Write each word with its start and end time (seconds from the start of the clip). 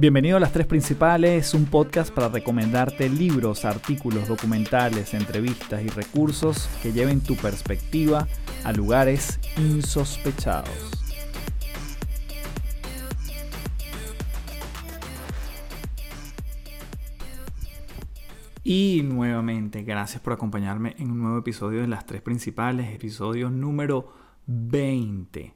Bienvenido 0.00 0.38
a 0.38 0.40
Las 0.40 0.54
Tres 0.54 0.66
Principales, 0.66 1.52
un 1.52 1.66
podcast 1.66 2.10
para 2.10 2.30
recomendarte 2.30 3.10
libros, 3.10 3.66
artículos, 3.66 4.28
documentales, 4.28 5.12
entrevistas 5.12 5.82
y 5.82 5.88
recursos 5.88 6.70
que 6.82 6.90
lleven 6.94 7.20
tu 7.20 7.36
perspectiva 7.36 8.26
a 8.64 8.72
lugares 8.72 9.38
insospechados. 9.58 10.90
Y 18.64 19.02
nuevamente, 19.04 19.82
gracias 19.82 20.22
por 20.22 20.32
acompañarme 20.32 20.96
en 20.98 21.10
un 21.10 21.18
nuevo 21.18 21.36
episodio 21.40 21.82
de 21.82 21.88
Las 21.88 22.06
Tres 22.06 22.22
Principales, 22.22 22.94
episodio 22.94 23.50
número 23.50 24.14
20. 24.46 25.52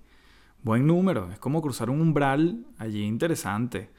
Buen 0.62 0.86
número, 0.86 1.32
es 1.32 1.38
como 1.38 1.62
cruzar 1.62 1.88
un 1.88 2.02
umbral 2.02 2.66
allí 2.76 3.04
interesante. 3.04 3.93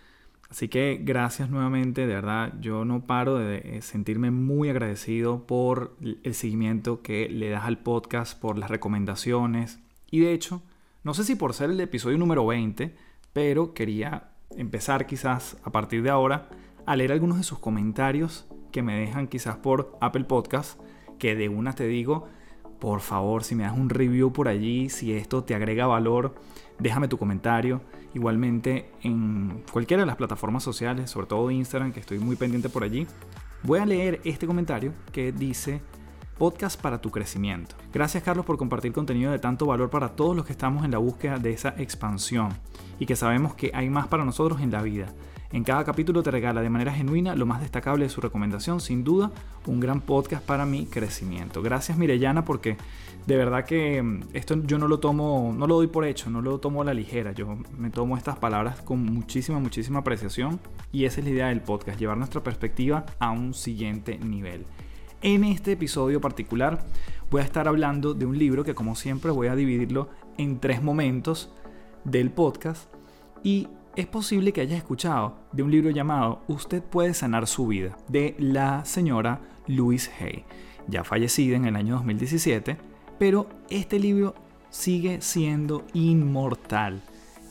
Así 0.56 0.70
que 0.70 1.02
gracias 1.04 1.50
nuevamente, 1.50 2.08
de 2.08 2.16
verdad, 2.16 2.54
yo 2.62 2.86
no 2.86 3.06
paro 3.06 3.38
de 3.38 3.82
sentirme 3.82 4.32
muy 4.32 4.70
agradecido 4.70 5.46
por 5.46 5.98
el 6.02 6.34
seguimiento 6.34 7.02
que 7.02 7.28
le 7.28 7.50
das 7.50 7.66
al 7.66 7.80
podcast, 7.80 8.40
por 8.40 8.58
las 8.58 8.70
recomendaciones. 8.72 9.80
Y 10.12 10.22
de 10.22 10.32
hecho, 10.32 10.62
no 11.04 11.14
sé 11.14 11.26
si 11.26 11.36
por 11.36 11.54
ser 11.54 11.72
el 11.72 11.82
episodio 11.82 12.18
número 12.18 12.46
20, 12.46 12.96
pero 13.34 13.74
quería 13.74 14.30
empezar 14.56 15.08
quizás 15.08 15.58
a 15.66 15.74
partir 15.74 16.04
de 16.04 16.10
ahora 16.10 16.48
a 16.86 16.96
leer 16.96 17.12
algunos 17.12 17.36
de 17.36 17.44
sus 17.44 17.60
comentarios 17.60 18.48
que 18.72 18.82
me 18.82 18.98
dejan 18.98 19.28
quizás 19.28 19.58
por 19.58 19.98
Apple 20.00 20.24
Podcast, 20.24 20.80
que 21.20 21.36
de 21.36 21.50
una 21.50 21.74
te 21.74 21.86
digo, 21.86 22.30
por 22.80 23.02
favor, 23.02 23.44
si 23.44 23.56
me 23.56 23.64
das 23.64 23.78
un 23.78 23.90
review 23.90 24.32
por 24.32 24.48
allí, 24.48 24.88
si 24.88 25.12
esto 25.12 25.44
te 25.44 25.54
agrega 25.54 25.86
valor, 25.86 26.34
déjame 26.80 27.10
tu 27.10 27.18
comentario. 27.18 27.82
Igualmente 28.16 28.90
en 29.04 29.62
cualquiera 29.74 30.02
de 30.02 30.08
las 30.08 30.16
plataformas 30.16 30.64
sociales, 30.64 31.12
sobre 31.12 31.28
todo 31.28 31.52
Instagram, 31.52 31.92
que 31.92 32.00
estoy 32.00 32.18
muy 32.18 32.38
pendiente 32.38 32.70
por 32.70 32.86
allí, 32.86 33.06
voy 33.62 33.80
a 33.80 33.86
leer 33.86 34.22
este 34.24 34.48
comentario 34.48 34.94
que 35.12 35.34
dice 35.34 35.82
podcast 36.38 36.80
para 36.80 37.02
tu 37.02 37.12
crecimiento. 37.12 37.76
Gracias 37.94 38.24
Carlos 38.24 38.46
por 38.46 38.58
compartir 38.58 38.94
contenido 38.94 39.34
de 39.34 39.40
tanto 39.40 39.66
valor 39.66 39.90
para 39.90 40.16
todos 40.16 40.34
los 40.34 40.46
que 40.46 40.54
estamos 40.54 40.86
en 40.86 40.92
la 40.92 40.98
búsqueda 40.98 41.40
de 41.40 41.52
esa 41.52 41.76
expansión 41.78 42.50
y 43.00 43.06
que 43.06 43.18
sabemos 43.18 43.54
que 43.54 43.72
hay 43.74 43.90
más 43.90 44.08
para 44.08 44.24
nosotros 44.24 44.62
en 44.62 44.72
la 44.72 44.82
vida. 44.82 45.14
En 45.52 45.66
cada 45.66 45.84
capítulo 45.84 46.24
te 46.24 46.32
regala 46.32 46.62
de 46.62 46.70
manera 46.70 46.94
genuina 46.94 47.36
lo 47.36 47.46
más 47.46 47.60
destacable 47.60 48.06
de 48.06 48.10
su 48.10 48.22
recomendación, 48.22 48.80
sin 48.80 49.04
duda, 49.04 49.32
un 49.66 49.82
gran 49.82 50.00
podcast 50.00 50.46
para 50.46 50.66
mi 50.66 50.86
crecimiento. 50.86 51.62
Gracias 51.62 51.98
Mirellana 51.98 52.46
porque 52.46 52.78
de 53.26 53.38
verdad 53.38 53.66
que 53.66 54.02
mm, 54.02 54.24
esto 54.34 54.56
yo 54.64 54.78
no 54.78 54.88
lo 54.88 55.00
tomo, 55.00 55.54
no 55.58 55.68
lo 55.68 55.76
doy 55.76 55.88
por 55.88 56.06
hecho, 56.06 56.30
no 56.30 56.42
lo 56.42 56.60
tomo 56.60 56.82
a 56.82 56.86
la 56.86 56.94
ligera. 56.94 57.32
Yo 57.32 57.58
me 57.78 57.90
tomo 57.90 58.18
estas 58.18 58.38
palabras 58.38 58.82
con 58.82 59.04
muchísima, 59.04 59.60
muchísima 59.60 60.00
apreciación 60.00 60.60
y 60.92 61.06
esa 61.06 61.20
es 61.20 61.26
la 61.26 61.32
idea 61.32 61.48
del 61.48 61.62
podcast, 61.62 62.00
llevar 62.00 62.18
nuestra 62.18 62.44
perspectiva 62.44 63.06
a 63.20 63.32
un 63.32 63.54
siguiente 63.54 64.18
nivel. 64.18 64.66
En 65.22 65.44
este 65.44 65.72
episodio 65.72 66.22
particular 66.22 66.84
voy 67.32 67.42
a 67.42 67.46
estar 67.46 67.68
hablando 67.68 68.14
de 68.14 68.26
un 68.26 68.38
libro 68.38 68.64
que 68.64 68.76
como 68.76 68.96
siempre 68.96 69.32
voy 69.32 69.48
a 69.48 69.56
dividirlo 69.56 70.10
en 70.38 70.60
tres 70.60 70.84
momentos 70.84 71.52
del 72.04 72.30
podcast 72.30 72.94
y 73.44 73.68
es 73.96 74.06
posible 74.06 74.52
que 74.52 74.62
hayas 74.62 74.78
escuchado 74.78 75.38
de 75.52 75.64
un 75.64 75.72
libro 75.72 75.90
llamado 75.90 76.42
Usted 76.48 76.84
puede 76.84 77.14
sanar 77.14 77.48
su 77.48 77.66
vida, 77.66 77.98
de 78.08 78.36
la 78.38 78.86
señora 78.86 79.40
Louise 79.68 80.12
Hay, 80.20 80.44
ya 80.88 81.04
fallecida 81.04 81.56
en 81.56 81.66
el 81.66 81.76
año 81.76 81.96
2017, 81.96 82.78
pero 83.18 83.48
este 83.70 84.00
libro 84.00 84.36
sigue 84.70 85.22
siendo 85.22 85.86
inmortal. 85.94 87.02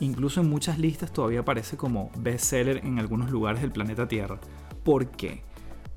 Incluso 0.00 0.40
en 0.40 0.50
muchas 0.50 0.78
listas 0.78 1.12
todavía 1.12 1.40
aparece 1.40 1.76
como 1.76 2.10
bestseller 2.18 2.84
en 2.84 2.98
algunos 2.98 3.30
lugares 3.30 3.62
del 3.62 3.72
planeta 3.72 4.08
Tierra. 4.08 4.38
¿Por 4.82 5.08
qué? 5.08 5.42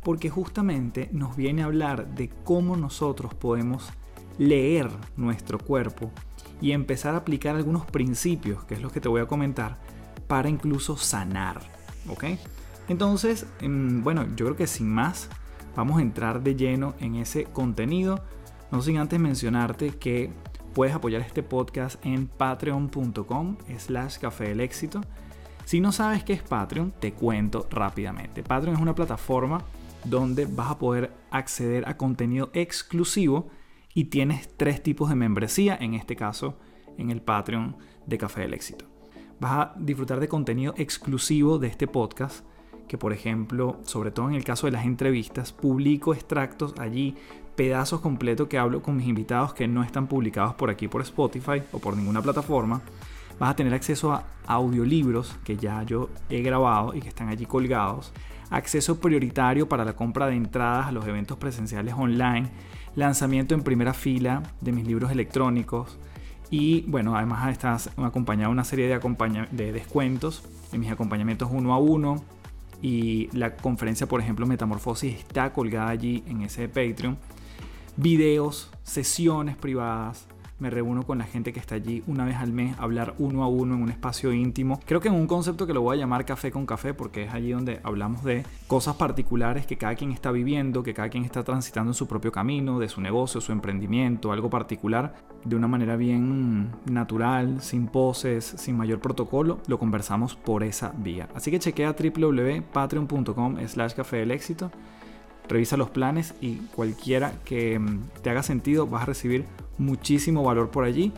Porque 0.03 0.29
justamente 0.29 1.09
nos 1.11 1.35
viene 1.35 1.63
a 1.63 1.65
hablar 1.65 2.15
de 2.15 2.29
cómo 2.43 2.77
nosotros 2.77 3.33
podemos 3.33 3.89
leer 4.37 4.89
nuestro 5.15 5.57
cuerpo 5.57 6.11
y 6.61 6.71
empezar 6.71 7.15
a 7.15 7.19
aplicar 7.19 7.55
algunos 7.55 7.85
principios, 7.85 8.63
que 8.65 8.75
es 8.75 8.81
lo 8.81 8.89
que 8.91 9.01
te 9.01 9.09
voy 9.09 9.21
a 9.21 9.27
comentar, 9.27 9.77
para 10.27 10.49
incluso 10.49 10.97
sanar. 10.97 11.59
¿Ok? 12.07 12.25
Entonces, 12.87 13.45
em, 13.59 14.03
bueno, 14.03 14.25
yo 14.35 14.45
creo 14.45 14.55
que 14.55 14.67
sin 14.67 14.89
más, 14.89 15.29
vamos 15.75 15.99
a 15.99 16.01
entrar 16.01 16.41
de 16.41 16.55
lleno 16.55 16.95
en 16.99 17.15
ese 17.15 17.45
contenido. 17.45 18.23
No 18.71 18.81
sin 18.81 18.97
antes 18.97 19.19
mencionarte 19.19 19.91
que 19.91 20.31
puedes 20.73 20.93
apoyar 20.93 21.21
este 21.21 21.43
podcast 21.43 22.03
en 22.05 22.27
patreon.com 22.27 23.57
slash 23.77 24.17
café 24.17 24.49
del 24.49 24.61
éxito. 24.61 25.01
Si 25.65 25.79
no 25.79 25.91
sabes 25.91 26.23
qué 26.23 26.33
es 26.33 26.43
Patreon, 26.43 26.93
te 26.99 27.13
cuento 27.13 27.67
rápidamente. 27.69 28.43
Patreon 28.43 28.75
es 28.75 28.81
una 28.81 28.95
plataforma 28.95 29.63
donde 30.03 30.45
vas 30.45 30.71
a 30.71 30.79
poder 30.79 31.11
acceder 31.31 31.87
a 31.87 31.97
contenido 31.97 32.49
exclusivo 32.53 33.49
y 33.93 34.05
tienes 34.05 34.55
tres 34.55 34.81
tipos 34.83 35.09
de 35.09 35.15
membresía, 35.15 35.77
en 35.79 35.93
este 35.93 36.15
caso 36.15 36.57
en 36.97 37.09
el 37.09 37.21
Patreon 37.21 37.75
de 38.05 38.17
Café 38.17 38.41
del 38.41 38.53
Éxito 38.53 38.85
vas 39.39 39.51
a 39.51 39.73
disfrutar 39.77 40.19
de 40.19 40.27
contenido 40.27 40.73
exclusivo 40.77 41.59
de 41.59 41.67
este 41.67 41.87
podcast, 41.87 42.45
que 42.87 42.97
por 42.97 43.13
ejemplo, 43.13 43.79
sobre 43.83 44.11
todo 44.11 44.29
en 44.29 44.35
el 44.35 44.43
caso 44.43 44.67
de 44.67 44.71
las 44.71 44.85
entrevistas, 44.85 45.51
publico 45.51 46.13
extractos 46.13 46.73
allí, 46.79 47.15
pedazos 47.57 47.99
completos 47.99 48.47
que 48.47 48.57
hablo 48.57 48.81
con 48.81 48.95
mis 48.95 49.07
invitados 49.07 49.53
que 49.53 49.67
no 49.67 49.83
están 49.83 50.07
publicados 50.07 50.53
por 50.55 50.69
aquí 50.69 50.87
por 50.87 51.01
Spotify 51.01 51.63
o 51.73 51.79
por 51.79 51.97
ninguna 51.97 52.21
plataforma. 52.21 52.81
Vas 53.39 53.49
a 53.49 53.55
tener 53.55 53.73
acceso 53.73 54.13
a 54.13 54.23
audiolibros 54.45 55.35
que 55.43 55.57
ya 55.57 55.83
yo 55.83 56.09
he 56.29 56.41
grabado 56.41 56.93
y 56.93 57.01
que 57.01 57.09
están 57.09 57.27
allí 57.27 57.45
colgados. 57.45 58.13
Acceso 58.49 59.01
prioritario 59.01 59.67
para 59.67 59.83
la 59.83 59.93
compra 59.93 60.27
de 60.27 60.35
entradas 60.35 60.87
a 60.87 60.91
los 60.91 61.05
eventos 61.05 61.37
presenciales 61.37 61.95
online. 61.97 62.49
Lanzamiento 62.95 63.53
en 63.55 63.63
primera 63.63 63.93
fila 63.93 64.43
de 64.61 64.71
mis 64.71 64.87
libros 64.87 65.11
electrónicos 65.11 65.97
y 66.49 66.81
bueno, 66.87 67.15
además 67.15 67.49
estás 67.51 67.89
acompañado 67.97 68.49
de 68.49 68.53
una 68.53 68.63
serie 68.63 68.87
de, 68.87 69.47
de 69.51 69.71
descuentos 69.71 70.43
en 70.71 70.79
mis 70.79 70.91
acompañamientos 70.91 71.49
uno 71.51 71.73
a 71.73 71.79
uno. 71.79 72.23
Y 72.81 73.29
la 73.35 73.55
conferencia, 73.55 74.07
por 74.07 74.21
ejemplo, 74.21 74.45
Metamorfosis, 74.45 75.17
está 75.17 75.51
colgada 75.51 75.89
allí 75.89 76.23
en 76.27 76.41
ese 76.41 76.67
Patreon. 76.67 77.17
Videos, 77.99 78.69
sesiones 78.83 79.57
privadas, 79.57 80.27
me 80.59 80.69
reúno 80.69 81.01
con 81.01 81.17
la 81.17 81.25
gente 81.25 81.51
que 81.51 81.59
está 81.59 81.73
allí 81.73 82.03
una 82.05 82.25
vez 82.25 82.35
al 82.35 82.51
mes 82.51 82.77
hablar 82.77 83.15
uno 83.17 83.43
a 83.43 83.47
uno 83.47 83.73
en 83.73 83.81
un 83.81 83.89
espacio 83.89 84.31
íntimo. 84.31 84.79
Creo 84.85 85.01
que 85.01 85.07
en 85.07 85.15
un 85.15 85.25
concepto 85.25 85.65
que 85.65 85.73
lo 85.73 85.81
voy 85.81 85.97
a 85.97 85.99
llamar 85.99 86.23
café 86.23 86.51
con 86.51 86.67
café 86.67 86.93
porque 86.93 87.23
es 87.23 87.33
allí 87.33 87.53
donde 87.53 87.79
hablamos 87.81 88.23
de 88.23 88.45
cosas 88.67 88.97
particulares 88.97 89.65
que 89.65 89.77
cada 89.77 89.95
quien 89.95 90.11
está 90.11 90.29
viviendo, 90.29 90.83
que 90.83 90.93
cada 90.93 91.09
quien 91.09 91.25
está 91.25 91.43
transitando 91.43 91.89
en 91.89 91.95
su 91.95 92.07
propio 92.07 92.31
camino, 92.31 92.77
de 92.77 92.87
su 92.87 93.01
negocio, 93.01 93.41
su 93.41 93.51
emprendimiento, 93.51 94.31
algo 94.31 94.51
particular, 94.51 95.15
de 95.43 95.55
una 95.55 95.67
manera 95.67 95.95
bien 95.95 96.69
natural, 96.85 97.61
sin 97.61 97.87
poses, 97.87 98.45
sin 98.45 98.77
mayor 98.77 98.99
protocolo, 98.99 99.59
lo 99.65 99.79
conversamos 99.79 100.35
por 100.35 100.63
esa 100.63 100.93
vía. 100.99 101.29
Así 101.33 101.49
que 101.49 101.57
chequea 101.57 101.95
www.patreon.com 101.97 103.57
slash 103.67 103.93
café 103.93 104.17
del 104.17 104.29
éxito 104.29 104.71
revisa 105.47 105.77
los 105.77 105.89
planes 105.89 106.33
y 106.41 106.55
cualquiera 106.75 107.33
que 107.45 107.79
mm, 107.79 108.09
te 108.21 108.29
haga 108.29 108.43
sentido 108.43 108.87
vas 108.87 109.03
a 109.03 109.07
recibir 109.07 109.45
muchísimo 109.77 110.43
valor 110.43 110.69
por 110.69 110.83
allí 110.83 111.13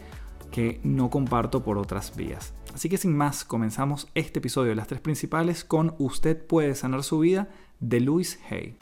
que 0.52 0.80
no 0.84 1.10
comparto 1.10 1.64
por 1.64 1.78
otras 1.78 2.16
vías. 2.16 2.54
Así 2.74 2.90
que 2.90 2.98
sin 2.98 3.16
más, 3.16 3.44
comenzamos 3.44 4.08
este 4.16 4.40
episodio 4.40 4.70
de 4.70 4.76
las 4.76 4.88
tres 4.88 5.02
principales 5.02 5.64
con 5.64 5.96
Usted 5.98 6.46
puede 6.46 6.76
sanar 6.76 7.04
su 7.04 7.20
vida 7.20 7.50
de 7.80 8.00
Louis 8.00 8.40
Hay. 8.50 8.78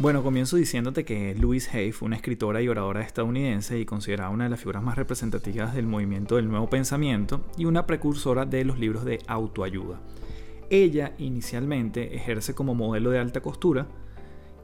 Bueno, 0.00 0.22
comienzo 0.22 0.56
diciéndote 0.56 1.04
que 1.04 1.34
Louise 1.34 1.76
Hay 1.76 1.92
fue 1.92 2.06
una 2.06 2.16
escritora 2.16 2.62
y 2.62 2.68
oradora 2.68 3.02
estadounidense 3.02 3.78
y 3.78 3.84
considerada 3.84 4.30
una 4.30 4.44
de 4.44 4.50
las 4.50 4.58
figuras 4.58 4.82
más 4.82 4.96
representativas 4.96 5.74
del 5.74 5.86
movimiento 5.86 6.36
del 6.36 6.48
nuevo 6.48 6.70
pensamiento 6.70 7.42
y 7.58 7.66
una 7.66 7.84
precursora 7.84 8.46
de 8.46 8.64
los 8.64 8.78
libros 8.78 9.04
de 9.04 9.18
autoayuda. 9.26 10.00
Ella 10.70 11.12
inicialmente 11.18 12.16
ejerce 12.16 12.54
como 12.54 12.74
modelo 12.74 13.10
de 13.10 13.18
alta 13.18 13.42
costura 13.42 13.88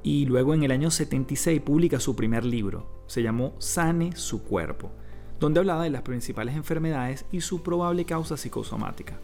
y 0.03 0.25
luego 0.25 0.55
en 0.55 0.63
el 0.63 0.71
año 0.71 0.91
76 0.91 1.61
publica 1.61 2.01
su 2.01 2.17
primer 2.17 2.43
libro, 2.43 3.05
se 3.07 3.23
llamó 3.23 3.53
Sane 3.59 4.17
su 4.17 4.43
cuerpo, 4.43 4.91
donde 5.39 5.61
hablaba 5.61 5.85
de 5.85 5.91
las 5.91 6.01
principales 6.01 6.57
enfermedades 6.57 7.27
y 7.31 7.43
su 7.43 7.63
probable 7.63 8.07
causa 8.07 8.39
psicosomática. 8.39 9.21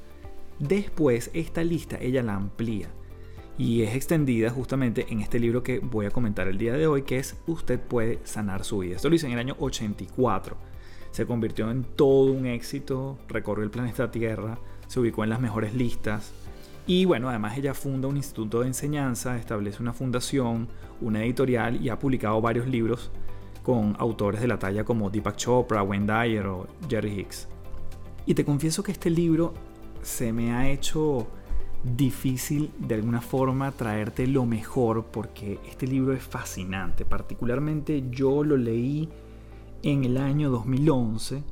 Después 0.59 1.31
esta 1.33 1.65
lista 1.65 1.97
ella 1.99 2.23
la 2.23 2.35
amplía 2.35 2.91
y 3.59 3.83
es 3.83 3.95
extendida 3.95 4.51
justamente 4.51 5.07
en 5.11 5.21
este 5.21 5.39
libro 5.39 5.63
que 5.63 5.79
voy 5.79 6.07
a 6.07 6.11
comentar 6.11 6.49
el 6.49 6.59
día 6.59 6.73
de 6.73 6.87
hoy, 6.87 7.03
que 7.03 7.19
es 7.19 7.37
Usted 7.47 7.81
puede 7.81 8.21
sanar 8.25 8.65
su 8.65 8.79
vida. 8.79 8.97
Esto 8.97 9.09
lo 9.09 9.15
hice 9.15 9.27
en 9.27 9.33
el 9.33 9.39
año 9.39 9.57
84. 9.59 10.57
Se 11.11 11.27
convirtió 11.27 11.71
en 11.71 11.85
todo 11.85 12.33
un 12.33 12.47
éxito, 12.47 13.19
recorrió 13.29 13.65
el 13.65 13.71
planeta 13.71 14.11
Tierra, 14.11 14.59
se 14.87 15.01
ubicó 15.01 15.25
en 15.25 15.31
las 15.31 15.41
mejores 15.41 15.75
listas, 15.75 16.33
y 16.87 17.05
bueno, 17.05 17.29
además 17.29 17.57
ella 17.57 17.75
funda 17.75 18.09
un 18.09 18.17
instituto 18.17 18.61
de 18.61 18.67
enseñanza, 18.67 19.37
establece 19.37 19.83
una 19.83 19.93
fundación, 19.93 20.69
una 21.01 21.23
editorial 21.23 21.81
y 21.81 21.89
ha 21.89 21.99
publicado 21.99 22.41
varios 22.41 22.67
libros 22.67 23.11
con 23.63 23.95
autores 23.99 24.41
de 24.41 24.49
la 24.49 24.59
talla 24.59 24.85
como 24.85 25.09
Deepak 25.09 25.37
Chopra, 25.37 25.83
Wayne 25.83 26.07
Dyer 26.07 26.47
o 26.47 26.67
Jerry 26.89 27.21
Hicks. 27.21 27.49
Y 28.27 28.35
te 28.35 28.45
confieso 28.45 28.83
que 28.83 28.93
este 28.93 29.11
libro 29.11 29.55
se 30.03 30.33
me 30.33 30.53
ha 30.53 30.69
hecho 30.69 31.29
difícil 31.85 32.71
de 32.79 32.95
alguna 32.95 33.21
forma 33.21 33.73
traerte 33.73 34.27
lo 34.27 34.47
mejor 34.47 35.05
porque 35.07 35.59
este 35.69 35.87
libro 35.87 36.13
es 36.13 36.23
fascinante. 36.23 37.05
Particularmente 37.05 38.05
yo 38.11 38.45
lo 38.45 38.57
leí 38.57 39.09
en 39.83 40.05
el 40.05 40.17
año 40.17 40.51
2011. 40.51 41.43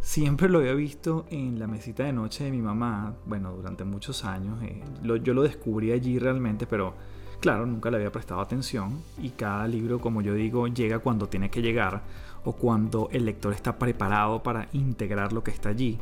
Siempre 0.00 0.48
lo 0.48 0.58
había 0.58 0.74
visto 0.74 1.26
en 1.30 1.60
la 1.60 1.68
mesita 1.68 2.02
de 2.04 2.12
noche 2.12 2.44
de 2.44 2.50
mi 2.50 2.60
mamá, 2.60 3.14
bueno, 3.24 3.52
durante 3.52 3.84
muchos 3.84 4.24
años. 4.24 4.60
Eh, 4.62 4.82
yo 5.22 5.32
lo 5.32 5.42
descubrí 5.42 5.92
allí 5.92 6.18
realmente, 6.18 6.66
pero 6.66 6.94
claro, 7.40 7.66
nunca 7.66 7.88
le 7.90 7.98
había 7.98 8.10
prestado 8.10 8.40
atención. 8.40 9.00
Y 9.18 9.30
cada 9.30 9.68
libro, 9.68 10.00
como 10.00 10.20
yo 10.20 10.34
digo, 10.34 10.66
llega 10.66 10.98
cuando 10.98 11.28
tiene 11.28 11.50
que 11.50 11.62
llegar 11.62 12.02
o 12.44 12.52
cuando 12.52 13.08
el 13.12 13.24
lector 13.24 13.52
está 13.52 13.78
preparado 13.78 14.42
para 14.42 14.68
integrar 14.72 15.32
lo 15.32 15.44
que 15.44 15.52
está 15.52 15.68
allí. 15.68 15.98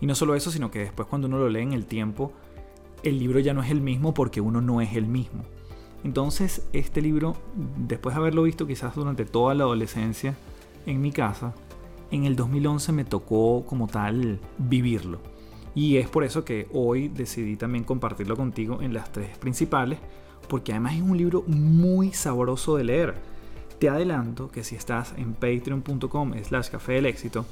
Y 0.00 0.06
no 0.06 0.16
solo 0.16 0.34
eso, 0.34 0.50
sino 0.50 0.70
que 0.72 0.80
después 0.80 1.06
cuando 1.08 1.28
uno 1.28 1.38
lo 1.38 1.48
lee 1.48 1.62
en 1.62 1.72
el 1.72 1.86
tiempo, 1.86 2.32
el 3.02 3.18
libro 3.18 3.38
ya 3.40 3.54
no 3.54 3.62
es 3.62 3.70
el 3.70 3.80
mismo 3.80 4.14
porque 4.14 4.40
uno 4.40 4.60
no 4.60 4.80
es 4.80 4.94
el 4.96 5.06
mismo. 5.06 5.44
Entonces, 6.04 6.66
este 6.72 7.02
libro, 7.02 7.36
después 7.76 8.14
de 8.14 8.20
haberlo 8.20 8.44
visto 8.44 8.66
quizás 8.66 8.94
durante 8.94 9.24
toda 9.24 9.54
la 9.54 9.64
adolescencia 9.64 10.36
en 10.86 11.00
mi 11.00 11.10
casa, 11.10 11.54
en 12.10 12.24
el 12.24 12.36
2011 12.36 12.92
me 12.92 13.04
tocó 13.04 13.64
como 13.66 13.88
tal 13.88 14.38
vivirlo. 14.58 15.18
Y 15.74 15.96
es 15.96 16.08
por 16.08 16.24
eso 16.24 16.44
que 16.44 16.68
hoy 16.72 17.08
decidí 17.08 17.56
también 17.56 17.84
compartirlo 17.84 18.36
contigo 18.36 18.80
en 18.80 18.94
las 18.94 19.12
tres 19.12 19.36
principales, 19.36 19.98
porque 20.48 20.72
además 20.72 20.94
es 20.94 21.02
un 21.02 21.18
libro 21.18 21.42
muy 21.46 22.12
sabroso 22.12 22.76
de 22.76 22.84
leer. 22.84 23.14
Te 23.78 23.88
adelanto 23.88 24.48
que 24.48 24.64
si 24.64 24.74
estás 24.74 25.12
en 25.18 25.34
patreon.com 25.34 26.32
slash 26.42 26.70
café 26.70 26.94
del 26.94 27.06
éxito, 27.06 27.44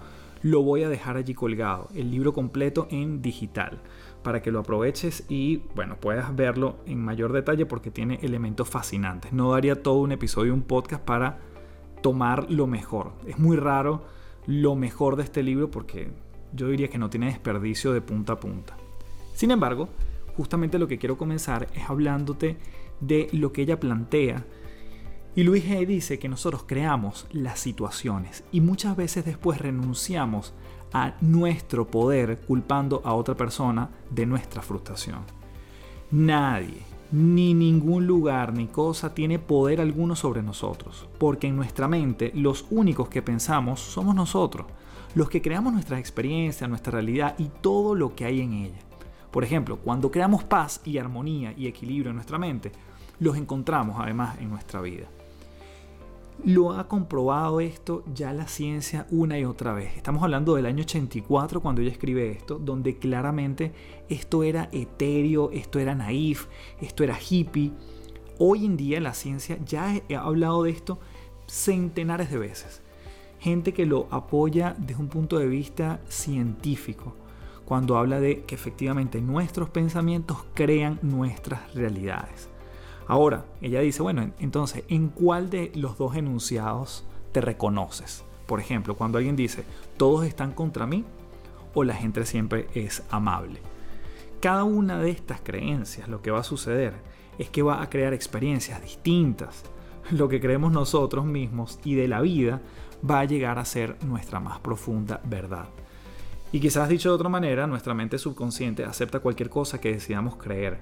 lo 0.42 0.62
voy 0.62 0.82
a 0.82 0.88
dejar 0.88 1.16
allí 1.16 1.34
colgado, 1.34 1.88
el 1.94 2.10
libro 2.10 2.32
completo 2.32 2.86
en 2.90 3.20
digital, 3.20 3.80
para 4.24 4.42
que 4.42 4.50
lo 4.50 4.58
aproveches 4.58 5.24
y 5.28 5.62
bueno, 5.76 5.96
puedas 6.00 6.34
verlo 6.34 6.78
en 6.86 7.00
mayor 7.00 7.32
detalle 7.32 7.66
porque 7.66 7.92
tiene 7.92 8.18
elementos 8.22 8.68
fascinantes. 8.68 9.32
No 9.32 9.52
daría 9.52 9.80
todo 9.80 9.98
un 9.98 10.10
episodio, 10.10 10.52
un 10.52 10.62
podcast 10.62 11.04
para 11.04 11.38
tomar 12.02 12.50
lo 12.50 12.66
mejor. 12.66 13.12
Es 13.26 13.38
muy 13.38 13.56
raro 13.56 14.04
lo 14.46 14.74
mejor 14.74 15.14
de 15.14 15.22
este 15.22 15.44
libro 15.44 15.70
porque 15.70 16.10
yo 16.52 16.68
diría 16.68 16.88
que 16.88 16.98
no 16.98 17.08
tiene 17.08 17.26
desperdicio 17.26 17.92
de 17.92 18.00
punta 18.00 18.32
a 18.32 18.40
punta. 18.40 18.76
Sin 19.34 19.52
embargo, 19.52 19.88
justamente 20.36 20.80
lo 20.80 20.88
que 20.88 20.98
quiero 20.98 21.16
comenzar 21.16 21.68
es 21.74 21.88
hablándote 21.88 22.56
de 23.00 23.28
lo 23.32 23.52
que 23.52 23.62
ella 23.62 23.78
plantea 23.78 24.44
y 25.36 25.42
Luis 25.42 25.68
Hay 25.68 25.84
dice 25.84 26.20
que 26.20 26.28
nosotros 26.28 26.62
creamos 26.64 27.26
las 27.32 27.58
situaciones 27.58 28.44
y 28.52 28.60
muchas 28.60 28.96
veces 28.96 29.24
después 29.24 29.60
renunciamos 29.60 30.54
a 30.94 31.14
nuestro 31.20 31.86
poder 31.86 32.38
culpando 32.46 33.02
a 33.04 33.14
otra 33.14 33.34
persona 33.34 33.90
de 34.10 34.24
nuestra 34.24 34.62
frustración. 34.62 35.18
Nadie, 36.12 36.82
ni 37.10 37.52
ningún 37.52 38.06
lugar 38.06 38.54
ni 38.54 38.68
cosa 38.68 39.12
tiene 39.12 39.40
poder 39.40 39.80
alguno 39.80 40.14
sobre 40.14 40.42
nosotros, 40.42 41.08
porque 41.18 41.48
en 41.48 41.56
nuestra 41.56 41.88
mente 41.88 42.30
los 42.34 42.64
únicos 42.70 43.08
que 43.08 43.22
pensamos 43.22 43.80
somos 43.80 44.14
nosotros, 44.14 44.66
los 45.16 45.28
que 45.28 45.42
creamos 45.42 45.72
nuestras 45.72 45.98
experiencias, 45.98 46.70
nuestra 46.70 46.92
realidad 46.92 47.34
y 47.38 47.50
todo 47.60 47.96
lo 47.96 48.14
que 48.14 48.24
hay 48.24 48.40
en 48.40 48.52
ella. 48.52 48.78
Por 49.32 49.42
ejemplo, 49.42 49.78
cuando 49.78 50.12
creamos 50.12 50.44
paz 50.44 50.80
y 50.84 50.98
armonía 50.98 51.52
y 51.56 51.66
equilibrio 51.66 52.10
en 52.10 52.16
nuestra 52.16 52.38
mente, 52.38 52.70
los 53.18 53.36
encontramos 53.36 53.96
además 53.98 54.38
en 54.38 54.48
nuestra 54.48 54.80
vida. 54.80 55.08
Lo 56.42 56.72
ha 56.72 56.88
comprobado 56.88 57.60
esto 57.60 58.02
ya 58.12 58.32
la 58.32 58.48
ciencia 58.48 59.06
una 59.10 59.38
y 59.38 59.44
otra 59.44 59.72
vez. 59.72 59.96
Estamos 59.96 60.22
hablando 60.22 60.56
del 60.56 60.66
año 60.66 60.82
84 60.82 61.60
cuando 61.60 61.80
ella 61.80 61.92
escribe 61.92 62.30
esto, 62.30 62.58
donde 62.58 62.98
claramente 62.98 63.72
esto 64.08 64.42
era 64.42 64.68
etéreo, 64.72 65.50
esto 65.52 65.78
era 65.78 65.94
naif, 65.94 66.48
esto 66.80 67.04
era 67.04 67.16
hippie. 67.18 67.72
Hoy 68.38 68.66
en 68.66 68.76
día 68.76 69.00
la 69.00 69.14
ciencia 69.14 69.58
ya 69.64 69.94
ha 70.10 70.18
hablado 70.18 70.64
de 70.64 70.70
esto 70.70 70.98
centenares 71.46 72.30
de 72.30 72.38
veces. 72.38 72.82
Gente 73.38 73.72
que 73.72 73.86
lo 73.86 74.08
apoya 74.10 74.74
desde 74.76 75.00
un 75.00 75.08
punto 75.08 75.38
de 75.38 75.46
vista 75.46 76.00
científico, 76.08 77.14
cuando 77.64 77.96
habla 77.96 78.20
de 78.20 78.42
que 78.42 78.54
efectivamente 78.54 79.20
nuestros 79.20 79.70
pensamientos 79.70 80.44
crean 80.52 80.98
nuestras 81.02 81.72
realidades. 81.74 82.48
Ahora, 83.06 83.44
ella 83.60 83.80
dice, 83.80 84.02
bueno, 84.02 84.30
entonces, 84.38 84.84
¿en 84.88 85.08
cuál 85.08 85.50
de 85.50 85.72
los 85.74 85.98
dos 85.98 86.16
enunciados 86.16 87.04
te 87.32 87.40
reconoces? 87.40 88.24
Por 88.46 88.60
ejemplo, 88.60 88.96
cuando 88.96 89.18
alguien 89.18 89.36
dice, 89.36 89.64
todos 89.96 90.26
están 90.26 90.52
contra 90.52 90.86
mí, 90.86 91.04
o 91.74 91.84
la 91.84 91.94
gente 91.94 92.24
siempre 92.24 92.68
es 92.74 93.02
amable. 93.10 93.60
Cada 94.40 94.64
una 94.64 94.98
de 94.98 95.10
estas 95.10 95.40
creencias 95.40 96.08
lo 96.08 96.22
que 96.22 96.30
va 96.30 96.40
a 96.40 96.44
suceder 96.44 96.94
es 97.38 97.50
que 97.50 97.62
va 97.62 97.82
a 97.82 97.90
crear 97.90 98.12
experiencias 98.12 98.80
distintas. 98.82 99.64
Lo 100.10 100.28
que 100.28 100.40
creemos 100.40 100.72
nosotros 100.72 101.24
mismos 101.24 101.78
y 101.84 101.94
de 101.94 102.08
la 102.08 102.20
vida 102.20 102.60
va 103.08 103.20
a 103.20 103.24
llegar 103.24 103.58
a 103.58 103.64
ser 103.64 103.96
nuestra 104.04 104.40
más 104.40 104.60
profunda 104.60 105.20
verdad. 105.24 105.68
Y 106.52 106.60
quizás 106.60 106.88
dicho 106.88 107.08
de 107.08 107.16
otra 107.16 107.28
manera, 107.28 107.66
nuestra 107.66 107.94
mente 107.94 108.18
subconsciente 108.18 108.84
acepta 108.84 109.18
cualquier 109.18 109.50
cosa 109.50 109.80
que 109.80 109.92
decidamos 109.92 110.36
creer 110.36 110.78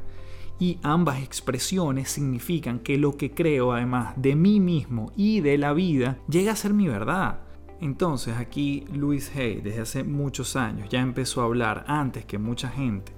y 0.63 0.79
ambas 0.85 1.21
expresiones 1.21 2.09
significan 2.09 2.79
que 2.79 2.97
lo 2.97 3.17
que 3.17 3.33
creo 3.33 3.73
además 3.73 4.15
de 4.15 4.37
mí 4.37 4.61
mismo 4.61 5.11
y 5.17 5.41
de 5.41 5.59
la 5.59 5.73
vida 5.73 6.19
llega 6.29 6.53
a 6.53 6.57
ser 6.57 6.73
mi 6.73 6.87
verdad. 6.87 7.41
Entonces 7.81 8.37
aquí 8.37 8.85
Louis 8.93 9.35
Hay 9.35 9.61
desde 9.61 9.81
hace 9.81 10.05
muchos 10.05 10.55
años 10.55 10.89
ya 10.89 11.01
empezó 11.01 11.41
a 11.41 11.47
hablar 11.47 11.83
antes 11.89 12.25
que 12.27 12.39
mucha 12.39 12.69
gente 12.69 13.11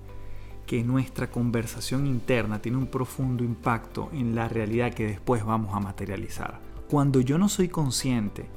que 0.66 0.82
nuestra 0.84 1.30
conversación 1.30 2.06
interna 2.06 2.62
tiene 2.62 2.78
un 2.78 2.86
profundo 2.86 3.44
impacto 3.44 4.08
en 4.14 4.34
la 4.34 4.48
realidad 4.48 4.94
que 4.94 5.06
después 5.06 5.44
vamos 5.44 5.74
a 5.74 5.80
materializar. 5.80 6.60
Cuando 6.88 7.20
yo 7.20 7.36
no 7.36 7.50
soy 7.50 7.68
consciente 7.68 8.48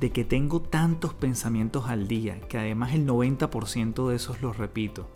de 0.00 0.10
que 0.10 0.24
tengo 0.24 0.62
tantos 0.62 1.12
pensamientos 1.12 1.90
al 1.90 2.08
día, 2.08 2.40
que 2.48 2.56
además 2.56 2.94
el 2.94 3.06
90% 3.06 4.08
de 4.08 4.16
esos 4.16 4.40
los 4.40 4.56
repito, 4.56 5.06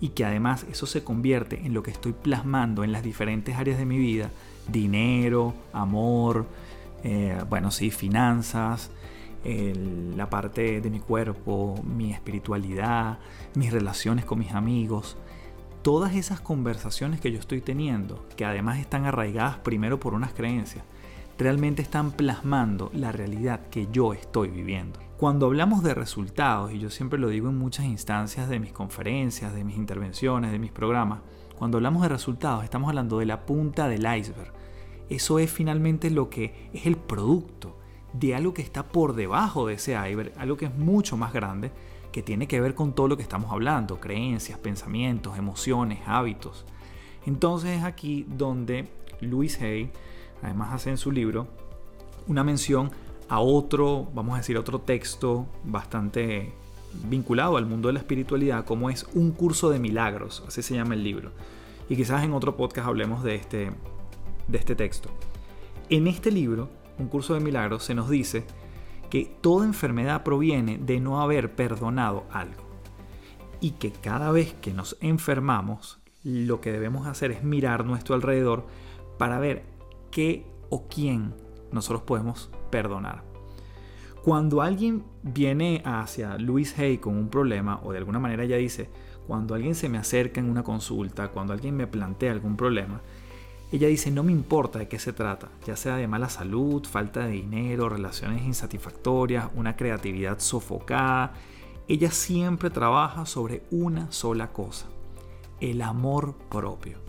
y 0.00 0.10
que 0.10 0.24
además 0.24 0.66
eso 0.70 0.86
se 0.86 1.04
convierte 1.04 1.64
en 1.64 1.74
lo 1.74 1.82
que 1.82 1.90
estoy 1.90 2.12
plasmando 2.12 2.84
en 2.84 2.92
las 2.92 3.02
diferentes 3.02 3.56
áreas 3.56 3.78
de 3.78 3.86
mi 3.86 3.98
vida, 3.98 4.30
dinero, 4.68 5.54
amor, 5.72 6.46
eh, 7.02 7.38
bueno, 7.48 7.70
sí, 7.70 7.90
finanzas, 7.90 8.90
la 10.16 10.28
parte 10.28 10.80
de 10.80 10.90
mi 10.90 10.98
cuerpo, 10.98 11.80
mi 11.84 12.12
espiritualidad, 12.12 13.18
mis 13.54 13.72
relaciones 13.72 14.24
con 14.24 14.40
mis 14.40 14.52
amigos, 14.52 15.16
todas 15.82 16.16
esas 16.16 16.40
conversaciones 16.40 17.20
que 17.20 17.30
yo 17.30 17.38
estoy 17.38 17.60
teniendo, 17.60 18.26
que 18.36 18.44
además 18.44 18.80
están 18.80 19.04
arraigadas 19.04 19.58
primero 19.58 20.00
por 20.00 20.14
unas 20.14 20.32
creencias, 20.32 20.84
realmente 21.38 21.82
están 21.82 22.12
plasmando 22.12 22.90
la 22.94 23.12
realidad 23.12 23.68
que 23.68 23.88
yo 23.92 24.12
estoy 24.12 24.48
viviendo. 24.48 25.00
Cuando 25.16 25.46
hablamos 25.46 25.82
de 25.82 25.94
resultados, 25.94 26.72
y 26.72 26.78
yo 26.78 26.90
siempre 26.90 27.18
lo 27.18 27.28
digo 27.28 27.48
en 27.48 27.56
muchas 27.56 27.86
instancias 27.86 28.48
de 28.48 28.60
mis 28.60 28.72
conferencias, 28.72 29.54
de 29.54 29.64
mis 29.64 29.76
intervenciones, 29.76 30.52
de 30.52 30.58
mis 30.58 30.72
programas, 30.72 31.20
cuando 31.56 31.78
hablamos 31.78 32.02
de 32.02 32.08
resultados 32.08 32.64
estamos 32.64 32.88
hablando 32.88 33.18
de 33.18 33.26
la 33.26 33.46
punta 33.46 33.88
del 33.88 34.02
iceberg. 34.02 34.52
Eso 35.08 35.38
es 35.38 35.50
finalmente 35.50 36.10
lo 36.10 36.28
que 36.28 36.68
es 36.72 36.86
el 36.86 36.96
producto 36.96 37.78
de 38.12 38.34
algo 38.34 38.52
que 38.54 38.62
está 38.62 38.84
por 38.84 39.14
debajo 39.14 39.66
de 39.66 39.74
ese 39.74 39.92
iceberg, 39.92 40.32
algo 40.36 40.56
que 40.56 40.66
es 40.66 40.74
mucho 40.74 41.16
más 41.16 41.32
grande, 41.32 41.70
que 42.12 42.22
tiene 42.22 42.48
que 42.48 42.60
ver 42.60 42.74
con 42.74 42.94
todo 42.94 43.08
lo 43.08 43.16
que 43.16 43.22
estamos 43.22 43.52
hablando, 43.52 44.00
creencias, 44.00 44.58
pensamientos, 44.58 45.38
emociones, 45.38 46.00
hábitos. 46.06 46.64
Entonces 47.26 47.78
es 47.78 47.84
aquí 47.84 48.26
donde 48.28 48.88
Louis 49.20 49.60
Hay, 49.60 49.90
además 50.42 50.74
hace 50.74 50.90
en 50.90 50.98
su 50.98 51.10
libro, 51.12 51.46
una 52.26 52.44
mención 52.44 52.90
a 53.28 53.40
otro, 53.40 54.08
vamos 54.14 54.34
a 54.34 54.38
decir, 54.38 54.56
otro 54.56 54.80
texto 54.80 55.46
bastante 55.64 56.52
vinculado 57.08 57.56
al 57.56 57.66
mundo 57.66 57.88
de 57.88 57.94
la 57.94 58.00
espiritualidad, 58.00 58.64
como 58.64 58.90
es 58.90 59.06
Un 59.14 59.32
curso 59.32 59.70
de 59.70 59.78
milagros, 59.78 60.42
así 60.46 60.62
se 60.62 60.74
llama 60.74 60.94
el 60.94 61.04
libro. 61.04 61.32
Y 61.88 61.96
quizás 61.96 62.24
en 62.24 62.32
otro 62.32 62.56
podcast 62.56 62.88
hablemos 62.88 63.22
de 63.22 63.36
este, 63.36 63.70
de 64.48 64.58
este 64.58 64.74
texto. 64.74 65.10
En 65.88 66.06
este 66.06 66.30
libro, 66.30 66.68
Un 66.98 67.08
curso 67.08 67.34
de 67.34 67.40
milagros, 67.40 67.84
se 67.84 67.94
nos 67.94 68.08
dice 68.08 68.44
que 69.10 69.30
toda 69.40 69.66
enfermedad 69.66 70.22
proviene 70.22 70.78
de 70.78 71.00
no 71.00 71.20
haber 71.20 71.54
perdonado 71.54 72.24
algo. 72.30 72.64
Y 73.60 73.72
que 73.72 73.92
cada 73.92 74.30
vez 74.30 74.54
que 74.54 74.72
nos 74.72 74.96
enfermamos, 75.00 75.98
lo 76.22 76.60
que 76.60 76.72
debemos 76.72 77.06
hacer 77.06 77.30
es 77.30 77.44
mirar 77.44 77.84
nuestro 77.84 78.14
alrededor 78.14 78.66
para 79.18 79.38
ver 79.38 79.75
qué 80.16 80.46
o 80.70 80.88
quién 80.88 81.34
nosotros 81.70 82.00
podemos 82.00 82.48
perdonar. 82.70 83.22
Cuando 84.24 84.62
alguien 84.62 85.04
viene 85.22 85.82
hacia 85.84 86.38
Luis 86.38 86.78
Hay 86.78 86.96
con 86.96 87.18
un 87.18 87.28
problema, 87.28 87.80
o 87.84 87.92
de 87.92 87.98
alguna 87.98 88.18
manera 88.18 88.44
ella 88.44 88.56
dice, 88.56 88.88
cuando 89.26 89.54
alguien 89.54 89.74
se 89.74 89.90
me 89.90 89.98
acerca 89.98 90.40
en 90.40 90.48
una 90.48 90.62
consulta, 90.62 91.28
cuando 91.28 91.52
alguien 91.52 91.76
me 91.76 91.86
plantea 91.86 92.32
algún 92.32 92.56
problema, 92.56 93.02
Ella 93.70 93.88
dice, 93.88 94.10
no 94.10 94.22
me 94.22 94.32
importa 94.32 94.78
de 94.78 94.88
qué 94.88 94.98
se 94.98 95.12
trata, 95.12 95.48
ya 95.66 95.76
sea 95.76 95.96
de 95.96 96.08
mala 96.08 96.30
salud, 96.30 96.86
falta 96.86 97.26
de 97.26 97.32
dinero, 97.32 97.90
relaciones 97.90 98.42
insatisfactorias, 98.42 99.50
una 99.54 99.76
creatividad 99.76 100.38
sofocada. 100.38 101.34
Ella 101.88 102.10
siempre 102.10 102.70
trabaja 102.70 103.26
sobre 103.26 103.64
una 103.70 104.10
sola 104.12 104.50
cosa, 104.52 104.86
el 105.60 105.82
amor 105.82 106.36
propio. 106.48 107.05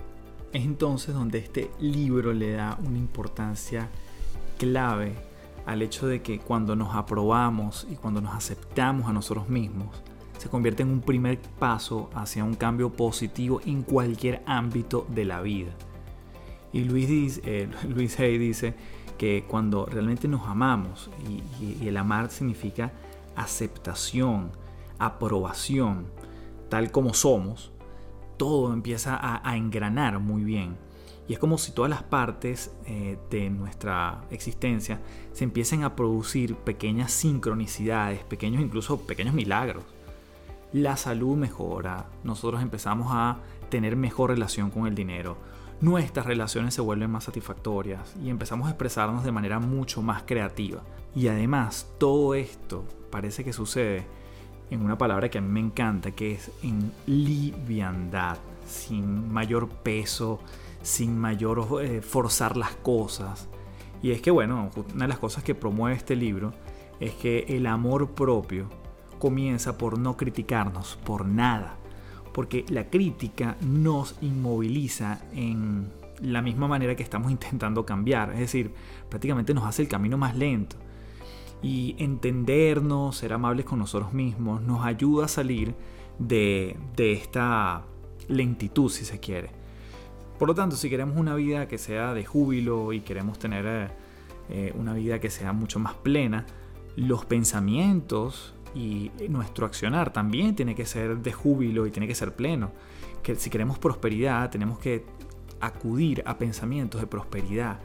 Es 0.58 0.66
entonces 0.66 1.14
donde 1.14 1.38
este 1.38 1.70
libro 1.80 2.34
le 2.34 2.54
da 2.54 2.80
una 2.84 2.98
importancia 2.98 3.90
clave 4.58 5.14
al 5.68 5.84
hecho 5.84 6.08
de 6.08 6.24
que 6.24 6.40
cuando 6.40 6.76
nos 6.76 6.96
aprobamos 6.96 7.86
y 7.92 7.96
cuando 7.96 8.22
nos 8.22 8.34
aceptamos 8.34 9.08
a 9.08 9.14
nosotros 9.14 9.50
mismos, 9.50 10.02
se 10.40 10.50
convierte 10.50 10.82
en 10.82 10.90
un 10.90 11.02
primer 11.02 11.38
paso 11.60 12.10
hacia 12.16 12.44
un 12.44 12.56
cambio 12.56 12.92
positivo 12.92 13.62
en 13.68 13.84
cualquier 13.84 14.42
ámbito 14.48 15.06
de 15.10 15.26
la 15.26 15.42
vida. 15.42 15.70
Y 16.74 16.86
Luis, 16.86 17.08
dice, 17.08 17.42
eh, 17.46 17.70
Luis 17.88 18.20
Hay 18.20 18.40
dice 18.40 18.74
que 19.20 19.46
cuando 19.48 19.86
realmente 19.86 20.28
nos 20.28 20.48
amamos, 20.48 21.12
y, 21.30 21.88
el 21.88 21.98
amar 21.98 22.32
significa 22.32 22.94
aceptación, 23.36 24.50
aprobación, 24.98 26.08
tal 26.68 26.90
como 26.90 27.14
somos, 27.14 27.72
todo 28.38 28.74
empieza 28.74 29.20
a, 29.22 29.58
engranar 29.58 30.20
muy 30.20 30.44
bien. 30.44 30.78
Y 31.28 31.34
es 31.34 31.40
como 31.40 31.58
si 31.58 31.74
todas 31.74 31.90
las 31.90 32.04
partes 32.04 32.72
eh, 32.86 33.18
de 33.30 33.50
nuestra 33.50 34.22
existencia 34.32 35.02
se 35.34 35.44
empiecen 35.44 35.84
a 35.84 35.96
producir 35.96 36.56
pequeñas 36.56 37.12
sincronicidades, 37.12 38.24
pequeños 38.24 38.62
incluso 38.62 39.02
pequeños 39.02 39.34
milagros. 39.34 39.84
La 40.72 40.96
salud 40.96 41.36
mejora, 41.36 42.06
nosotros 42.24 42.62
empezamos 42.62 43.08
a 43.12 43.40
tener 43.70 43.96
mejor 43.96 44.30
relación 44.30 44.70
con 44.70 44.88
el 44.88 44.96
dinero, 44.96 45.38
nuestras 45.80 46.26
relaciones 46.26 46.74
se 46.74 46.82
vuelven 46.82 47.12
más 47.12 47.26
satisfactorias 47.26 48.16
y 48.24 48.30
empezamos 48.30 48.68
a 48.68 48.72
expresarnos 48.72 49.24
de 49.24 49.32
manera 49.32 49.60
mucho 49.60 50.02
más 50.02 50.24
creativa. 50.24 50.82
Y 51.16 51.28
además, 51.28 51.88
todo 52.00 52.34
esto 52.34 52.84
parece 53.12 53.44
que 53.44 53.54
sucede 53.54 54.06
en 54.70 54.82
una 54.82 54.98
palabra 54.98 55.30
que 55.30 55.38
a 55.38 55.42
mí 55.42 55.50
me 55.50 55.60
encanta, 55.60 56.12
que 56.12 56.34
es 56.34 56.52
en 56.64 56.92
liviandad, 57.06 58.38
sin 58.66 59.32
mayor 59.32 59.70
peso, 59.70 60.40
sin 60.82 61.18
mayor 61.18 61.82
eh, 61.82 62.02
forzar 62.02 62.58
las 62.58 62.76
cosas. 62.76 63.48
Y 64.02 64.12
es 64.12 64.22
que, 64.22 64.32
bueno, 64.32 64.70
una 64.94 65.06
de 65.06 65.10
las 65.10 65.20
cosas 65.20 65.44
que 65.44 65.56
promueve 65.56 65.96
este 65.96 66.16
libro 66.16 66.54
es 67.00 67.14
que 67.14 67.46
el 67.50 67.66
amor 67.66 68.12
propio 68.12 68.70
comienza 69.20 69.78
por 69.78 69.98
no 69.98 70.16
criticarnos 70.16 70.98
por 71.04 71.26
nada 71.26 71.78
porque 72.38 72.66
la 72.70 72.84
crítica 72.84 73.58
nos 73.62 74.16
inmoviliza 74.22 75.22
en 75.34 75.88
la 76.22 76.44
misma 76.44 76.68
manera 76.68 76.96
que 76.96 77.02
estamos 77.02 77.32
intentando 77.32 77.84
cambiar, 77.84 78.32
es 78.34 78.38
decir, 78.38 78.72
prácticamente 79.10 79.56
nos 79.56 79.64
hace 79.64 79.82
el 79.82 79.88
camino 79.88 80.20
más 80.20 80.36
lento. 80.38 80.76
Y 81.62 81.96
entendernos, 81.98 83.18
ser 83.18 83.34
amables 83.34 83.66
con 83.66 83.80
nosotros 83.80 84.14
mismos, 84.14 84.62
nos 84.62 84.86
ayuda 84.86 85.26
a 85.26 85.28
salir 85.28 85.74
de, 86.20 86.78
esta 86.98 87.84
lentitud, 88.28 88.90
si 88.90 89.06
se 89.06 89.20
quiere. 89.20 89.50
Por 90.38 90.48
lo 90.48 90.56
tanto, 90.56 90.76
si 90.76 90.90
queremos 90.90 91.18
una 91.18 91.36
vida 91.36 91.68
que 91.68 91.78
sea 91.78 92.14
de 92.14 92.26
júbilo 92.26 92.94
y 92.94 93.02
queremos 93.02 93.40
tener 93.40 93.66
eh, 93.66 93.88
eh, 94.50 94.74
una 94.76 94.94
vida 94.94 95.20
que 95.20 95.30
sea 95.30 95.52
mucho 95.52 95.80
más 95.80 95.96
plena, 95.96 96.46
los 96.96 97.26
pensamientos 97.26 98.54
y 98.76 99.12
nuestro 99.30 99.66
accionar 99.66 100.14
también 100.14 100.56
tiene 100.56 100.76
que 100.76 100.86
ser 100.86 101.18
de 101.18 101.34
júbilo 101.34 101.88
y 101.88 101.92
tiene 101.92 102.08
que 102.08 102.16
ser 102.16 102.36
pleno. 102.36 102.72
Que 103.24 103.36
si 103.36 103.50
queremos 103.50 103.80
prosperidad, 103.80 104.50
tenemos 104.52 104.78
que 104.78 105.06
acudir 105.60 106.24
a 106.26 106.38
pensamientos 106.38 107.02
de 107.02 107.08
prosperidad. 107.08 107.80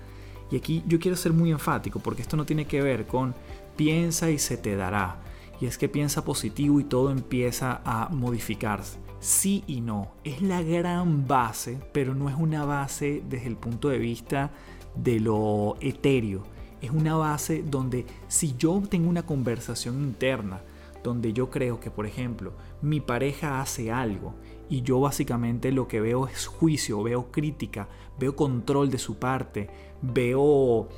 Y 0.51 0.57
aquí 0.57 0.83
yo 0.87 0.99
quiero 0.99 1.17
ser 1.17 1.33
muy 1.33 1.51
enfático 1.51 1.99
porque 1.99 2.23
esto 2.23 2.37
no 2.37 2.45
tiene 2.45 2.67
que 2.67 2.83
ver 2.83 3.07
con 3.07 3.35
piensa 3.77 4.31
y 4.31 4.39
se 4.39 4.57
te 4.57 4.77
dará. 4.77 5.21
Y 5.61 5.67
es 5.67 5.79
que 5.79 5.89
piensa 5.89 6.25
positivo 6.25 6.81
y 6.81 6.85
todo 6.85 7.11
empieza 7.11 7.81
a 7.85 8.09
modificarse. 8.09 8.99
Sí 9.21 9.63
y 9.67 9.81
no. 9.81 10.13
Es 10.25 10.43
la 10.43 10.63
gran 10.63 11.27
base, 11.29 11.79
pero 11.93 12.15
no 12.15 12.29
es 12.29 12.35
una 12.37 12.65
base 12.65 13.23
desde 13.29 13.47
el 13.47 13.57
punto 13.57 13.89
de 13.89 13.99
vista 13.99 14.51
de 14.97 15.21
lo 15.21 15.77
etéreo. 15.81 16.43
Es 16.81 16.91
una 16.91 17.17
base 17.17 17.63
donde 17.63 18.07
si 18.27 18.57
yo 18.57 18.83
tengo 18.89 19.09
una 19.09 19.25
conversación 19.25 20.03
interna 20.03 20.63
donde 21.03 21.33
yo 21.33 21.51
creo 21.51 21.81
que, 21.81 21.91
por 21.91 22.07
ejemplo, 22.07 22.53
mi 22.81 23.01
pareja 23.01 23.61
hace 23.61 23.91
algo 23.91 24.35
y 24.69 24.83
yo 24.83 25.01
básicamente 25.01 25.73
lo 25.73 25.89
que 25.89 26.01
veo 26.01 26.29
es 26.29 26.47
juicio, 26.47 27.03
veo 27.03 27.31
crítica, 27.31 27.89
veo 28.19 28.37
control 28.37 28.91
de 28.91 28.99
su 28.99 29.17
parte, 29.17 29.69
veo 30.01 30.89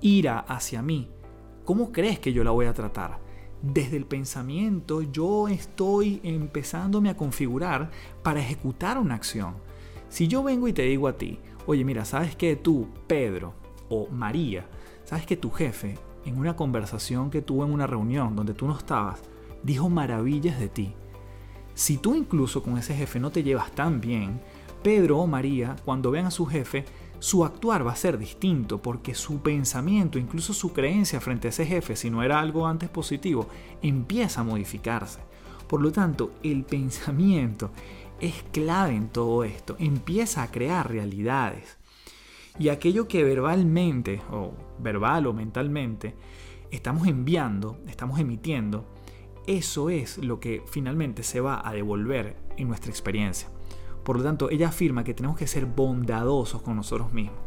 ira 0.00 0.40
hacia 0.40 0.82
mí, 0.82 1.10
¿cómo 1.64 1.92
crees 1.92 2.18
que 2.18 2.32
yo 2.32 2.44
la 2.44 2.50
voy 2.50 2.66
a 2.66 2.74
tratar? 2.74 3.18
Desde 3.62 3.96
el 3.96 4.04
pensamiento 4.04 5.02
yo 5.02 5.48
estoy 5.48 6.20
empezándome 6.22 7.08
a 7.08 7.16
configurar 7.16 7.90
para 8.22 8.40
ejecutar 8.40 8.98
una 8.98 9.14
acción. 9.14 9.54
Si 10.08 10.28
yo 10.28 10.42
vengo 10.42 10.68
y 10.68 10.72
te 10.72 10.82
digo 10.82 11.08
a 11.08 11.16
ti, 11.16 11.38
oye 11.66 11.84
mira, 11.84 12.04
¿sabes 12.04 12.36
que 12.36 12.56
tú, 12.56 12.88
Pedro 13.06 13.54
o 13.88 14.08
María, 14.08 14.66
sabes 15.04 15.26
que 15.26 15.36
tu 15.36 15.50
jefe 15.50 15.98
en 16.24 16.38
una 16.38 16.56
conversación 16.56 17.30
que 17.30 17.42
tuvo 17.42 17.64
en 17.64 17.72
una 17.72 17.86
reunión 17.86 18.36
donde 18.36 18.54
tú 18.54 18.66
no 18.66 18.76
estabas, 18.76 19.22
dijo 19.62 19.88
maravillas 19.88 20.58
de 20.58 20.68
ti. 20.68 20.94
Si 21.74 21.98
tú 21.98 22.14
incluso 22.14 22.62
con 22.62 22.78
ese 22.78 22.94
jefe 22.94 23.18
no 23.18 23.30
te 23.30 23.42
llevas 23.42 23.72
tan 23.72 24.00
bien, 24.00 24.40
Pedro 24.82 25.18
o 25.18 25.26
María, 25.26 25.76
cuando 25.84 26.10
vean 26.10 26.26
a 26.26 26.30
su 26.30 26.46
jefe, 26.46 26.84
su 27.24 27.42
actuar 27.42 27.86
va 27.86 27.92
a 27.92 27.96
ser 27.96 28.18
distinto 28.18 28.82
porque 28.82 29.14
su 29.14 29.40
pensamiento, 29.40 30.18
incluso 30.18 30.52
su 30.52 30.74
creencia 30.74 31.22
frente 31.22 31.48
a 31.48 31.50
ese 31.52 31.64
jefe, 31.64 31.96
si 31.96 32.10
no 32.10 32.22
era 32.22 32.38
algo 32.38 32.66
antes 32.66 32.90
positivo, 32.90 33.48
empieza 33.80 34.42
a 34.42 34.44
modificarse. 34.44 35.20
Por 35.66 35.80
lo 35.80 35.90
tanto, 35.90 36.32
el 36.42 36.64
pensamiento 36.66 37.70
es 38.20 38.44
clave 38.52 38.94
en 38.94 39.08
todo 39.08 39.42
esto, 39.42 39.74
empieza 39.78 40.42
a 40.42 40.50
crear 40.50 40.90
realidades. 40.90 41.78
Y 42.58 42.68
aquello 42.68 43.08
que 43.08 43.24
verbalmente, 43.24 44.20
o 44.30 44.52
verbal 44.78 45.26
o 45.26 45.32
mentalmente, 45.32 46.14
estamos 46.70 47.08
enviando, 47.08 47.78
estamos 47.88 48.20
emitiendo, 48.20 48.84
eso 49.46 49.88
es 49.88 50.18
lo 50.18 50.40
que 50.40 50.62
finalmente 50.66 51.22
se 51.22 51.40
va 51.40 51.66
a 51.66 51.72
devolver 51.72 52.36
en 52.58 52.68
nuestra 52.68 52.90
experiencia. 52.90 53.48
Por 54.04 54.18
lo 54.18 54.22
tanto, 54.22 54.50
ella 54.50 54.68
afirma 54.68 55.02
que 55.02 55.14
tenemos 55.14 55.36
que 55.36 55.46
ser 55.46 55.66
bondadosos 55.66 56.62
con 56.62 56.76
nosotros 56.76 57.12
mismos. 57.12 57.38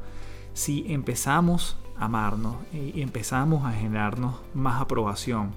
Si 0.54 0.92
empezamos 0.92 1.78
a 1.98 2.06
amarnos 2.06 2.56
y 2.74 3.02
empezamos 3.02 3.64
a 3.66 3.72
generarnos 3.74 4.36
más 4.54 4.82
aprobación, 4.82 5.52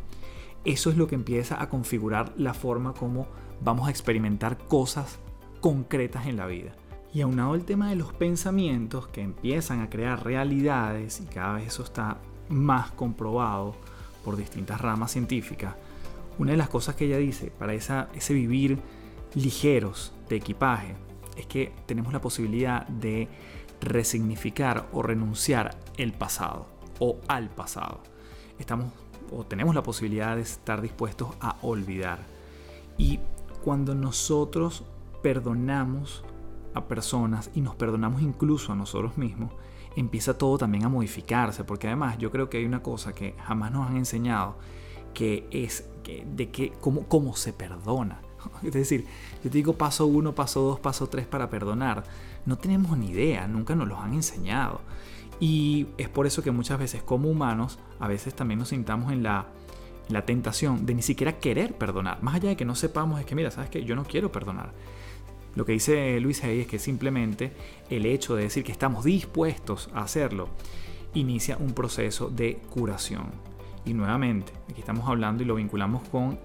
eso 0.65 0.91
es 0.91 0.99
lo 0.99 1.07
que 1.07 1.15
empieza 1.15 1.63
a 1.63 1.71
configurar 1.71 2.35
la 2.37 2.53
forma 2.53 2.93
como 2.93 3.27
vamos 3.63 3.89
a 3.89 3.91
experimentar 3.91 4.59
cosas 4.59 5.19
concretas 5.61 6.27
en 6.27 6.37
la 6.37 6.47
vida. 6.47 6.73
Y 7.15 7.23
aunado 7.23 7.55
el 7.55 7.65
tema 7.65 7.89
de 7.89 7.97
los 7.97 8.13
pensamientos 8.13 9.09
que 9.09 9.23
empiezan 9.23 9.81
a 9.81 9.91
crear 9.91 10.23
realidades, 10.23 11.21
y 11.21 11.25
cada 11.25 11.55
vez 11.55 11.69
eso 11.69 11.83
está 11.83 12.19
más 12.51 12.91
comprobado 12.91 13.75
por 14.25 14.37
distintas 14.37 14.81
ramas 14.81 15.13
científicas, 15.13 15.75
una 16.39 16.53
de 16.53 16.59
las 16.59 16.69
cosas 16.69 16.95
que 16.95 17.07
ella 17.07 17.17
dice 17.17 17.51
para 17.51 17.75
ese 17.75 18.35
vivir 18.35 18.79
ligeros 19.35 20.13
de 20.29 20.37
equipaje 20.37 20.95
es 21.37 21.47
que 21.47 21.73
tenemos 21.87 22.13
la 22.13 22.21
posibilidad 22.21 22.87
de 22.87 23.29
resignificar 23.81 24.89
o 24.93 25.03
renunciar 25.03 25.77
el 25.97 26.13
pasado 26.13 26.67
o 26.99 27.19
al 27.29 27.49
pasado. 27.49 28.03
Estamos 28.59 28.87
o 29.33 29.45
tenemos 29.45 29.75
la 29.75 29.83
posibilidad 29.83 30.37
de 30.37 30.43
estar 30.43 30.81
dispuestos 30.81 31.29
a 31.41 31.57
olvidar. 31.63 32.19
Y 32.99 33.21
cuando 33.63 33.95
nosotros 33.95 34.85
perdonamos 35.23 36.25
a 36.75 36.87
personas 36.87 37.51
y 37.55 37.61
nos 37.61 37.75
perdonamos 37.77 38.23
incluso 38.23 38.73
a 38.73 38.77
nosotros 38.77 39.17
mismos, 39.17 39.53
empieza 39.97 40.37
todo 40.37 40.59
también 40.59 40.85
a 40.85 40.89
modificarse, 40.89 41.65
porque 41.65 41.89
además 41.89 42.19
yo 42.19 42.31
creo 42.31 42.49
que 42.49 42.59
hay 42.59 42.65
una 42.65 42.83
cosa 42.83 43.13
que 43.13 43.35
jamás 43.39 43.73
nos 43.73 43.89
han 43.89 43.97
enseñado 43.97 44.57
que 45.15 45.49
es 45.51 45.89
de 46.05 46.51
que, 46.51 46.73
cómo, 46.81 47.07
cómo 47.07 47.37
se 47.37 47.53
perdona. 47.53 48.21
Es 48.63 48.73
decir, 48.73 49.07
yo 49.43 49.51
te 49.51 49.59
digo 49.59 49.75
paso 49.75 50.07
uno, 50.07 50.35
paso 50.35 50.61
dos, 50.63 50.81
paso 50.81 51.09
tres 51.09 51.27
para 51.27 51.51
perdonar. 51.51 52.05
No 52.47 52.59
tenemos 52.59 52.97
ni 52.97 53.11
idea, 53.11 53.47
nunca 53.47 53.75
nos 53.75 53.89
los 53.89 53.99
han 53.99 54.15
enseñado. 54.15 54.81
Y 55.41 55.87
es 55.97 56.09
por 56.09 56.27
eso 56.27 56.43
que 56.43 56.51
muchas 56.51 56.79
veces 56.79 57.03
como 57.03 57.31
humanos, 57.31 57.79
a 57.99 58.09
veces 58.09 58.35
también 58.35 58.59
nos 58.59 58.69
sintamos 58.69 59.13
en 59.13 59.23
la, 59.23 59.47
tentación 60.27 60.87
de 60.87 60.95
ni 60.95 61.03
siquiera 61.03 61.39
querer 61.39 61.75
perdonar. 61.79 62.23
Más 62.23 62.35
allá 62.35 62.51
de 62.51 62.57
que 62.57 62.65
no 62.65 62.75
sepamos, 62.75 63.21
es 63.21 63.27
que 63.27 63.35
mira, 63.35 63.51
sabes 63.51 63.71
que 63.71 63.85
yo 63.85 63.97
no 63.97 64.05
quiero 64.05 64.31
perdonar. 64.31 64.73
Lo 65.55 65.65
que 65.65 65.73
dice 65.73 66.21
Luis 66.21 66.45
Hay 66.45 66.61
es 66.61 66.67
que 66.67 66.79
simplemente 66.79 67.53
el 67.89 68.07
hecho 68.07 68.37
de 68.37 68.45
decir 68.45 68.63
que 68.63 68.73
estamos 68.73 69.05
dispuestos 69.05 69.89
a 69.95 70.03
hacerlo 70.03 70.49
inicia 71.15 71.57
un 71.57 71.73
proceso 71.73 72.29
de 72.29 72.61
curación. 72.71 73.50
Y 73.85 73.95
nuevamente, 73.95 74.53
aquí 74.69 74.81
estamos 74.81 75.09
hablando 75.09 75.43
y 75.43 75.47
lo 75.47 75.55
vinculamos 75.55 76.09
con 76.09 76.39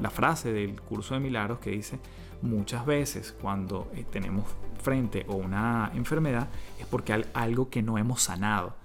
la 0.00 0.10
frase 0.10 0.52
del 0.52 0.80
curso 0.80 1.14
de 1.14 1.20
milagros 1.20 1.58
que 1.60 1.70
dice, 1.70 1.98
muchas 2.42 2.84
veces 2.84 3.34
cuando 3.40 3.90
eh, 3.94 4.04
tenemos 4.10 4.44
frente 4.82 5.24
o 5.28 5.36
una 5.36 5.90
enfermedad 5.94 6.48
es 6.78 6.86
porque 6.86 7.12
hay 7.12 7.24
algo 7.32 7.70
que 7.70 7.82
no 7.82 7.96
hemos 7.96 8.22
sanado. 8.22 8.76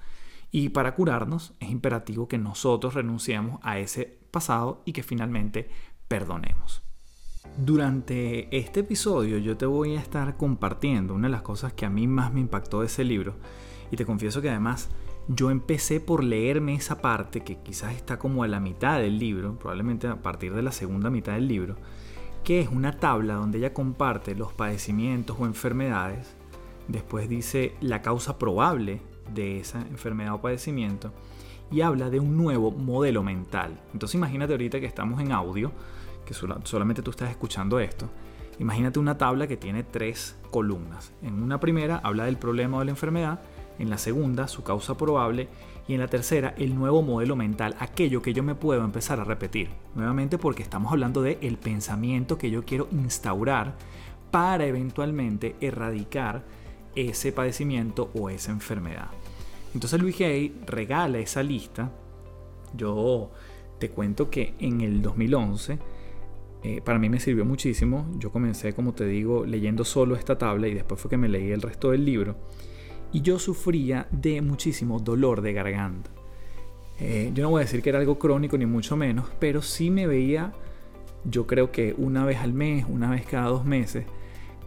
Y 0.52 0.70
para 0.70 0.96
curarnos 0.96 1.54
es 1.60 1.70
imperativo 1.70 2.28
que 2.28 2.38
nosotros 2.38 2.94
renunciemos 2.94 3.60
a 3.64 3.80
ese 3.80 4.18
pasado 4.32 4.82
y 4.86 4.94
que 4.94 5.04
finalmente 5.04 5.70
perdonemos. 6.08 6.84
Durante 7.58 8.56
este 8.56 8.82
episodio 8.82 9.38
yo 9.40 9.58
te 9.58 9.66
voy 9.66 9.96
a 9.96 10.00
estar 10.00 10.38
compartiendo 10.38 11.14
una 11.16 11.28
de 11.28 11.32
las 11.32 11.42
cosas 11.42 11.74
que 11.74 11.86
a 11.86 11.90
mí 11.90 12.08
más 12.08 12.32
me 12.32 12.40
impactó 12.40 12.82
de 12.82 12.88
ese 12.88 13.04
libro 13.04 13.36
y 13.92 13.98
te 13.98 14.06
confieso 14.06 14.42
que 14.42 14.50
además 14.50 14.90
yo 15.28 15.52
empecé 15.52 16.00
por 16.00 16.24
leerme 16.24 16.76
esa 16.76 17.02
parte 17.02 17.42
que 17.42 17.58
quizás 17.58 17.94
está 17.96 18.18
como 18.18 18.44
a 18.44 18.48
la 18.48 18.60
mitad 18.60 19.00
del 19.00 19.20
libro, 19.20 19.58
probablemente 19.60 20.08
a 20.08 20.22
partir 20.22 20.54
de 20.54 20.62
la 20.62 20.72
segunda 20.72 21.10
mitad 21.10 21.34
del 21.34 21.48
libro, 21.48 21.76
que 22.44 22.62
es 22.62 22.70
una 22.70 22.98
tabla 22.98 23.34
donde 23.34 23.58
ella 23.58 23.74
comparte 23.74 24.36
los 24.36 24.54
padecimientos 24.54 25.36
o 25.38 25.46
enfermedades, 25.46 26.36
después 26.88 27.28
dice 27.28 27.76
la 27.82 28.02
causa 28.02 28.40
probable 28.40 29.02
de 29.34 29.60
esa 29.60 29.82
enfermedad 29.82 30.36
o 30.36 30.42
padecimiento 30.42 31.12
y 31.70 31.82
habla 31.82 32.10
de 32.10 32.22
un 32.22 32.38
nuevo 32.38 32.72
modelo 32.72 33.22
mental. 33.22 33.82
Entonces 33.92 34.16
imagínate 34.16 34.54
ahorita 34.54 34.80
que 34.80 34.86
estamos 34.86 35.20
en 35.20 35.34
audio, 35.34 35.74
que 36.26 36.34
solamente 36.34 37.02
tú 37.02 37.12
estás 37.12 37.30
escuchando 37.30 37.82
esto, 37.82 38.10
imagínate 38.60 39.00
una 39.00 39.18
tabla 39.18 39.48
que 39.48 39.58
tiene 39.58 39.84
tres 39.84 40.38
columnas. 40.52 41.12
En 41.22 41.44
una 41.44 41.60
primera 41.60 41.98
habla 41.98 42.24
del 42.24 42.38
problema 42.38 42.78
o 42.78 42.80
de 42.80 42.86
la 42.86 42.92
enfermedad, 42.92 43.42
en 43.80 43.90
la 43.90 43.98
segunda 43.98 44.48
su 44.48 44.64
causa 44.64 44.98
probable 44.98 45.48
y 45.88 45.94
en 45.94 46.00
la 46.00 46.08
tercera 46.08 46.54
el 46.58 46.76
nuevo 46.76 47.02
modelo 47.02 47.36
mental, 47.36 47.76
aquello 47.80 48.22
que 48.22 48.34
yo 48.34 48.44
me 48.44 48.56
puedo 48.56 48.84
empezar 48.84 49.20
a 49.20 49.24
repetir. 49.24 49.70
Nuevamente 49.96 50.38
porque 50.38 50.64
estamos 50.64 50.92
hablando 50.92 51.22
de 51.22 51.38
el 51.42 51.58
pensamiento 51.58 52.38
que 52.38 52.50
yo 52.50 52.66
quiero 52.66 52.88
instaurar 52.92 53.76
para 54.32 54.66
eventualmente 54.66 55.56
erradicar 55.62 56.44
ese 56.96 57.32
padecimiento 57.32 58.12
o 58.14 58.30
esa 58.30 58.52
enfermedad. 58.52 59.10
Entonces 59.74 60.02
Luis 60.02 60.20
Hay 60.22 60.56
regala 60.66 61.20
esa 61.20 61.44
lista. 61.44 61.92
Yo 62.76 63.32
te 63.80 63.90
cuento 63.90 64.30
que 64.30 64.56
en 64.60 64.82
el 64.82 65.02
2011 65.02 65.80
eh, 66.64 66.82
para 66.84 67.00
mí 67.00 67.10
me 67.10 67.20
sirvió 67.20 67.46
muchísimo. 67.46 68.08
Yo 68.18 68.32
comencé, 68.32 68.74
como 68.74 68.94
te 68.94 69.06
digo, 69.06 69.46
leyendo 69.46 69.86
solo 69.86 70.16
esta 70.16 70.38
tabla 70.38 70.68
y 70.68 70.74
después 70.74 71.00
fue 71.00 71.10
que 71.10 71.18
me 71.18 71.30
leí 71.30 71.52
el 71.52 71.62
resto 71.62 71.92
del 71.92 72.04
libro 72.04 72.36
y 73.12 73.22
yo 73.22 73.40
sufría 73.40 74.08
de 74.12 74.42
muchísimo 74.42 75.00
dolor 75.00 75.42
de 75.42 75.54
garganta. 75.54 76.10
Eh, 77.00 77.32
yo 77.34 77.44
no 77.44 77.52
voy 77.52 77.62
a 77.62 77.66
decir 77.66 77.82
que 77.82 77.90
era 77.90 78.00
algo 78.00 78.18
crónico 78.18 78.58
ni 78.58 78.66
mucho 78.66 78.96
menos, 78.98 79.30
pero 79.40 79.62
sí 79.62 79.92
me 79.92 80.08
veía, 80.08 80.54
yo 81.24 81.46
creo 81.46 81.72
que 81.72 81.94
una 81.98 82.26
vez 82.26 82.40
al 82.40 82.54
mes, 82.54 82.86
una 82.90 83.12
vez 83.12 83.26
cada 83.26 83.48
dos 83.48 83.66
meses, 83.66 84.06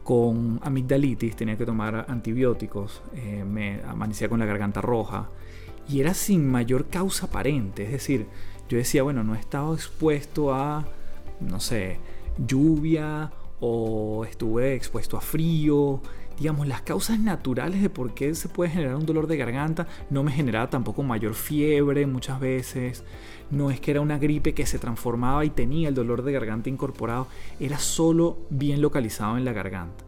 con 0.04 0.60
amigdalitis, 0.62 1.36
tenía 1.36 1.56
que 1.56 1.66
tomar 1.66 2.06
antibióticos, 2.08 3.02
eh, 3.14 3.44
me 3.44 3.80
amanecía 3.82 4.28
con 4.28 4.40
la 4.40 4.46
garganta 4.46 4.80
roja 4.80 5.28
y 5.88 6.00
era 6.00 6.14
sin 6.14 6.48
mayor 6.48 6.86
causa 6.88 7.26
aparente, 7.26 7.84
es 7.84 7.92
decir, 7.92 8.26
yo 8.68 8.78
decía, 8.78 9.02
bueno, 9.02 9.24
no 9.24 9.34
he 9.34 9.38
estado 9.38 9.74
expuesto 9.74 10.54
a, 10.54 10.86
no 11.40 11.58
sé, 11.58 11.98
lluvia 12.46 13.32
o 13.60 14.24
estuve 14.24 14.74
expuesto 14.74 15.16
a 15.16 15.20
frío, 15.20 16.00
digamos, 16.40 16.66
las 16.66 16.80
causas 16.80 17.20
naturales 17.20 17.82
de 17.82 17.90
por 17.90 18.14
qué 18.14 18.34
se 18.34 18.48
puede 18.48 18.70
generar 18.70 18.96
un 18.96 19.04
dolor 19.04 19.26
de 19.26 19.36
garganta 19.36 19.86
no 20.08 20.24
me 20.24 20.32
generaba 20.32 20.70
tampoco 20.70 21.02
mayor 21.02 21.34
fiebre 21.34 22.06
muchas 22.06 22.40
veces. 22.40 23.04
No 23.50 23.70
es 23.70 23.78
que 23.78 23.90
era 23.90 24.00
una 24.00 24.18
gripe 24.18 24.54
que 24.54 24.64
se 24.64 24.78
transformaba 24.78 25.44
y 25.44 25.50
tenía 25.50 25.90
el 25.90 25.94
dolor 25.94 26.22
de 26.22 26.32
garganta 26.32 26.70
incorporado, 26.70 27.26
era 27.60 27.78
solo 27.78 28.38
bien 28.48 28.80
localizado 28.80 29.36
en 29.36 29.44
la 29.44 29.52
garganta. 29.52 30.02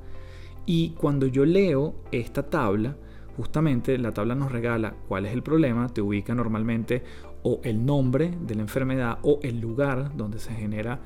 Y 0.64 0.90
cuando 0.90 1.26
yo 1.26 1.44
leo 1.44 1.94
esta 2.12 2.48
tabla, 2.48 2.96
justamente 3.36 3.98
la 3.98 4.12
tabla 4.12 4.34
nos 4.34 4.50
regala 4.50 4.94
cuál 5.08 5.26
es 5.26 5.34
el 5.34 5.42
problema, 5.42 5.88
te 5.88 6.00
ubica 6.00 6.34
normalmente 6.34 7.02
o 7.42 7.60
el 7.62 7.84
nombre 7.84 8.32
de 8.40 8.54
la 8.54 8.62
enfermedad 8.62 9.18
o 9.20 9.38
el 9.42 9.60
lugar 9.60 10.16
donde 10.16 10.38
se 10.38 10.54
genera 10.54 10.98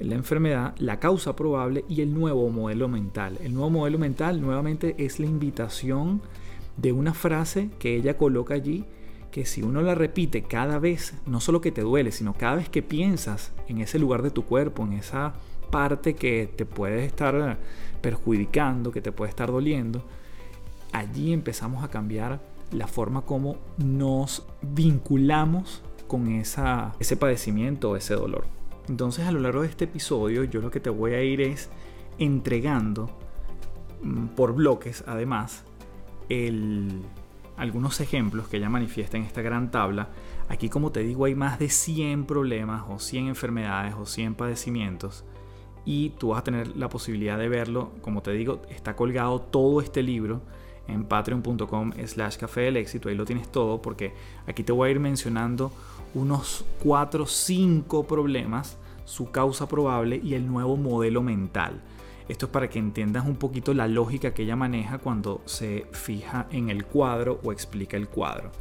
la 0.00 0.14
enfermedad, 0.14 0.74
la 0.78 0.98
causa 0.98 1.36
probable 1.36 1.84
y 1.88 2.00
el 2.00 2.14
nuevo 2.14 2.48
modelo 2.50 2.88
mental. 2.88 3.38
El 3.42 3.54
nuevo 3.54 3.70
modelo 3.70 3.98
mental 3.98 4.40
nuevamente 4.40 4.94
es 4.98 5.20
la 5.20 5.26
invitación 5.26 6.22
de 6.76 6.92
una 6.92 7.14
frase 7.14 7.70
que 7.78 7.96
ella 7.96 8.16
coloca 8.16 8.54
allí 8.54 8.84
que 9.30 9.46
si 9.46 9.62
uno 9.62 9.80
la 9.82 9.94
repite 9.94 10.42
cada 10.42 10.78
vez, 10.78 11.14
no 11.26 11.40
solo 11.40 11.60
que 11.60 11.70
te 11.70 11.82
duele, 11.82 12.10
sino 12.12 12.34
cada 12.34 12.56
vez 12.56 12.68
que 12.68 12.82
piensas 12.82 13.52
en 13.68 13.80
ese 13.80 13.98
lugar 13.98 14.22
de 14.22 14.30
tu 14.30 14.44
cuerpo, 14.44 14.82
en 14.84 14.94
esa 14.94 15.34
parte 15.70 16.14
que 16.14 16.52
te 16.54 16.66
puede 16.66 17.04
estar 17.04 17.58
perjudicando, 18.00 18.90
que 18.90 19.00
te 19.00 19.12
puede 19.12 19.30
estar 19.30 19.50
doliendo, 19.52 20.04
allí 20.92 21.32
empezamos 21.32 21.84
a 21.84 21.88
cambiar 21.88 22.40
la 22.72 22.86
forma 22.86 23.22
como 23.22 23.56
nos 23.78 24.46
vinculamos 24.62 25.82
con 26.08 26.28
ese 26.28 27.16
padecimiento 27.16 27.90
o 27.90 27.96
ese 27.96 28.14
dolor. 28.14 28.59
Entonces 28.90 29.24
a 29.24 29.30
lo 29.30 29.38
largo 29.38 29.62
de 29.62 29.68
este 29.68 29.84
episodio 29.84 30.42
yo 30.42 30.60
lo 30.60 30.72
que 30.72 30.80
te 30.80 30.90
voy 30.90 31.12
a 31.12 31.22
ir 31.22 31.40
es 31.40 31.70
entregando 32.18 33.08
mm, 34.02 34.26
por 34.34 34.52
bloques 34.52 35.04
además 35.06 35.64
algunos 37.56 38.00
ejemplos 38.00 38.48
que 38.48 38.56
ella 38.56 38.68
manifiesta 38.68 39.16
en 39.16 39.22
esta 39.22 39.42
gran 39.42 39.70
tabla. 39.70 40.08
Aquí 40.48 40.68
como 40.68 40.90
te 40.90 41.00
digo 41.00 41.26
hay 41.26 41.36
más 41.36 41.60
de 41.60 41.68
100 41.68 42.24
problemas 42.24 42.82
o 42.88 42.98
100 42.98 43.28
enfermedades 43.28 43.94
o 43.94 44.06
100 44.06 44.34
padecimientos 44.34 45.24
y 45.84 46.10
tú 46.10 46.30
vas 46.30 46.40
a 46.40 46.44
tener 46.44 46.76
la 46.76 46.88
posibilidad 46.88 47.38
de 47.38 47.48
verlo. 47.48 47.92
Como 48.00 48.22
te 48.22 48.32
digo, 48.32 48.60
está 48.70 48.96
colgado 48.96 49.40
todo 49.40 49.80
este 49.80 50.02
libro 50.02 50.42
en 50.88 51.04
patreon.com 51.04 51.92
slash 52.06 52.38
café 52.38 52.62
del 52.62 52.76
éxito. 52.76 53.08
Ahí 53.08 53.14
lo 53.14 53.24
tienes 53.24 53.52
todo 53.52 53.80
porque 53.80 54.14
aquí 54.48 54.64
te 54.64 54.72
voy 54.72 54.88
a 54.88 54.90
ir 54.90 54.98
mencionando 54.98 55.70
unos 56.14 56.64
4 56.82 57.22
o 57.22 57.26
5 57.26 58.04
problemas 58.08 58.79
su 59.10 59.32
causa 59.32 59.66
probable 59.66 60.20
y 60.22 60.34
el 60.34 60.46
nuevo 60.46 60.76
modelo 60.76 61.20
mental. 61.22 61.82
Esto 62.28 62.46
es 62.46 62.52
para 62.52 62.70
que 62.70 62.78
entiendas 62.78 63.26
un 63.26 63.34
poquito 63.34 63.74
la 63.74 63.88
lógica 63.88 64.32
que 64.32 64.44
ella 64.44 64.54
maneja 64.54 64.98
cuando 64.98 65.42
se 65.46 65.86
fija 65.90 66.46
en 66.52 66.70
el 66.70 66.84
cuadro 66.84 67.40
o 67.42 67.50
explica 67.50 67.96
el 67.96 68.06
cuadro. 68.06 68.52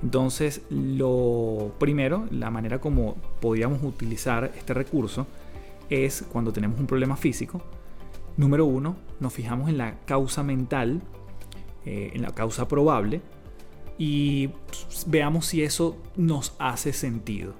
Entonces, 0.00 0.62
lo 0.70 1.74
primero, 1.80 2.28
la 2.30 2.48
manera 2.48 2.80
como 2.80 3.16
podríamos 3.40 3.82
utilizar 3.82 4.52
este 4.56 4.72
recurso 4.72 5.26
es 5.90 6.24
cuando 6.30 6.52
tenemos 6.52 6.78
un 6.78 6.86
problema 6.86 7.16
físico. 7.16 7.60
Número 8.36 8.66
uno, 8.66 8.94
nos 9.18 9.32
fijamos 9.32 9.68
en 9.68 9.78
la 9.78 9.98
causa 10.04 10.44
mental, 10.44 11.02
eh, 11.84 12.12
en 12.14 12.22
la 12.22 12.30
causa 12.30 12.68
probable, 12.68 13.20
y 13.98 14.50
veamos 15.08 15.46
si 15.46 15.64
eso 15.64 15.96
nos 16.14 16.54
hace 16.60 16.92
sentido. 16.92 17.54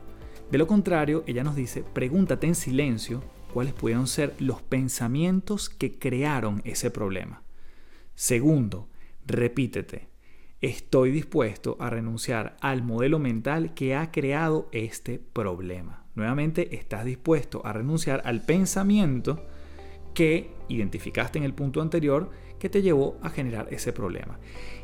De 0.50 0.56
lo 0.56 0.66
contrario, 0.66 1.24
ella 1.26 1.44
nos 1.44 1.56
dice, 1.56 1.82
pregúntate 1.82 2.46
en 2.46 2.54
silencio 2.54 3.22
cuáles 3.52 3.74
pudieron 3.74 4.06
ser 4.06 4.34
los 4.38 4.62
pensamientos 4.62 5.68
que 5.68 5.98
crearon 5.98 6.62
ese 6.64 6.90
problema. 6.90 7.42
Segundo, 8.14 8.88
repítete, 9.26 10.08
estoy 10.62 11.10
dispuesto 11.10 11.76
a 11.80 11.90
renunciar 11.90 12.56
al 12.60 12.82
modelo 12.82 13.18
mental 13.18 13.74
que 13.74 13.94
ha 13.94 14.10
creado 14.10 14.68
este 14.72 15.18
problema. 15.18 16.06
Nuevamente, 16.14 16.74
estás 16.76 17.04
dispuesto 17.04 17.64
a 17.66 17.74
renunciar 17.74 18.22
al 18.24 18.42
pensamiento 18.42 19.46
que 20.14 20.50
identificaste 20.68 21.38
en 21.38 21.44
el 21.44 21.54
punto 21.54 21.82
anterior 21.82 22.30
que 22.58 22.70
te 22.70 22.82
llevó 22.82 23.18
a 23.22 23.28
generar 23.28 23.68
ese 23.70 23.92
problema. 23.92 24.40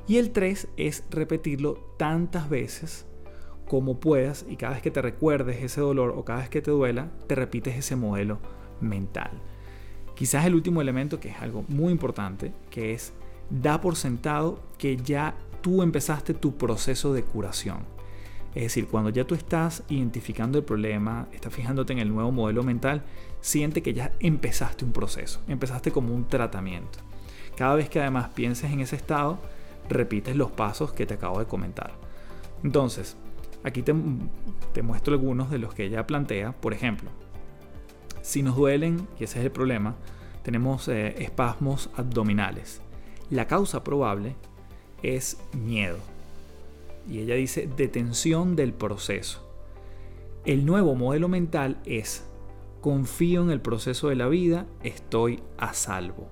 Y 0.07 0.19
el 0.19 0.31
3 0.31 0.69
es 0.77 1.05
repetirlo 1.11 1.95
tantas 1.99 2.49
veces 2.51 3.07
como 3.69 3.99
puedas 4.01 4.45
y 4.49 4.57
cada 4.57 4.75
vez 4.75 4.83
que 4.83 4.91
te 4.91 5.03
recuerdes 5.03 5.63
ese 5.63 5.81
dolor 5.81 6.15
o 6.17 6.25
cada 6.25 6.41
vez 6.41 6.49
que 6.49 6.63
te 6.63 6.71
duela, 6.71 7.09
te 7.27 7.35
repites 7.35 7.77
ese 7.77 7.97
modelo 7.97 8.39
mental. 8.81 9.31
Quizás 10.15 10.45
el 10.47 10.55
último 10.55 10.81
elemento 10.81 11.19
que 11.19 11.31
es 11.31 11.41
algo 11.41 11.65
muy 11.69 11.93
importante, 11.93 12.53
que 12.71 12.93
es 12.93 13.13
da 13.51 13.81
por 13.81 13.97
sentado 13.97 14.61
que 14.79 14.97
ya 14.97 15.35
tú 15.61 15.83
empezaste 15.83 16.35
tu 16.35 16.57
proceso 16.57 17.13
de 17.13 17.23
curación. 17.23 17.79
Es 18.55 18.63
decir, 18.65 18.87
cuando 18.87 19.11
ya 19.11 19.25
tú 19.25 19.35
estás 19.35 19.83
identificando 19.89 20.59
el 20.59 20.65
problema, 20.65 21.27
estás 21.33 21.53
fijándote 21.53 21.93
en 21.93 21.99
el 21.99 22.09
nuevo 22.09 22.31
modelo 22.31 22.63
mental, 22.63 23.03
siente 23.41 23.83
que 23.83 23.95
ya 23.95 24.13
empezaste 24.21 24.85
un 24.85 24.93
proceso, 24.93 25.41
empezaste 25.49 25.91
como 25.91 26.15
un 26.15 26.29
tratamiento. 26.29 27.01
Cada 27.57 27.75
vez 27.75 27.89
que 27.89 28.01
además 28.01 28.29
pienses 28.29 28.71
en 28.71 28.81
ese 28.81 28.95
estado, 28.95 29.39
repites 29.89 30.37
los 30.37 30.53
pasos 30.53 30.93
que 30.93 31.07
te 31.07 31.15
acabo 31.15 31.41
de 31.41 31.47
comentar. 31.47 31.93
Entonces, 32.63 33.17
Aquí 33.65 33.83
te, 33.83 33.95
muestro 34.83 35.15
algunos 35.15 35.51
de 35.51 35.59
los 35.59 35.75
que 35.75 35.85
ella 35.85 36.07
plantea. 36.07 36.53
Por 36.53 36.75
ejemplo, 36.75 37.11
si 38.21 38.43
nos 38.43 38.57
duelen, 38.57 39.09
y 39.19 39.25
ese 39.25 39.41
es 39.41 39.47
el 39.47 39.51
problema, 39.51 39.97
tenemos 40.43 40.87
eh, 40.89 41.23
espasmos 41.23 41.91
abdominales. 41.97 42.83
La 43.31 43.47
causa 43.47 43.83
probable 43.83 44.37
es 45.03 45.39
miedo. 45.55 45.97
Y 47.09 47.21
ella 47.21 47.35
dice 47.35 47.69
detención 47.75 48.55
del 48.55 48.75
proceso. 48.75 49.41
El 50.45 50.67
nuevo 50.67 50.95
modelo 50.95 51.29
mental 51.29 51.79
es 51.87 52.27
confío 52.83 53.43
en 53.43 53.51
el 53.51 53.63
proceso 53.63 54.11
de 54.11 54.17
la 54.17 54.29
vida, 54.29 54.67
estoy 54.83 55.43
a 55.57 55.73
salvo. 55.73 56.29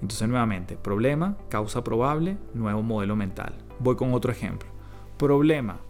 Entonces 0.00 0.28
nuevamente, 0.28 0.76
problema, 0.76 1.36
causa 1.48 1.82
probable, 1.82 2.38
nuevo 2.54 2.82
modelo 2.82 3.16
mental. 3.16 3.54
Voy 3.80 3.96
con 3.96 4.14
otro 4.14 4.30
ejemplo. 4.30 4.68
Problema, 5.16 5.80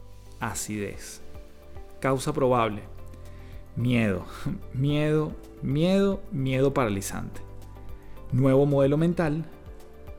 acidez. 0.50 1.22
Causa 2.00 2.32
probable, 2.32 2.82
miedo, 3.76 4.24
miedo, 4.74 5.32
miedo, 5.62 6.22
miedo 6.30 6.74
paralizante. 6.74 7.40
Nuevo 8.32 8.66
modelo 8.66 8.96
mental, 8.96 9.44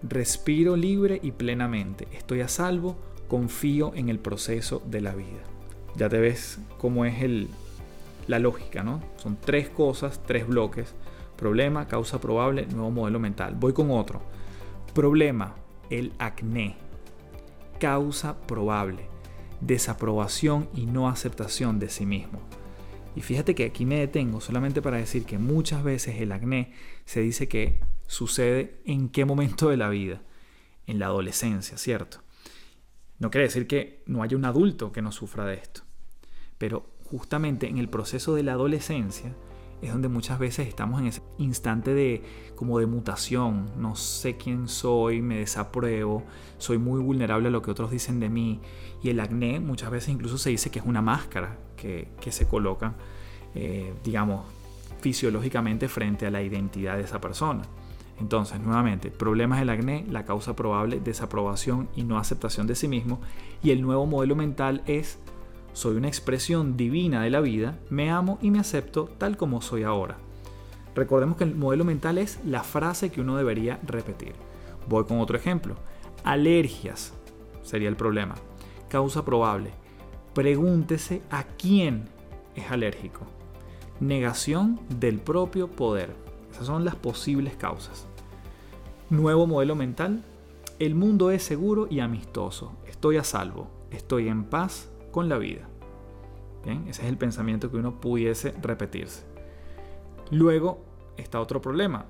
respiro 0.01 0.75
libre 0.75 1.19
y 1.21 1.31
plenamente. 1.31 2.07
Estoy 2.13 2.41
a 2.41 2.47
salvo, 2.47 2.95
confío 3.27 3.91
en 3.95 4.09
el 4.09 4.19
proceso 4.19 4.81
de 4.85 5.01
la 5.01 5.13
vida. 5.13 5.41
Ya 5.95 6.09
te 6.09 6.19
ves 6.19 6.59
cómo 6.77 7.05
es 7.05 7.21
el, 7.21 7.49
la 8.27 8.39
lógica, 8.39 8.83
¿no? 8.83 9.01
Son 9.17 9.37
tres 9.39 9.69
cosas, 9.69 10.21
tres 10.25 10.47
bloques. 10.47 10.93
Problema, 11.35 11.87
causa 11.87 12.19
probable, 12.21 12.65
nuevo 12.67 12.91
modelo 12.91 13.19
mental. 13.19 13.55
Voy 13.55 13.73
con 13.73 13.91
otro. 13.91 14.21
Problema, 14.93 15.55
el 15.89 16.13
acné. 16.17 16.77
Causa 17.79 18.37
probable, 18.47 19.09
desaprobación 19.61 20.69
y 20.73 20.85
no 20.85 21.09
aceptación 21.09 21.79
de 21.79 21.89
sí 21.89 22.05
mismo. 22.05 22.41
Y 23.15 23.21
fíjate 23.21 23.55
que 23.55 23.65
aquí 23.65 23.85
me 23.85 23.99
detengo 23.99 24.41
solamente 24.41 24.81
para 24.81 24.97
decir 24.97 25.25
que 25.25 25.37
muchas 25.37 25.83
veces 25.83 26.19
el 26.19 26.31
acné 26.31 26.73
se 27.05 27.21
dice 27.21 27.47
que 27.47 27.79
sucede 28.07 28.81
en 28.85 29.09
qué 29.09 29.25
momento 29.25 29.69
de 29.69 29.77
la 29.77 29.89
vida. 29.89 30.21
En 30.87 30.99
la 30.99 31.07
adolescencia, 31.07 31.77
¿cierto? 31.77 32.19
No 33.17 33.31
quiere 33.31 33.45
decir 33.45 33.65
que 33.65 34.03
no 34.05 34.21
haya 34.21 34.37
un 34.37 34.45
adulto 34.45 34.91
que 34.91 35.01
no 35.01 35.11
sufra 35.11 35.45
de 35.45 35.55
esto. 35.55 35.81
Pero 36.57 36.89
justamente 37.05 37.67
en 37.67 37.77
el 37.77 37.89
proceso 37.89 38.35
de 38.35 38.43
la 38.43 38.51
adolescencia 38.51 39.33
es 39.81 39.91
donde 39.91 40.07
muchas 40.07 40.39
veces 40.39 40.67
estamos 40.67 40.99
en 41.01 41.07
ese 41.07 41.21
instante 41.37 41.93
de 41.93 42.23
como 42.55 42.79
de 42.79 42.85
mutación, 42.85 43.69
no 43.77 43.95
sé 43.95 44.37
quién 44.37 44.67
soy, 44.67 45.21
me 45.21 45.39
desapruebo, 45.39 46.23
soy 46.57 46.77
muy 46.77 47.01
vulnerable 47.01 47.49
a 47.49 47.51
lo 47.51 47.61
que 47.61 47.71
otros 47.71 47.91
dicen 47.91 48.19
de 48.19 48.29
mí 48.29 48.59
y 49.03 49.09
el 49.09 49.19
acné 49.19 49.59
muchas 49.59 49.91
veces 49.91 50.09
incluso 50.09 50.37
se 50.37 50.49
dice 50.49 50.71
que 50.71 50.79
es 50.79 50.85
una 50.85 51.01
máscara 51.01 51.57
que, 51.75 52.07
se 52.31 52.47
coloca, 52.47 52.95
eh, 53.53 53.93
digamos, 54.03 54.45
fisiológicamente 55.01 55.87
frente 55.87 56.25
a 56.25 56.31
la 56.31 56.41
identidad 56.41 56.97
de 56.97 57.03
esa 57.03 57.21
persona. 57.21 57.61
Entonces, 58.19 58.59
nuevamente, 58.59 59.11
problemas 59.11 59.59
del 59.59 59.69
acné, 59.69 60.05
la 60.09 60.25
causa 60.25 60.55
probable, 60.55 60.99
desaprobación 60.99 61.89
y 61.95 62.03
no 62.03 62.17
aceptación 62.17 62.65
de 62.65 62.75
sí 62.75 62.87
mismo. 62.87 63.19
Y 63.61 63.71
el 63.71 63.81
nuevo 63.81 64.05
modelo 64.05 64.35
mental 64.35 64.81
es 64.87 65.19
soy 65.75 65.97
una 65.97 66.07
expresión 66.07 66.77
divina 66.77 67.21
de 67.21 67.29
la 67.29 67.41
vida, 67.41 67.77
me 67.89 68.09
amo 68.09 68.39
y 68.41 68.49
me 68.49 68.59
acepto 68.59 69.09
tal 69.17 69.35
como 69.35 69.61
soy 69.61 69.83
ahora. 69.83 70.15
Recordemos 70.95 71.35
que 71.35 71.43
el 71.43 71.53
modelo 71.53 71.83
mental 71.83 72.17
es 72.17 72.39
la 72.45 72.63
frase 72.63 73.11
que 73.11 73.19
uno 73.19 73.35
debería 73.35 73.81
repetir. 73.85 74.31
Voy 74.87 75.03
con 75.03 75.19
otro 75.19 75.35
ejemplo. 75.35 75.75
Alergias 76.23 77.13
sería 77.61 77.89
el 77.89 77.97
problema. 77.97 78.35
Causa 78.87 79.25
probable. 79.25 79.71
Pregúntese 80.33 81.21
a 81.29 81.43
quién 81.43 82.05
es 82.55 82.71
alérgico. 82.71 83.25
Negación 83.99 84.79
del 84.87 85.19
propio 85.19 85.67
poder. 85.67 86.15
Esas 86.53 86.67
son 86.67 86.85
las 86.85 86.95
posibles 86.95 87.57
causas. 87.57 88.07
Nuevo 89.09 89.45
modelo 89.45 89.75
mental. 89.75 90.23
El 90.79 90.95
mundo 90.95 91.31
es 91.31 91.43
seguro 91.43 91.87
y 91.89 91.99
amistoso. 91.99 92.71
Estoy 92.87 93.17
a 93.17 93.25
salvo. 93.25 93.67
Estoy 93.91 94.29
en 94.29 94.45
paz 94.45 94.87
con 95.15 95.29
la 95.29 95.37
vida. 95.37 95.61
Ese 96.89 97.03
es 97.03 97.07
el 97.07 97.17
pensamiento 97.17 97.71
que 97.71 97.77
uno 97.77 98.01
pudiese 98.01 98.53
repetirse. 98.61 99.23
Luego 100.29 100.83
está 101.15 101.39
otro 101.39 101.61
problema. 101.61 102.03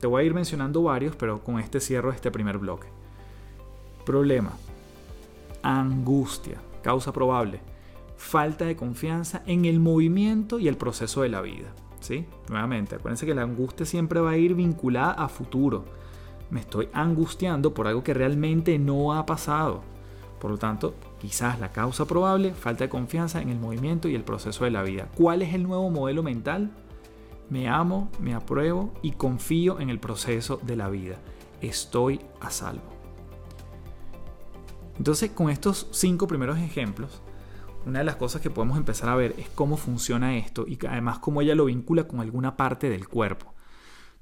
Te 0.00 0.06
voy 0.06 0.22
a 0.22 0.24
ir 0.24 0.32
mencionando 0.32 0.82
varios, 0.82 1.14
pero 1.16 1.44
con 1.44 1.60
este 1.60 1.80
cierro 1.80 2.12
este 2.12 2.30
primer 2.30 2.56
bloque. 2.56 2.86
Problema. 4.06 4.52
Angustia. 5.62 6.58
Causa 6.82 7.12
probable. 7.12 7.60
Falta 8.16 8.64
de 8.64 8.74
confianza 8.74 9.42
en 9.44 9.66
el 9.66 9.78
movimiento 9.78 10.58
y 10.58 10.66
el 10.66 10.78
proceso 10.78 11.20
de 11.20 11.28
la 11.28 11.42
vida. 11.42 11.74
¿Sí? 12.00 12.24
Nuevamente, 12.48 12.94
acuérdense 12.94 13.26
que 13.26 13.34
la 13.34 13.42
angustia 13.42 13.84
siempre 13.84 14.20
va 14.20 14.30
a 14.30 14.38
ir 14.38 14.54
vinculada 14.54 15.12
a 15.12 15.28
futuro. 15.28 15.84
Me 16.48 16.60
estoy 16.60 16.88
angustiando 16.94 17.74
por 17.74 17.86
algo 17.86 18.02
que 18.02 18.14
realmente 18.14 18.78
no 18.78 19.12
ha 19.12 19.26
pasado. 19.26 19.82
Por 20.40 20.50
lo 20.50 20.58
tanto, 20.58 20.94
quizás 21.18 21.58
la 21.60 21.72
causa 21.72 22.04
probable, 22.04 22.52
falta 22.52 22.84
de 22.84 22.90
confianza 22.90 23.40
en 23.40 23.48
el 23.48 23.58
movimiento 23.58 24.08
y 24.08 24.14
el 24.14 24.24
proceso 24.24 24.64
de 24.64 24.70
la 24.70 24.82
vida. 24.82 25.08
¿Cuál 25.14 25.42
es 25.42 25.54
el 25.54 25.62
nuevo 25.62 25.90
modelo 25.90 26.22
mental? 26.22 26.70
Me 27.48 27.68
amo, 27.68 28.10
me 28.20 28.34
apruebo 28.34 28.92
y 29.02 29.12
confío 29.12 29.80
en 29.80 29.88
el 29.88 29.98
proceso 29.98 30.60
de 30.62 30.76
la 30.76 30.88
vida. 30.88 31.16
Estoy 31.60 32.20
a 32.40 32.50
salvo. 32.50 32.82
Entonces, 34.98 35.30
con 35.30 35.50
estos 35.50 35.88
cinco 35.92 36.26
primeros 36.26 36.58
ejemplos, 36.58 37.22
una 37.86 38.00
de 38.00 38.04
las 38.04 38.16
cosas 38.16 38.42
que 38.42 38.50
podemos 38.50 38.76
empezar 38.76 39.08
a 39.08 39.14
ver 39.14 39.34
es 39.38 39.48
cómo 39.50 39.76
funciona 39.76 40.36
esto 40.36 40.66
y 40.66 40.78
además 40.88 41.20
cómo 41.20 41.40
ella 41.40 41.54
lo 41.54 41.66
vincula 41.66 42.08
con 42.08 42.20
alguna 42.20 42.56
parte 42.56 42.90
del 42.90 43.08
cuerpo. 43.08 43.54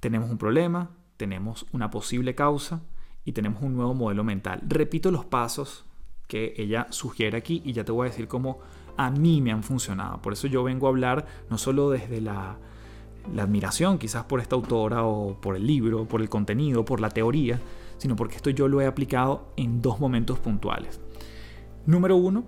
Tenemos 0.01 0.31
un 0.31 0.37
problema, 0.37 0.91
tenemos 1.17 1.67
una 1.73 1.91
posible 1.91 2.35
causa 2.35 2.83
y 3.25 3.33
tenemos 3.33 3.63
un 3.63 3.75
nuevo 3.75 3.95
modelo 3.95 4.23
mental. 4.23 4.61
Repito 4.67 5.11
los 5.11 5.25
pasos 5.25 5.87
que 6.27 6.55
ella 6.57 6.87
sugiere 6.91 7.37
aquí 7.37 7.63
y 7.65 7.73
ya 7.73 7.85
te 7.85 7.93
voy 7.93 8.07
a 8.07 8.11
decir 8.11 8.29
cómo 8.29 8.59
a 8.97 9.11
mí 9.11 9.41
me 9.41 9.53
han 9.53 9.63
funcionado. 9.63 10.21
Por 10.23 10.33
eso 10.33 10.47
yo 10.47 10.63
vengo 10.65 10.87
a 10.87 10.91
hablar 10.91 11.27
no 11.51 11.59
solo 11.59 11.91
desde 11.91 12.21
la, 12.21 12.59
admiración 13.39 13.99
quizás 13.99 14.25
por 14.25 14.41
esta 14.41 14.55
autora 14.55 15.05
o 15.05 15.41
por 15.41 15.57
el 15.57 15.67
libro, 15.67 16.07
por 16.07 16.21
el 16.21 16.29
contenido, 16.29 16.85
por 16.85 17.01
la 17.01 17.09
teoría, 17.09 17.59
sino 17.97 18.17
porque 18.17 18.37
esto 18.37 18.51
yo 18.51 18.69
lo 18.69 18.81
he 18.81 18.87
aplicado 18.87 19.49
en 19.57 19.81
dos 19.81 19.99
momentos 19.99 20.39
puntuales. 20.39 21.01
Número 21.87 22.17
uno, 22.17 22.45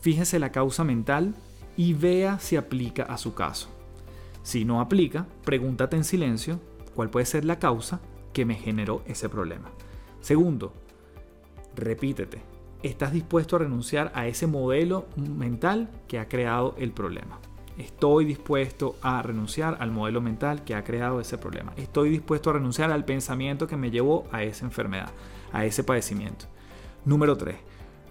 fíjese 0.00 0.38
la 0.38 0.52
causa 0.52 0.84
mental 0.84 1.34
y 1.76 1.92
vea 1.92 2.38
si 2.38 2.56
aplica 2.56 3.02
a 3.04 3.18
su 3.18 3.34
caso. 3.34 3.68
Si 4.42 4.64
no 4.64 4.80
aplica, 4.80 5.26
pregúntate 5.44 5.96
en 5.96 6.04
silencio 6.04 6.60
cuál 6.94 7.10
puede 7.10 7.26
ser 7.26 7.44
la 7.44 7.58
causa 7.58 8.00
que 8.32 8.44
me 8.44 8.54
generó 8.54 9.02
ese 9.06 9.28
problema. 9.28 9.70
Segundo, 10.20 10.72
repítete, 11.74 12.55
estás 12.82 13.12
dispuesto 13.12 13.56
a 13.56 13.60
renunciar 13.60 14.12
a 14.14 14.26
ese 14.26 14.46
modelo 14.46 15.06
mental 15.16 15.90
que 16.08 16.18
ha 16.18 16.28
creado 16.28 16.74
el 16.78 16.92
problema. 16.92 17.38
Estoy 17.78 18.24
dispuesto 18.24 18.96
a 19.02 19.20
renunciar 19.22 19.76
al 19.80 19.90
modelo 19.90 20.20
mental 20.22 20.64
que 20.64 20.74
ha 20.74 20.84
creado 20.84 21.20
ese 21.20 21.36
problema. 21.36 21.72
Estoy 21.76 22.08
dispuesto 22.08 22.50
a 22.50 22.54
renunciar 22.54 22.90
al 22.90 23.04
pensamiento 23.04 23.66
que 23.66 23.76
me 23.76 23.90
llevó 23.90 24.26
a 24.32 24.42
esa 24.42 24.64
enfermedad, 24.64 25.10
a 25.52 25.66
ese 25.66 25.84
padecimiento. 25.84 26.46
Número 27.04 27.36
3. 27.36 27.56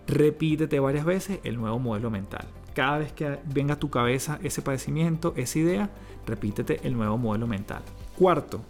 Repítete 0.07 0.79
varias 0.79 1.05
veces 1.05 1.39
el 1.43 1.57
nuevo 1.57 1.79
modelo 1.79 2.11
mental. 2.11 2.45
Cada 2.75 2.99
vez 2.99 3.11
que 3.13 3.39
venga 3.45 3.73
a 3.73 3.79
tu 3.79 3.89
cabeza 3.89 4.39
ese 4.43 4.61
padecimiento, 4.61 5.33
esa 5.35 5.57
idea, 5.57 5.89
repítete 6.27 6.81
el 6.83 6.95
nuevo 6.95 7.17
modelo 7.17 7.47
mental. 7.47 7.81
Cuarto, 8.17 8.61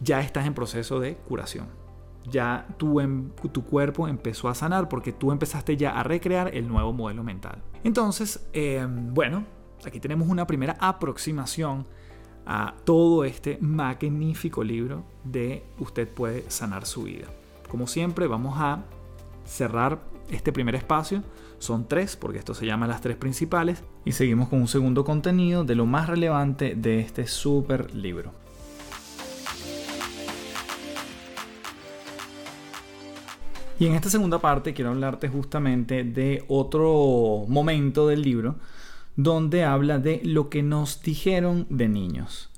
ya 0.00 0.20
estás 0.20 0.46
en 0.46 0.54
proceso 0.54 1.00
de 1.00 1.16
curación 1.16 1.83
ya 2.30 2.66
tu, 2.76 3.00
em, 3.00 3.30
tu 3.52 3.64
cuerpo 3.64 4.08
empezó 4.08 4.48
a 4.48 4.54
sanar 4.54 4.88
porque 4.88 5.12
tú 5.12 5.32
empezaste 5.32 5.76
ya 5.76 5.98
a 5.98 6.02
recrear 6.02 6.54
el 6.54 6.68
nuevo 6.68 6.92
modelo 6.92 7.22
mental. 7.22 7.62
Entonces, 7.82 8.46
em, 8.52 9.12
bueno, 9.12 9.44
aquí 9.84 10.00
tenemos 10.00 10.28
una 10.28 10.46
primera 10.46 10.76
aproximación 10.80 11.86
a 12.46 12.74
todo 12.84 13.24
este 13.24 13.58
magnífico 13.60 14.62
libro 14.62 15.04
de 15.24 15.64
Usted 15.78 16.08
puede 16.08 16.50
sanar 16.50 16.86
su 16.86 17.04
vida. 17.04 17.26
Como 17.68 17.86
siempre, 17.86 18.26
vamos 18.26 18.54
a 18.58 18.84
cerrar 19.44 20.00
este 20.30 20.52
primer 20.52 20.74
espacio. 20.74 21.22
Son 21.58 21.88
tres, 21.88 22.16
porque 22.16 22.38
esto 22.38 22.54
se 22.54 22.66
llama 22.66 22.86
las 22.86 23.00
tres 23.00 23.16
principales. 23.16 23.82
Y 24.04 24.12
seguimos 24.12 24.48
con 24.48 24.60
un 24.60 24.68
segundo 24.68 25.04
contenido 25.04 25.64
de 25.64 25.74
lo 25.74 25.86
más 25.86 26.08
relevante 26.08 26.74
de 26.74 27.00
este 27.00 27.26
super 27.26 27.94
libro. 27.94 28.43
Y 33.78 33.86
en 33.86 33.94
esta 33.94 34.08
segunda 34.08 34.38
parte 34.38 34.72
quiero 34.72 34.90
hablarte 34.90 35.28
justamente 35.28 36.04
de 36.04 36.44
otro 36.48 37.44
momento 37.48 38.06
del 38.06 38.22
libro 38.22 38.56
donde 39.16 39.64
habla 39.64 39.98
de 39.98 40.20
lo 40.24 40.48
que 40.48 40.62
nos 40.62 41.02
dijeron 41.02 41.66
de 41.70 41.88
niños. 41.88 42.50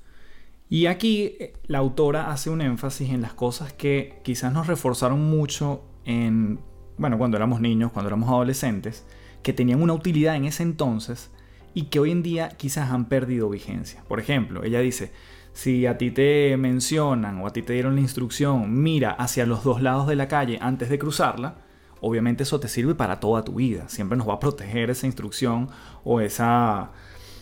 Y 0.69 0.87
aquí 0.87 1.35
eh, 1.39 1.53
la 1.65 1.79
autora 1.79 2.31
hace 2.31 2.49
un 2.49 2.61
énfasis 2.61 3.09
en 3.09 3.21
las 3.21 3.33
cosas 3.33 3.73
que 3.73 4.19
quizás 4.23 4.51
nos 4.53 4.67
reforzaron 4.67 5.21
mucho 5.29 5.83
en, 6.05 6.59
bueno, 6.97 7.17
cuando 7.17 7.37
éramos 7.37 7.61
niños, 7.61 7.91
cuando 7.91 8.09
éramos 8.09 8.29
adolescentes, 8.29 9.05
que 9.43 9.53
tenían 9.53 9.81
una 9.81 9.93
utilidad 9.93 10.35
en 10.35 10.45
ese 10.45 10.63
entonces 10.63 11.31
y 11.73 11.83
que 11.83 11.99
hoy 11.99 12.11
en 12.11 12.23
día 12.23 12.49
quizás 12.49 12.91
han 12.91 13.05
perdido 13.05 13.49
vigencia. 13.49 14.03
Por 14.07 14.19
ejemplo, 14.19 14.63
ella 14.63 14.79
dice, 14.79 15.11
si 15.57 15.87
a 15.87 15.97
ti 15.97 16.11
te 16.11 16.55
mencionan 16.55 17.41
o 17.41 17.47
a 17.47 17.49
ti 17.51 17.63
te 17.63 17.73
dieron 17.73 17.95
la 17.95 18.01
instrucción, 18.01 18.83
mira 18.83 19.09
hacia 19.09 19.47
los 19.47 19.63
dos 19.63 19.81
lados 19.81 20.05
de 20.05 20.15
la 20.15 20.27
calle 20.27 20.59
antes 20.61 20.87
de 20.87 20.99
cruzarla, 20.99 21.55
obviamente 21.99 22.43
eso 22.43 22.59
te 22.59 22.67
sirve 22.67 22.93
para 22.93 23.19
toda 23.19 23.43
tu 23.43 23.55
vida. 23.55 23.89
Siempre 23.89 24.19
nos 24.19 24.29
va 24.29 24.35
a 24.35 24.39
proteger 24.39 24.91
esa 24.91 25.07
instrucción 25.07 25.69
o 26.03 26.21
esa, 26.21 26.91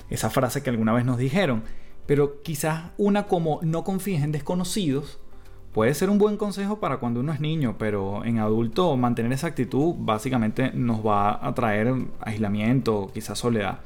esa 0.09 0.29
frase 0.29 0.63
que 0.63 0.69
alguna 0.69 0.93
vez 0.93 1.03
nos 1.03 1.17
dijeron. 1.17 1.63
Pero 2.05 2.41
quizás 2.41 2.91
una 2.97 3.27
como 3.27 3.59
no 3.63 3.83
confíes 3.83 4.23
en 4.23 4.31
desconocidos 4.31 5.19
puede 5.73 5.93
ser 5.93 6.09
un 6.09 6.17
buen 6.17 6.37
consejo 6.37 6.79
para 6.79 6.99
cuando 6.99 7.19
uno 7.19 7.33
es 7.33 7.41
niño, 7.41 7.75
pero 7.77 8.23
en 8.23 8.39
adulto 8.39 8.95
mantener 8.95 9.33
esa 9.33 9.47
actitud 9.47 9.93
básicamente 9.97 10.71
nos 10.73 11.05
va 11.05 11.45
a 11.45 11.53
traer 11.53 11.93
aislamiento, 12.21 13.11
quizás 13.13 13.39
soledad. 13.39 13.81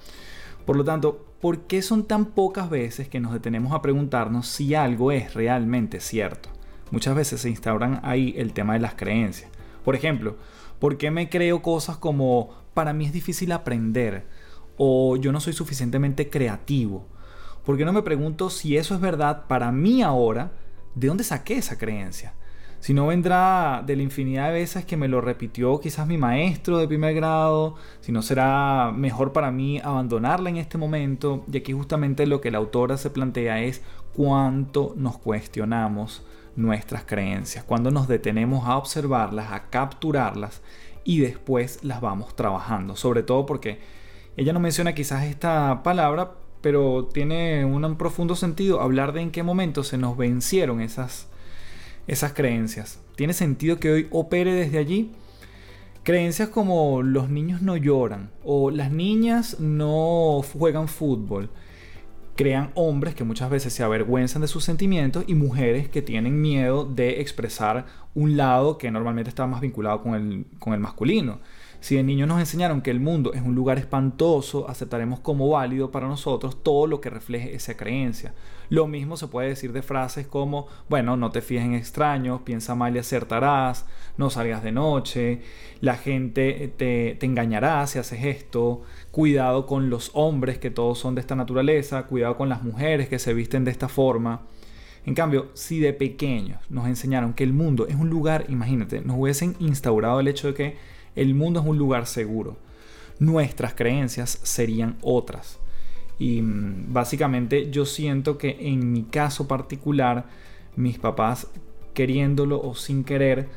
Por 0.69 0.77
lo 0.77 0.83
tanto, 0.83 1.25
¿por 1.41 1.61
qué 1.61 1.81
son 1.81 2.03
tan 2.03 2.25
pocas 2.25 2.69
veces 2.69 3.09
que 3.09 3.19
nos 3.19 3.33
detenemos 3.33 3.73
a 3.73 3.81
preguntarnos 3.81 4.45
si 4.47 4.75
algo 4.75 5.11
es 5.11 5.33
realmente 5.33 5.99
cierto? 5.99 6.49
Muchas 6.91 7.15
veces 7.15 7.41
se 7.41 7.49
instauran 7.49 8.01
ahí 8.03 8.35
el 8.37 8.53
tema 8.53 8.73
de 8.73 8.79
las 8.79 8.93
creencias. 8.93 9.49
Por 9.83 9.95
ejemplo, 9.95 10.35
¿por 10.77 10.99
qué 10.99 11.09
me 11.09 11.27
creo 11.27 11.63
cosas 11.63 11.97
como 11.97 12.51
para 12.75 12.93
mí 12.93 13.07
es 13.07 13.11
difícil 13.11 13.51
aprender 13.51 14.27
o 14.77 15.17
yo 15.17 15.31
no 15.31 15.39
soy 15.39 15.53
suficientemente 15.53 16.29
creativo? 16.29 17.07
¿Por 17.65 17.75
qué 17.75 17.83
no 17.83 17.91
me 17.91 18.03
pregunto 18.03 18.51
si 18.51 18.77
eso 18.77 18.93
es 18.93 19.01
verdad 19.01 19.47
para 19.47 19.71
mí 19.71 20.03
ahora? 20.03 20.51
¿De 20.93 21.07
dónde 21.07 21.23
saqué 21.23 21.55
esa 21.57 21.79
creencia? 21.79 22.35
Si 22.79 22.93
no 22.93 23.07
vendrá 23.07 23.83
de 23.85 23.95
la 23.95 24.03
infinidad 24.03 24.47
de 24.47 24.53
veces 24.53 24.85
que 24.85 24.95
me 24.95 25.09
lo 25.09 25.19
repitió 25.19 25.79
quizás 25.79 26.07
mi 26.07 26.17
maestro 26.17 26.77
de 26.77 26.87
primer 26.87 27.13
grado, 27.13 27.75
si 27.99 28.11
no 28.11 28.21
será 28.21 28.93
mejor 28.95 29.33
para 29.33 29.51
mí 29.51 29.79
abandonarla 29.83 30.49
en 30.49 30.57
este 30.57 30.77
momento. 30.77 31.43
Y 31.51 31.57
aquí 31.57 31.73
justamente 31.73 32.25
lo 32.25 32.39
que 32.39 32.51
la 32.51 32.57
autora 32.57 32.97
se 32.97 33.09
plantea 33.09 33.61
es 33.61 33.81
cuánto 34.13 34.93
nos 34.95 35.17
cuestionamos 35.17 36.25
nuestras 36.55 37.03
creencias, 37.03 37.63
cuando 37.63 37.91
nos 37.91 38.07
detenemos 38.07 38.67
a 38.67 38.77
observarlas, 38.77 39.51
a 39.51 39.69
capturarlas 39.69 40.61
y 41.03 41.19
después 41.19 41.83
las 41.83 42.01
vamos 42.01 42.35
trabajando. 42.35 42.95
Sobre 42.95 43.23
todo 43.23 43.45
porque 43.45 43.79
ella 44.37 44.53
no 44.53 44.59
menciona 44.59 44.93
quizás 44.93 45.23
esta 45.23 45.83
palabra, 45.83 46.31
pero 46.61 47.05
tiene 47.05 47.65
un 47.65 47.95
profundo 47.95 48.35
sentido 48.35 48.81
hablar 48.81 49.13
de 49.13 49.21
en 49.21 49.31
qué 49.31 49.43
momento 49.43 49.83
se 49.83 49.97
nos 49.97 50.17
vencieron 50.17 50.81
esas, 50.81 51.29
esas 52.09 52.33
creencias. 52.33 52.99
Tiene 53.15 53.33
sentido 53.33 53.79
que 53.79 53.91
hoy 53.91 54.07
opere 54.11 54.53
desde 54.53 54.77
allí. 54.77 55.11
Creencias 56.03 56.49
como 56.49 57.01
los 57.03 57.29
niños 57.29 57.61
no 57.61 57.77
lloran 57.77 58.31
o 58.43 58.71
las 58.71 58.91
niñas 58.91 59.59
no 59.59 60.41
juegan 60.53 60.87
fútbol 60.87 61.49
crean 62.39 62.71
hombres 62.75 63.15
que 63.15 63.25
muchas 63.25 63.49
veces 63.49 63.73
se 63.73 63.83
avergüenzan 63.83 64.41
de 64.41 64.47
sus 64.47 64.63
sentimientos 64.63 65.25
y 65.27 65.35
mujeres 65.35 65.89
que 65.89 66.01
tienen 66.01 66.39
miedo 66.39 66.85
de 66.85 67.19
expresar 67.19 67.85
un 68.15 68.37
lado 68.37 68.77
que 68.77 68.89
normalmente 68.91 69.27
está 69.27 69.45
más 69.45 69.59
vinculado 69.59 70.01
con 70.01 70.15
el, 70.15 70.45
con 70.57 70.73
el 70.73 70.79
masculino. 70.79 71.39
Si 71.81 71.95
de 71.95 72.03
niños 72.03 72.27
nos 72.27 72.39
enseñaron 72.39 72.81
que 72.81 72.91
el 72.91 72.99
mundo 72.99 73.33
es 73.33 73.41
un 73.41 73.55
lugar 73.55 73.77
espantoso, 73.77 74.69
aceptaremos 74.69 75.21
como 75.21 75.47
válido 75.49 75.91
para 75.91 76.07
nosotros 76.07 76.61
todo 76.61 76.87
lo 76.87 76.99
que 76.99 77.09
refleje 77.09 77.55
esa 77.55 77.77
creencia. 77.77 78.33
Lo 78.69 78.85
mismo 78.85 79.15
se 79.15 79.27
puede 79.27 79.47
decir 79.47 79.71
de 79.71 79.81
frases 79.81 80.27
como, 80.27 80.67
bueno, 80.89 81.15
no 81.15 81.31
te 81.31 81.41
fíes 81.41 81.63
en 81.63 81.75
extraños, 81.75 82.41
piensa 82.41 82.75
mal 82.75 82.95
y 82.95 82.99
acertarás, 82.99 83.85
no 84.17 84.29
salgas 84.29 84.61
de 84.61 84.73
noche, 84.73 85.41
la 85.79 85.95
gente 85.95 86.73
te, 86.75 87.15
te 87.17 87.25
engañará 87.25 87.87
si 87.87 87.97
haces 87.97 88.25
esto, 88.25 88.81
cuidado 89.11 89.65
con 89.65 89.89
los 89.89 90.11
hombres 90.13 90.57
que 90.57 90.71
todos 90.71 90.99
son 90.99 91.15
de 91.15 91.21
esta 91.21 91.35
naturaleza, 91.35 92.03
cuidado 92.03 92.35
con 92.35 92.49
las 92.49 92.61
mujeres 92.61 93.07
que 93.07 93.19
se 93.19 93.33
visten 93.33 93.63
de 93.63 93.71
esta 93.71 93.87
forma. 93.87 94.41
En 95.05 95.15
cambio, 95.15 95.47
si 95.53 95.79
de 95.79 95.93
pequeños 95.93 96.59
nos 96.69 96.87
enseñaron 96.87 97.33
que 97.33 97.45
el 97.45 97.53
mundo 97.53 97.87
es 97.87 97.95
un 97.95 98.09
lugar, 98.09 98.45
imagínate, 98.49 98.99
nos 98.99 99.17
hubiesen 99.17 99.55
instaurado 99.59 100.19
el 100.19 100.27
hecho 100.27 100.47
de 100.49 100.53
que 100.53 100.98
el 101.15 101.33
mundo 101.35 101.59
es 101.59 101.65
un 101.65 101.77
lugar 101.77 102.05
seguro. 102.05 102.57
Nuestras 103.19 103.73
creencias 103.73 104.39
serían 104.43 104.97
otras. 105.01 105.59
Y 106.17 106.41
mm, 106.41 106.93
básicamente 106.93 107.71
yo 107.71 107.85
siento 107.85 108.37
que 108.37 108.57
en 108.59 108.91
mi 108.91 109.03
caso 109.03 109.47
particular, 109.47 110.25
mis 110.75 110.99
papás, 110.99 111.47
queriéndolo 111.93 112.61
o 112.61 112.75
sin 112.75 113.03
querer, 113.03 113.47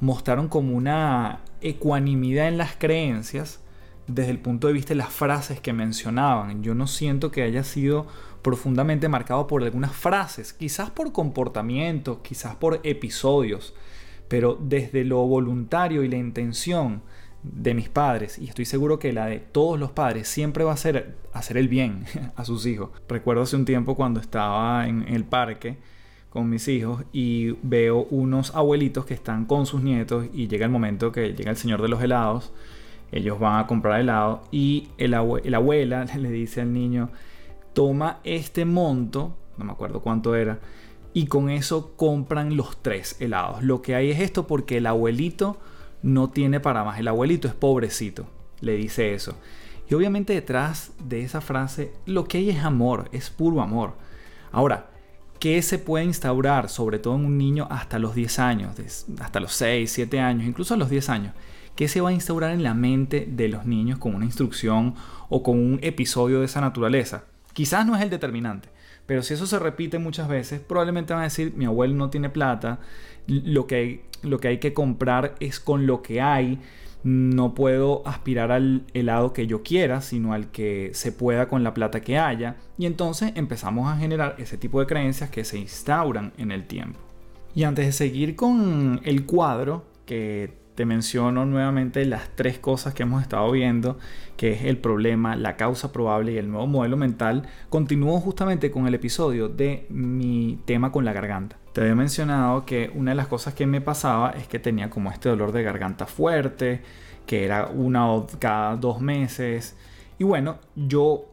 mostraron 0.00 0.48
como 0.48 0.76
una 0.76 1.40
ecuanimidad 1.60 2.48
en 2.48 2.58
las 2.58 2.76
creencias 2.76 3.60
desde 4.06 4.30
el 4.30 4.38
punto 4.38 4.66
de 4.66 4.72
vista 4.72 4.90
de 4.90 4.96
las 4.96 5.10
frases 5.10 5.60
que 5.60 5.72
mencionaban. 5.72 6.62
Yo 6.62 6.74
no 6.74 6.86
siento 6.86 7.30
que 7.30 7.42
haya 7.42 7.62
sido 7.62 8.06
profundamente 8.42 9.08
marcado 9.08 9.46
por 9.46 9.62
algunas 9.62 9.92
frases, 9.92 10.52
quizás 10.52 10.90
por 10.90 11.12
comportamientos, 11.12 12.18
quizás 12.22 12.54
por 12.54 12.80
episodios, 12.84 13.74
pero 14.28 14.58
desde 14.60 15.04
lo 15.04 15.18
voluntario 15.26 16.02
y 16.02 16.08
la 16.08 16.16
intención 16.16 17.02
de 17.42 17.74
mis 17.74 17.88
padres, 17.88 18.38
y 18.38 18.48
estoy 18.48 18.64
seguro 18.64 18.98
que 18.98 19.12
la 19.12 19.26
de 19.26 19.38
todos 19.38 19.78
los 19.78 19.90
padres, 19.92 20.28
siempre 20.28 20.64
va 20.64 20.72
a 20.72 20.76
ser 20.76 21.16
hacer 21.32 21.56
el 21.56 21.68
bien 21.68 22.04
a 22.36 22.44
sus 22.44 22.66
hijos. 22.66 22.90
Recuerdo 23.08 23.42
hace 23.42 23.56
un 23.56 23.64
tiempo 23.64 23.94
cuando 23.94 24.20
estaba 24.20 24.86
en 24.86 25.02
el 25.08 25.24
parque 25.24 25.78
con 26.30 26.48
mis 26.50 26.68
hijos 26.68 27.04
y 27.12 27.52
veo 27.62 28.06
unos 28.10 28.54
abuelitos 28.54 29.06
que 29.06 29.14
están 29.14 29.46
con 29.46 29.66
sus 29.66 29.82
nietos 29.82 30.26
y 30.32 30.48
llega 30.48 30.66
el 30.66 30.72
momento 30.72 31.10
que 31.10 31.32
llega 31.32 31.50
el 31.50 31.56
señor 31.56 31.80
de 31.80 31.88
los 31.88 32.02
helados, 32.02 32.52
ellos 33.10 33.38
van 33.40 33.60
a 33.60 33.66
comprar 33.66 34.00
helado 34.00 34.42
y 34.50 34.88
el 34.98 35.12
la 35.12 35.56
abuela 35.56 36.04
le 36.16 36.30
dice 36.30 36.60
al 36.60 36.72
niño, 36.72 37.10
toma 37.72 38.20
este 38.24 38.64
monto, 38.64 39.34
no 39.56 39.64
me 39.64 39.72
acuerdo 39.72 40.00
cuánto 40.00 40.34
era, 40.34 40.58
y 41.18 41.26
con 41.26 41.50
eso 41.50 41.96
compran 41.96 42.56
los 42.56 42.80
tres 42.80 43.16
helados. 43.18 43.64
Lo 43.64 43.82
que 43.82 43.96
hay 43.96 44.12
es 44.12 44.20
esto 44.20 44.46
porque 44.46 44.76
el 44.76 44.86
abuelito 44.86 45.58
no 46.00 46.30
tiene 46.30 46.60
para 46.60 46.84
más. 46.84 47.00
El 47.00 47.08
abuelito 47.08 47.48
es 47.48 47.54
pobrecito, 47.54 48.28
le 48.60 48.76
dice 48.76 49.14
eso. 49.14 49.34
Y 49.90 49.94
obviamente 49.94 50.32
detrás 50.32 50.92
de 51.02 51.24
esa 51.24 51.40
frase 51.40 51.92
lo 52.06 52.28
que 52.28 52.38
hay 52.38 52.50
es 52.50 52.62
amor, 52.62 53.08
es 53.10 53.30
puro 53.30 53.60
amor. 53.62 53.94
Ahora, 54.52 54.90
¿qué 55.40 55.60
se 55.60 55.80
puede 55.80 56.04
instaurar, 56.04 56.68
sobre 56.68 57.00
todo 57.00 57.16
en 57.16 57.24
un 57.24 57.36
niño 57.36 57.66
hasta 57.68 57.98
los 57.98 58.14
10 58.14 58.38
años, 58.38 58.76
hasta 59.18 59.40
los 59.40 59.52
6, 59.54 59.90
7 59.90 60.20
años, 60.20 60.46
incluso 60.46 60.74
a 60.74 60.76
los 60.76 60.88
10 60.88 61.08
años? 61.08 61.34
¿Qué 61.74 61.88
se 61.88 62.00
va 62.00 62.10
a 62.10 62.12
instaurar 62.12 62.52
en 62.52 62.62
la 62.62 62.74
mente 62.74 63.26
de 63.28 63.48
los 63.48 63.66
niños 63.66 63.98
con 63.98 64.14
una 64.14 64.24
instrucción 64.24 64.94
o 65.28 65.42
con 65.42 65.58
un 65.58 65.80
episodio 65.82 66.38
de 66.38 66.44
esa 66.44 66.60
naturaleza? 66.60 67.24
Quizás 67.54 67.84
no 67.84 67.96
es 67.96 68.02
el 68.02 68.10
determinante, 68.10 68.68
pero 69.08 69.22
si 69.22 69.32
eso 69.32 69.46
se 69.46 69.58
repite 69.58 69.98
muchas 69.98 70.28
veces, 70.28 70.60
probablemente 70.60 71.14
van 71.14 71.22
a 71.22 71.24
decir, 71.24 71.54
mi 71.56 71.64
abuelo 71.64 71.94
no 71.94 72.10
tiene 72.10 72.28
plata, 72.28 72.78
lo 73.26 73.66
que 73.66 73.74
hay, 73.74 74.02
lo 74.20 74.38
que, 74.38 74.48
hay 74.48 74.58
que 74.58 74.74
comprar 74.74 75.34
es 75.40 75.60
con 75.60 75.86
lo 75.86 76.02
que 76.02 76.20
hay, 76.20 76.58
no 77.04 77.54
puedo 77.54 78.06
aspirar 78.06 78.52
al 78.52 78.84
helado 78.92 79.32
que 79.32 79.46
yo 79.46 79.62
quiera, 79.62 80.02
sino 80.02 80.34
al 80.34 80.50
que 80.50 80.90
se 80.92 81.10
pueda 81.10 81.48
con 81.48 81.64
la 81.64 81.72
plata 81.72 82.02
que 82.02 82.18
haya. 82.18 82.56
Y 82.76 82.84
entonces 82.84 83.32
empezamos 83.34 83.90
a 83.90 83.96
generar 83.96 84.34
ese 84.36 84.58
tipo 84.58 84.78
de 84.78 84.86
creencias 84.86 85.30
que 85.30 85.42
se 85.42 85.56
instauran 85.56 86.34
en 86.36 86.52
el 86.52 86.66
tiempo. 86.66 87.00
Y 87.54 87.62
antes 87.62 87.86
de 87.86 87.92
seguir 87.92 88.36
con 88.36 89.00
el 89.04 89.24
cuadro, 89.24 89.86
que 90.04 90.52
te 90.78 90.86
menciono 90.86 91.44
nuevamente 91.44 92.04
las 92.04 92.28
tres 92.36 92.60
cosas 92.60 92.94
que 92.94 93.02
hemos 93.02 93.20
estado 93.20 93.50
viendo, 93.50 93.98
que 94.36 94.52
es 94.52 94.62
el 94.62 94.78
problema, 94.78 95.34
la 95.34 95.56
causa 95.56 95.90
probable 95.90 96.30
y 96.30 96.36
el 96.36 96.48
nuevo 96.48 96.68
modelo 96.68 96.96
mental, 96.96 97.48
continúo 97.68 98.20
justamente 98.20 98.70
con 98.70 98.86
el 98.86 98.94
episodio 98.94 99.48
de 99.48 99.86
mi 99.88 100.60
tema 100.66 100.92
con 100.92 101.04
la 101.04 101.12
garganta. 101.12 101.56
Te 101.72 101.80
había 101.80 101.96
mencionado 101.96 102.64
que 102.64 102.92
una 102.94 103.10
de 103.10 103.16
las 103.16 103.26
cosas 103.26 103.54
que 103.54 103.66
me 103.66 103.80
pasaba 103.80 104.30
es 104.30 104.46
que 104.46 104.60
tenía 104.60 104.88
como 104.88 105.10
este 105.10 105.28
dolor 105.28 105.50
de 105.50 105.64
garganta 105.64 106.06
fuerte, 106.06 106.80
que 107.26 107.44
era 107.44 107.66
una 107.66 108.12
o 108.12 108.28
cada 108.38 108.76
dos 108.76 109.00
meses. 109.00 109.76
Y 110.16 110.22
bueno, 110.22 110.60
yo 110.76 111.24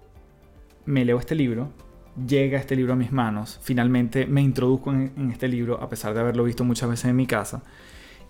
me 0.86 1.05
leo 1.05 1.19
este 1.19 1.36
libro, 1.36 1.69
llega 2.27 2.58
este 2.58 2.75
libro 2.75 2.93
a 2.93 2.95
mis 2.95 3.12
manos, 3.12 3.60
finalmente 3.62 4.25
me 4.25 4.41
introduzco 4.41 4.89
en, 4.89 5.13
en 5.15 5.29
este 5.29 5.47
libro 5.47 5.79
a 5.84 5.88
pesar 5.88 6.15
de 6.15 6.21
haberlo 6.21 6.45
visto 6.45 6.63
muchas 6.63 6.89
veces 6.89 7.05
en 7.05 7.15
mi 7.15 7.27
casa 7.27 7.62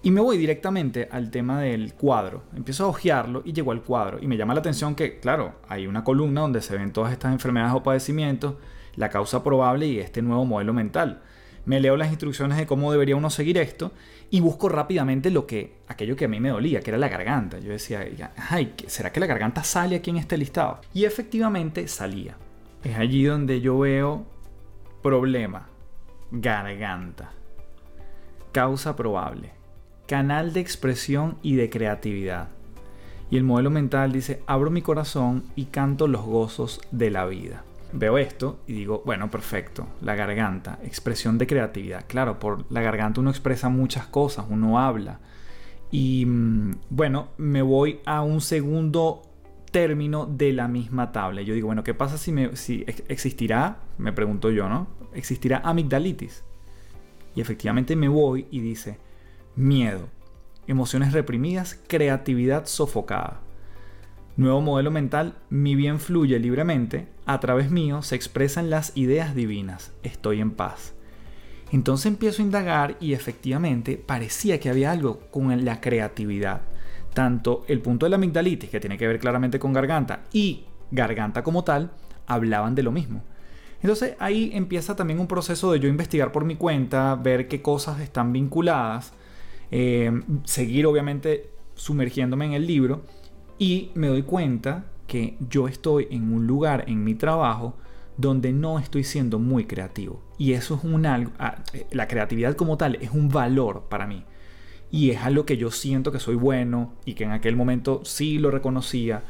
y 0.05 0.11
me 0.11 0.21
voy 0.21 0.37
directamente 0.37 1.09
al 1.11 1.31
tema 1.31 1.61
del 1.61 1.95
cuadro. 1.95 2.43
Empiezo 2.55 2.85
a 2.85 2.89
hojearlo 2.89 3.41
y 3.43 3.53
llego 3.53 3.71
al 3.71 3.81
cuadro. 3.81 4.19
Y 4.21 4.27
me 4.27 4.37
llama 4.37 4.53
la 4.53 4.59
atención 4.59 4.93
que, 4.93 5.19
claro, 5.19 5.55
hay 5.67 5.87
una 5.87 6.03
columna 6.03 6.41
donde 6.41 6.61
se 6.61 6.77
ven 6.77 6.93
todas 6.93 7.11
estas 7.11 7.31
enfermedades 7.31 7.73
o 7.73 7.81
padecimientos, 7.81 8.53
la 8.97 9.09
causa 9.09 9.43
probable 9.43 9.87
y 9.87 9.97
este 9.97 10.21
nuevo 10.21 10.45
modelo 10.45 10.73
mental. 10.73 11.23
Me 11.65 11.79
leo 11.79 11.97
las 11.97 12.09
instrucciones 12.09 12.59
de 12.59 12.67
cómo 12.67 12.91
debería 12.91 13.15
uno 13.15 13.31
seguir 13.31 13.57
esto 13.57 13.93
y 14.29 14.41
busco 14.41 14.69
rápidamente 14.69 15.31
lo 15.31 15.47
que, 15.47 15.77
aquello 15.87 16.15
que 16.15 16.25
a 16.25 16.27
mí 16.27 16.39
me 16.39 16.49
dolía, 16.49 16.81
que 16.81 16.91
era 16.91 16.99
la 16.99 17.09
garganta. 17.09 17.57
Yo 17.57 17.71
decía, 17.71 18.07
ay, 18.51 18.75
¿será 18.85 19.11
que 19.11 19.19
la 19.19 19.25
garganta 19.25 19.63
sale 19.63 19.95
aquí 19.95 20.11
en 20.11 20.17
este 20.17 20.37
listado? 20.37 20.81
Y 20.93 21.05
efectivamente 21.05 21.87
salía. 21.87 22.37
Es 22.83 22.95
allí 22.95 23.23
donde 23.23 23.59
yo 23.59 23.79
veo 23.79 24.23
problema, 25.01 25.67
garganta, 26.29 27.31
causa 28.51 28.95
probable 28.95 29.64
canal 30.07 30.53
de 30.53 30.59
expresión 30.59 31.37
y 31.41 31.55
de 31.55 31.69
creatividad. 31.69 32.49
Y 33.29 33.37
el 33.37 33.43
modelo 33.43 33.71
mental 33.71 34.11
dice, 34.11 34.41
abro 34.45 34.69
mi 34.69 34.81
corazón 34.81 35.45
y 35.55 35.65
canto 35.65 36.07
los 36.07 36.23
gozos 36.23 36.81
de 36.91 37.09
la 37.09 37.25
vida. 37.25 37.63
Veo 37.91 38.17
esto 38.17 38.59
y 38.67 38.73
digo, 38.73 39.01
bueno, 39.05 39.31
perfecto, 39.31 39.87
la 40.01 40.15
garganta, 40.15 40.79
expresión 40.83 41.37
de 41.37 41.47
creatividad. 41.47 42.05
Claro, 42.07 42.39
por 42.39 42.71
la 42.71 42.81
garganta 42.81 43.21
uno 43.21 43.29
expresa 43.29 43.69
muchas 43.69 44.05
cosas, 44.07 44.45
uno 44.49 44.79
habla. 44.79 45.19
Y 45.91 46.25
mm, 46.25 46.75
bueno, 46.89 47.29
me 47.37 47.61
voy 47.61 48.01
a 48.05 48.21
un 48.21 48.41
segundo 48.41 49.21
término 49.71 50.25
de 50.25 50.53
la 50.53 50.67
misma 50.67 51.11
tabla. 51.11 51.41
Yo 51.41 51.53
digo, 51.53 51.67
bueno, 51.67 51.83
¿qué 51.83 51.93
pasa 51.93 52.17
si, 52.17 52.33
si 52.53 52.85
existirá, 53.07 53.79
me 53.97 54.13
pregunto 54.13 54.51
yo, 54.51 54.69
¿no? 54.69 54.87
¿Existirá 55.13 55.61
amigdalitis? 55.63 56.43
Y 57.35 57.41
efectivamente 57.41 57.95
me 57.95 58.07
voy 58.07 58.47
y 58.51 58.59
dice, 58.59 58.99
miedo, 59.55 60.09
emociones 60.67 61.13
reprimidas, 61.13 61.79
creatividad 61.87 62.65
sofocada. 62.65 63.39
Nuevo 64.37 64.61
modelo 64.61 64.91
mental, 64.91 65.35
mi 65.49 65.75
bien 65.75 65.99
fluye 65.99 66.39
libremente, 66.39 67.07
a 67.25 67.39
través 67.39 67.71
mío 67.71 68.01
se 68.01 68.15
expresan 68.15 68.69
las 68.69 68.95
ideas 68.97 69.33
divinas, 69.33 69.93
estoy 70.03 70.41
en 70.41 70.51
paz. 70.51 70.93
Entonces 71.71 72.07
empiezo 72.07 72.41
a 72.41 72.45
indagar 72.45 72.97
y 72.99 73.13
efectivamente 73.13 73.97
parecía 73.97 74.59
que 74.59 74.69
había 74.69 74.91
algo 74.91 75.21
con 75.31 75.63
la 75.63 75.79
creatividad. 75.79 76.61
Tanto 77.13 77.63
el 77.67 77.81
punto 77.81 78.05
de 78.05 78.09
la 78.09 78.17
amigdalitis, 78.17 78.69
que 78.69 78.79
tiene 78.81 78.97
que 78.97 79.07
ver 79.07 79.19
claramente 79.19 79.57
con 79.57 79.71
garganta, 79.71 80.23
y 80.33 80.65
garganta 80.91 81.43
como 81.43 81.63
tal, 81.63 81.91
hablaban 82.27 82.75
de 82.75 82.83
lo 82.83 82.91
mismo. 82.91 83.23
Entonces 83.81 84.15
ahí 84.19 84.51
empieza 84.53 84.95
también 84.95 85.19
un 85.19 85.27
proceso 85.27 85.71
de 85.71 85.79
yo 85.79 85.87
investigar 85.87 86.31
por 86.31 86.43
mi 86.43 86.55
cuenta, 86.55 87.15
ver 87.15 87.47
qué 87.47 87.61
cosas 87.61 87.99
están 88.01 88.33
vinculadas, 88.33 89.13
eh, 89.77 90.09
seguir 90.45 90.85
obviamente 90.85 91.49
sumergiéndome 91.73 92.45
en 92.45 92.53
el 92.53 92.65
libro 92.65 93.03
y 93.59 93.91
me 93.93 94.07
doy 94.07 94.23
cuenta 94.23 94.85
que 95.05 95.35
yo 95.49 95.67
estoy 95.67 96.07
en 96.11 96.33
un 96.33 96.47
lugar 96.47 96.85
en 96.87 97.03
mi 97.03 97.13
trabajo 97.13 97.75
donde 98.15 98.53
no 98.53 98.79
estoy 98.79 99.03
siendo 99.03 99.37
muy 99.37 99.65
creativo. 99.65 100.23
Y 100.37 100.53
eso 100.53 100.75
es 100.75 100.85
un 100.85 101.05
algo, 101.05 101.33
ah, 101.39 101.57
la 101.91 102.07
creatividad 102.07 102.55
como 102.55 102.77
tal 102.77 102.95
es 103.01 103.11
un 103.11 103.27
valor 103.27 103.87
para 103.89 104.07
mí. 104.07 104.23
Y 104.91 105.09
es 105.09 105.21
algo 105.21 105.45
que 105.45 105.57
yo 105.57 105.69
siento 105.71 106.13
que 106.13 106.21
soy 106.21 106.35
bueno 106.35 106.93
y 107.03 107.15
que 107.15 107.25
en 107.25 107.31
aquel 107.31 107.57
momento 107.57 107.99
sí 108.05 108.39
lo 108.39 108.51
reconocía 108.51 109.25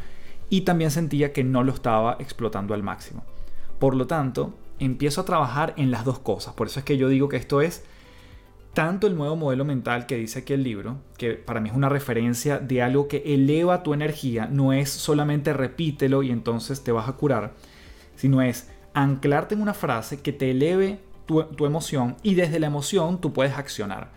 y 0.52 0.62
también 0.62 0.92
sentía 0.92 1.34
que 1.34 1.44
no 1.44 1.64
lo 1.64 1.74
estaba 1.74 2.18
explotando 2.20 2.76
al 2.76 2.84
máximo. 2.84 3.24
Por 3.80 3.96
lo 3.96 4.06
tanto, 4.06 4.54
empiezo 4.78 5.22
a 5.22 5.26
trabajar 5.26 5.74
en 5.76 5.90
las 5.90 6.06
dos 6.06 6.20
cosas. 6.20 6.54
Por 6.54 6.68
eso 6.68 6.78
es 6.78 6.86
que 6.86 7.00
yo 7.00 7.10
digo 7.10 7.30
que 7.30 7.38
esto 7.38 7.62
es 7.62 7.84
tanto 8.76 9.08
el 9.08 9.16
nuevo 9.16 9.36
modelo 9.36 9.66
mental 9.66 10.06
que 10.06 10.18
dice 10.18 10.40
aquí 10.40 10.54
el 10.54 10.62
libro, 10.62 10.98
que 11.18 11.32
para 11.32 11.62
mí 11.62 11.70
es 11.70 11.76
una 11.76 11.90
referencia 11.90 12.60
de 12.60 12.84
algo 12.84 13.08
que 13.08 13.24
eleva 13.26 13.82
tu 13.82 13.94
energía, 13.94 14.48
no 14.52 14.74
es 14.74 14.90
solamente 14.92 15.54
repítelo 15.54 16.22
y 16.22 16.30
entonces 16.30 16.84
te 16.84 16.92
vas 16.92 17.10
a 17.10 17.14
curar, 17.14 17.54
sino 18.16 18.42
es 18.42 18.70
anclarte 18.94 19.56
en 19.56 19.62
una 19.62 19.74
frase 19.74 20.22
que 20.22 20.34
te 20.34 20.52
eleve 20.52 21.00
tu, 21.26 21.42
tu 21.44 21.66
emoción 21.66 22.18
y 22.22 22.36
desde 22.36 22.60
la 22.60 22.68
emoción 22.68 23.22
tú 23.22 23.34
puedes 23.34 23.58
accionar. 23.58 24.12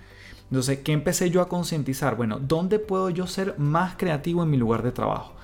Entonces, 0.50 0.80
¿qué 0.80 0.92
empecé 0.92 1.30
yo 1.30 1.40
a 1.40 1.48
concientizar? 1.48 2.16
Bueno, 2.16 2.40
¿dónde 2.40 2.80
puedo 2.80 3.10
yo 3.10 3.26
ser 3.26 3.58
más 3.58 3.96
creativo 3.96 4.42
en 4.42 4.50
mi 4.50 4.56
lugar 4.56 4.82
de 4.82 4.92
trabajo? 4.92 5.34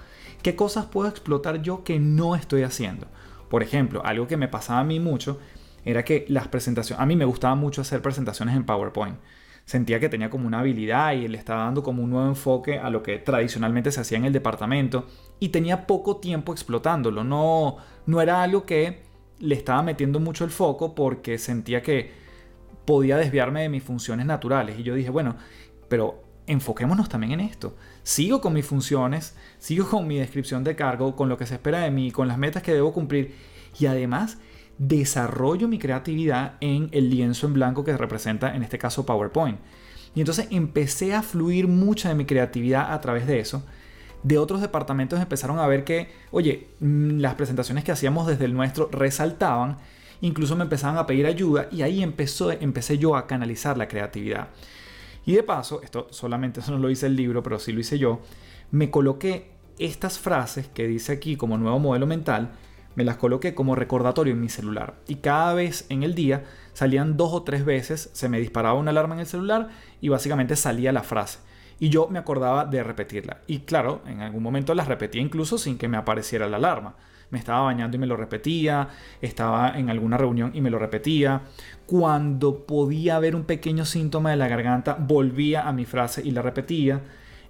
¿Qué 0.42 0.56
cosas 0.56 0.86
puedo 0.86 1.08
explotar 1.08 1.62
yo 1.62 1.84
que 1.84 2.00
no 2.00 2.34
estoy 2.34 2.64
haciendo? 2.64 3.06
Por 3.48 3.62
ejemplo, 3.62 4.04
algo 4.04 4.26
que 4.26 4.36
me 4.36 4.48
pasaba 4.48 4.80
a 4.80 4.84
mí 4.84 4.98
mucho 4.98 5.38
era 5.84 6.04
que 6.04 6.24
las 6.28 6.48
presentaciones, 6.48 7.00
a 7.00 7.06
mí 7.06 7.16
me 7.16 7.24
gustaba 7.24 7.54
mucho 7.54 7.80
hacer 7.80 8.02
presentaciones 8.02 8.56
en 8.56 8.64
PowerPoint. 8.64 9.16
Sentía 9.64 9.98
que 9.98 10.10
tenía 10.10 10.28
como 10.28 10.46
una 10.46 10.60
habilidad 10.60 11.12
y 11.12 11.26
le 11.26 11.38
estaba 11.38 11.64
dando 11.64 11.82
como 11.82 12.02
un 12.02 12.10
nuevo 12.10 12.28
enfoque 12.28 12.78
a 12.78 12.90
lo 12.90 13.02
que 13.02 13.18
tradicionalmente 13.18 13.90
se 13.90 14.00
hacía 14.00 14.18
en 14.18 14.26
el 14.26 14.32
departamento 14.32 15.06
y 15.40 15.48
tenía 15.48 15.86
poco 15.86 16.18
tiempo 16.18 16.52
explotándolo. 16.52 17.24
No, 17.24 17.78
no 18.04 18.20
era 18.20 18.42
algo 18.42 18.66
que 18.66 19.04
le 19.38 19.54
estaba 19.54 19.82
metiendo 19.82 20.20
mucho 20.20 20.44
el 20.44 20.50
foco 20.50 20.94
porque 20.94 21.38
sentía 21.38 21.82
que 21.82 22.12
podía 22.84 23.16
desviarme 23.16 23.62
de 23.62 23.70
mis 23.70 23.82
funciones 23.82 24.26
naturales. 24.26 24.78
Y 24.78 24.82
yo 24.82 24.94
dije, 24.94 25.08
bueno, 25.10 25.36
pero 25.88 26.22
enfoquémonos 26.46 27.08
también 27.08 27.32
en 27.32 27.40
esto. 27.40 27.76
Sigo 28.02 28.40
con 28.40 28.52
mis 28.52 28.66
funciones, 28.66 29.36
sigo 29.58 29.88
con 29.88 30.06
mi 30.06 30.18
descripción 30.18 30.62
de 30.62 30.76
cargo, 30.76 31.16
con 31.16 31.28
lo 31.28 31.38
que 31.38 31.46
se 31.46 31.54
espera 31.54 31.80
de 31.80 31.90
mí, 31.90 32.10
con 32.10 32.28
las 32.28 32.38
metas 32.38 32.62
que 32.62 32.74
debo 32.74 32.92
cumplir 32.92 33.34
y 33.78 33.86
además 33.86 34.38
desarrollo 34.78 35.68
mi 35.68 35.78
creatividad 35.78 36.54
en 36.60 36.88
el 36.92 37.10
lienzo 37.10 37.46
en 37.46 37.54
blanco 37.54 37.84
que 37.84 37.96
representa 37.96 38.54
en 38.54 38.62
este 38.62 38.78
caso 38.78 39.06
PowerPoint. 39.06 39.58
Y 40.14 40.20
entonces 40.20 40.46
empecé 40.50 41.14
a 41.14 41.22
fluir 41.22 41.68
mucha 41.68 42.08
de 42.08 42.14
mi 42.14 42.24
creatividad 42.24 42.92
a 42.92 43.00
través 43.00 43.26
de 43.26 43.40
eso. 43.40 43.64
De 44.22 44.38
otros 44.38 44.60
departamentos 44.60 45.20
empezaron 45.20 45.58
a 45.58 45.66
ver 45.66 45.84
que, 45.84 46.10
oye, 46.30 46.68
mm, 46.80 47.18
las 47.18 47.34
presentaciones 47.34 47.84
que 47.84 47.92
hacíamos 47.92 48.26
desde 48.26 48.46
el 48.46 48.54
nuestro 48.54 48.88
resaltaban, 48.90 49.76
incluso 50.20 50.56
me 50.56 50.62
empezaban 50.62 50.96
a 50.96 51.06
pedir 51.06 51.26
ayuda 51.26 51.68
y 51.70 51.82
ahí 51.82 52.02
empezó, 52.02 52.50
empecé 52.50 52.96
yo 52.98 53.16
a 53.16 53.26
canalizar 53.26 53.76
la 53.76 53.88
creatividad. 53.88 54.48
Y 55.26 55.34
de 55.34 55.42
paso, 55.42 55.82
esto 55.82 56.06
solamente 56.10 56.60
eso 56.60 56.72
no 56.72 56.78
lo 56.78 56.90
hice 56.90 57.06
el 57.06 57.16
libro, 57.16 57.42
pero 57.42 57.58
sí 57.58 57.72
lo 57.72 57.80
hice 57.80 57.98
yo, 57.98 58.20
me 58.70 58.90
coloqué 58.90 59.50
estas 59.78 60.18
frases 60.18 60.68
que 60.68 60.86
dice 60.86 61.12
aquí 61.12 61.36
como 61.36 61.58
nuevo 61.58 61.78
modelo 61.78 62.06
mental 62.06 62.52
me 62.94 63.04
las 63.04 63.16
coloqué 63.16 63.54
como 63.54 63.74
recordatorio 63.74 64.32
en 64.32 64.40
mi 64.40 64.48
celular. 64.48 64.94
Y 65.08 65.16
cada 65.16 65.54
vez 65.54 65.86
en 65.88 66.02
el 66.02 66.14
día 66.14 66.44
salían 66.72 67.16
dos 67.16 67.32
o 67.32 67.42
tres 67.42 67.64
veces, 67.64 68.10
se 68.12 68.28
me 68.28 68.40
disparaba 68.40 68.78
una 68.78 68.90
alarma 68.90 69.14
en 69.14 69.20
el 69.20 69.26
celular 69.26 69.68
y 70.00 70.08
básicamente 70.08 70.56
salía 70.56 70.92
la 70.92 71.02
frase. 71.02 71.38
Y 71.80 71.88
yo 71.88 72.08
me 72.08 72.18
acordaba 72.18 72.64
de 72.64 72.82
repetirla. 72.82 73.38
Y 73.46 73.60
claro, 73.60 74.02
en 74.06 74.20
algún 74.20 74.42
momento 74.42 74.74
las 74.74 74.88
repetía 74.88 75.20
incluso 75.20 75.58
sin 75.58 75.76
que 75.76 75.88
me 75.88 75.96
apareciera 75.96 76.48
la 76.48 76.56
alarma. 76.56 76.94
Me 77.30 77.38
estaba 77.38 77.62
bañando 77.62 77.96
y 77.96 78.00
me 78.00 78.06
lo 78.06 78.16
repetía, 78.16 78.88
estaba 79.20 79.76
en 79.76 79.90
alguna 79.90 80.16
reunión 80.16 80.52
y 80.54 80.60
me 80.60 80.70
lo 80.70 80.78
repetía. 80.78 81.42
Cuando 81.86 82.64
podía 82.64 83.16
haber 83.16 83.34
un 83.34 83.44
pequeño 83.44 83.84
síntoma 83.84 84.30
de 84.30 84.36
la 84.36 84.46
garganta, 84.46 84.96
volvía 85.00 85.66
a 85.68 85.72
mi 85.72 85.84
frase 85.84 86.22
y 86.24 86.30
la 86.30 86.42
repetía. 86.42 87.00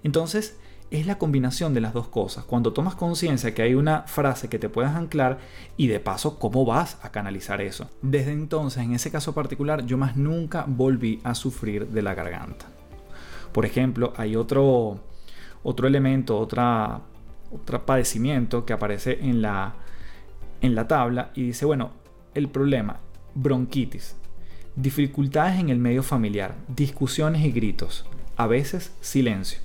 Entonces, 0.03 0.57
es 0.99 1.07
la 1.07 1.17
combinación 1.17 1.73
de 1.73 1.81
las 1.81 1.93
dos 1.93 2.07
cosas. 2.07 2.45
Cuando 2.45 2.73
tomas 2.73 2.95
conciencia 2.95 3.53
que 3.53 3.61
hay 3.61 3.75
una 3.75 4.03
frase 4.03 4.49
que 4.49 4.59
te 4.59 4.69
puedas 4.69 4.95
anclar 4.95 5.39
y 5.77 5.87
de 5.87 5.99
paso 5.99 6.37
cómo 6.39 6.65
vas 6.65 6.97
a 7.01 7.11
canalizar 7.11 7.61
eso. 7.61 7.89
Desde 8.01 8.31
entonces, 8.31 8.83
en 8.83 8.93
ese 8.93 9.11
caso 9.11 9.33
particular, 9.33 9.85
yo 9.85 9.97
más 9.97 10.15
nunca 10.15 10.65
volví 10.67 11.21
a 11.23 11.35
sufrir 11.35 11.87
de 11.87 12.01
la 12.01 12.13
garganta. 12.13 12.65
Por 13.51 13.65
ejemplo, 13.65 14.13
hay 14.17 14.35
otro, 14.35 14.99
otro 15.63 15.87
elemento, 15.87 16.37
otra, 16.37 17.01
otro 17.51 17.85
padecimiento 17.85 18.65
que 18.65 18.73
aparece 18.73 19.19
en 19.21 19.41
la, 19.41 19.75
en 20.61 20.75
la 20.75 20.87
tabla 20.87 21.31
y 21.35 21.43
dice, 21.43 21.65
bueno, 21.65 21.91
el 22.33 22.49
problema, 22.49 22.99
bronquitis, 23.33 24.15
dificultades 24.75 25.59
en 25.59 25.69
el 25.69 25.79
medio 25.79 26.03
familiar, 26.03 26.55
discusiones 26.67 27.45
y 27.45 27.51
gritos, 27.51 28.05
a 28.35 28.47
veces 28.47 28.93
silencio. 28.99 29.59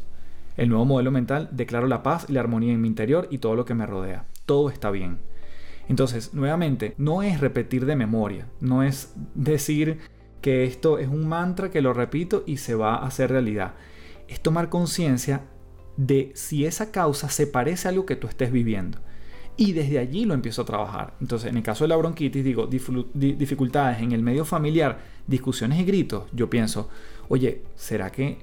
El 0.60 0.68
nuevo 0.68 0.84
modelo 0.84 1.10
mental, 1.10 1.48
declaro 1.52 1.86
la 1.86 2.02
paz 2.02 2.26
y 2.28 2.34
la 2.34 2.40
armonía 2.40 2.74
en 2.74 2.82
mi 2.82 2.88
interior 2.88 3.26
y 3.30 3.38
todo 3.38 3.54
lo 3.54 3.64
que 3.64 3.72
me 3.72 3.86
rodea. 3.86 4.26
Todo 4.44 4.68
está 4.68 4.90
bien. 4.90 5.16
Entonces, 5.88 6.34
nuevamente, 6.34 6.92
no 6.98 7.22
es 7.22 7.40
repetir 7.40 7.86
de 7.86 7.96
memoria, 7.96 8.46
no 8.60 8.82
es 8.82 9.14
decir 9.34 10.00
que 10.42 10.64
esto 10.64 10.98
es 10.98 11.08
un 11.08 11.26
mantra 11.26 11.70
que 11.70 11.80
lo 11.80 11.94
repito 11.94 12.44
y 12.46 12.58
se 12.58 12.74
va 12.74 12.96
a 12.96 13.06
hacer 13.06 13.30
realidad. 13.30 13.72
Es 14.28 14.42
tomar 14.42 14.68
conciencia 14.68 15.46
de 15.96 16.30
si 16.34 16.66
esa 16.66 16.92
causa 16.92 17.30
se 17.30 17.46
parece 17.46 17.88
a 17.88 17.92
algo 17.92 18.04
que 18.04 18.16
tú 18.16 18.26
estés 18.26 18.52
viviendo. 18.52 18.98
Y 19.56 19.72
desde 19.72 19.98
allí 19.98 20.26
lo 20.26 20.34
empiezo 20.34 20.60
a 20.60 20.66
trabajar. 20.66 21.14
Entonces, 21.22 21.48
en 21.48 21.56
el 21.56 21.62
caso 21.62 21.84
de 21.84 21.88
la 21.88 21.96
bronquitis, 21.96 22.44
digo, 22.44 22.66
dificultades 22.66 24.02
en 24.02 24.12
el 24.12 24.20
medio 24.20 24.44
familiar, 24.44 24.98
discusiones 25.26 25.80
y 25.80 25.84
gritos. 25.84 26.24
Yo 26.34 26.50
pienso, 26.50 26.90
oye, 27.30 27.62
¿será 27.76 28.12
que 28.12 28.40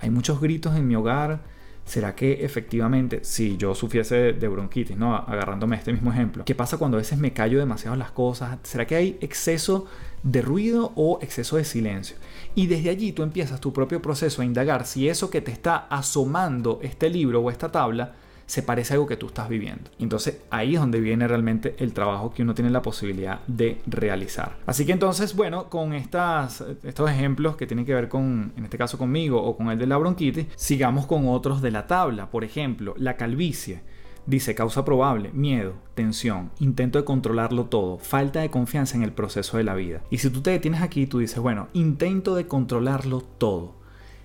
hay 0.00 0.08
muchos 0.08 0.40
gritos 0.40 0.74
en 0.74 0.88
mi 0.88 0.96
hogar? 0.96 1.57
¿Será 1.88 2.14
que 2.14 2.44
efectivamente, 2.44 3.20
si 3.22 3.56
yo 3.56 3.74
sufriese 3.74 4.34
de 4.34 4.48
bronquitis, 4.48 4.94
¿no? 4.94 5.16
agarrándome 5.16 5.74
este 5.74 5.90
mismo 5.90 6.12
ejemplo, 6.12 6.44
¿qué 6.44 6.54
pasa 6.54 6.76
cuando 6.76 6.98
a 6.98 7.00
veces 7.00 7.18
me 7.18 7.32
callo 7.32 7.58
demasiado 7.58 7.96
las 7.96 8.10
cosas? 8.10 8.58
¿Será 8.62 8.86
que 8.86 8.94
hay 8.94 9.16
exceso 9.22 9.86
de 10.22 10.42
ruido 10.42 10.92
o 10.96 11.18
exceso 11.22 11.56
de 11.56 11.64
silencio? 11.64 12.18
Y 12.54 12.66
desde 12.66 12.90
allí 12.90 13.12
tú 13.12 13.22
empiezas 13.22 13.58
tu 13.58 13.72
propio 13.72 14.02
proceso 14.02 14.42
a 14.42 14.44
indagar 14.44 14.84
si 14.84 15.08
eso 15.08 15.30
que 15.30 15.40
te 15.40 15.50
está 15.50 15.86
asomando 15.88 16.78
este 16.82 17.08
libro 17.08 17.40
o 17.40 17.50
esta 17.50 17.72
tabla 17.72 18.12
se 18.48 18.62
parece 18.62 18.92
a 18.92 18.96
algo 18.96 19.06
que 19.06 19.16
tú 19.16 19.26
estás 19.26 19.48
viviendo. 19.48 19.90
Entonces 19.98 20.40
ahí 20.50 20.74
es 20.74 20.80
donde 20.80 21.00
viene 21.00 21.28
realmente 21.28 21.76
el 21.78 21.92
trabajo 21.92 22.32
que 22.32 22.42
uno 22.42 22.54
tiene 22.54 22.70
la 22.70 22.80
posibilidad 22.80 23.40
de 23.46 23.80
realizar. 23.86 24.56
Así 24.66 24.86
que 24.86 24.92
entonces, 24.92 25.36
bueno, 25.36 25.68
con 25.68 25.92
estas, 25.92 26.64
estos 26.82 27.10
ejemplos 27.10 27.56
que 27.56 27.66
tienen 27.66 27.84
que 27.84 27.94
ver 27.94 28.08
con, 28.08 28.52
en 28.56 28.64
este 28.64 28.78
caso 28.78 28.96
conmigo 28.96 29.40
o 29.42 29.54
con 29.54 29.68
el 29.68 29.78
de 29.78 29.86
la 29.86 29.98
bronquitis, 29.98 30.46
sigamos 30.56 31.06
con 31.06 31.28
otros 31.28 31.60
de 31.60 31.70
la 31.70 31.86
tabla. 31.86 32.30
Por 32.30 32.42
ejemplo, 32.42 32.94
la 32.96 33.16
calvicie. 33.16 33.82
Dice 34.24 34.54
causa 34.54 34.84
probable, 34.84 35.30
miedo, 35.32 35.74
tensión, 35.94 36.50
intento 36.58 36.98
de 36.98 37.04
controlarlo 37.04 37.64
todo, 37.64 37.96
falta 37.96 38.40
de 38.40 38.50
confianza 38.50 38.94
en 38.96 39.02
el 39.02 39.12
proceso 39.12 39.56
de 39.56 39.64
la 39.64 39.74
vida. 39.74 40.02
Y 40.10 40.18
si 40.18 40.28
tú 40.28 40.42
te 40.42 40.50
detienes 40.50 40.82
aquí, 40.82 41.06
tú 41.06 41.18
dices, 41.20 41.38
bueno, 41.38 41.68
intento 41.72 42.34
de 42.34 42.46
controlarlo 42.46 43.22
todo. 43.22 43.77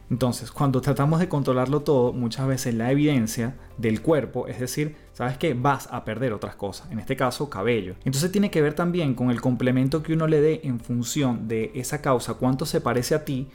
Entonces, 0.10 0.52
cuando 0.52 0.82
tratamos 0.82 1.20
de 1.20 1.30
controlarlo 1.30 1.82
todo, 1.82 2.14
muchas 2.14 2.48
veces 2.48 2.76
la 2.76 2.92
evidencia 2.92 3.56
del 3.78 4.02
cuerpo, 4.02 4.48
es 4.48 4.60
decir, 4.60 4.96
sabes 5.14 5.38
que 5.38 5.54
vas 5.54 5.88
a 5.92 6.04
perder 6.06 6.34
otras 6.34 6.56
cosas, 6.56 6.92
en 6.92 7.00
este 7.00 7.16
caso 7.16 7.50
cabello. 7.50 7.96
Entonces 8.06 8.32
tiene 8.32 8.52
que 8.52 8.62
ver 8.62 8.74
también 8.74 9.16
con 9.16 9.32
el 9.32 9.42
complemento 9.42 10.04
que 10.04 10.14
uno 10.14 10.28
le 10.28 10.42
dé 10.42 10.62
en 10.64 10.80
función 10.80 11.48
de 11.48 11.72
esa 11.74 12.02
causa, 12.02 12.36
cuánto 12.36 12.66
se 12.66 12.82
parece 12.82 13.16
a 13.16 13.26
ti 13.26 13.48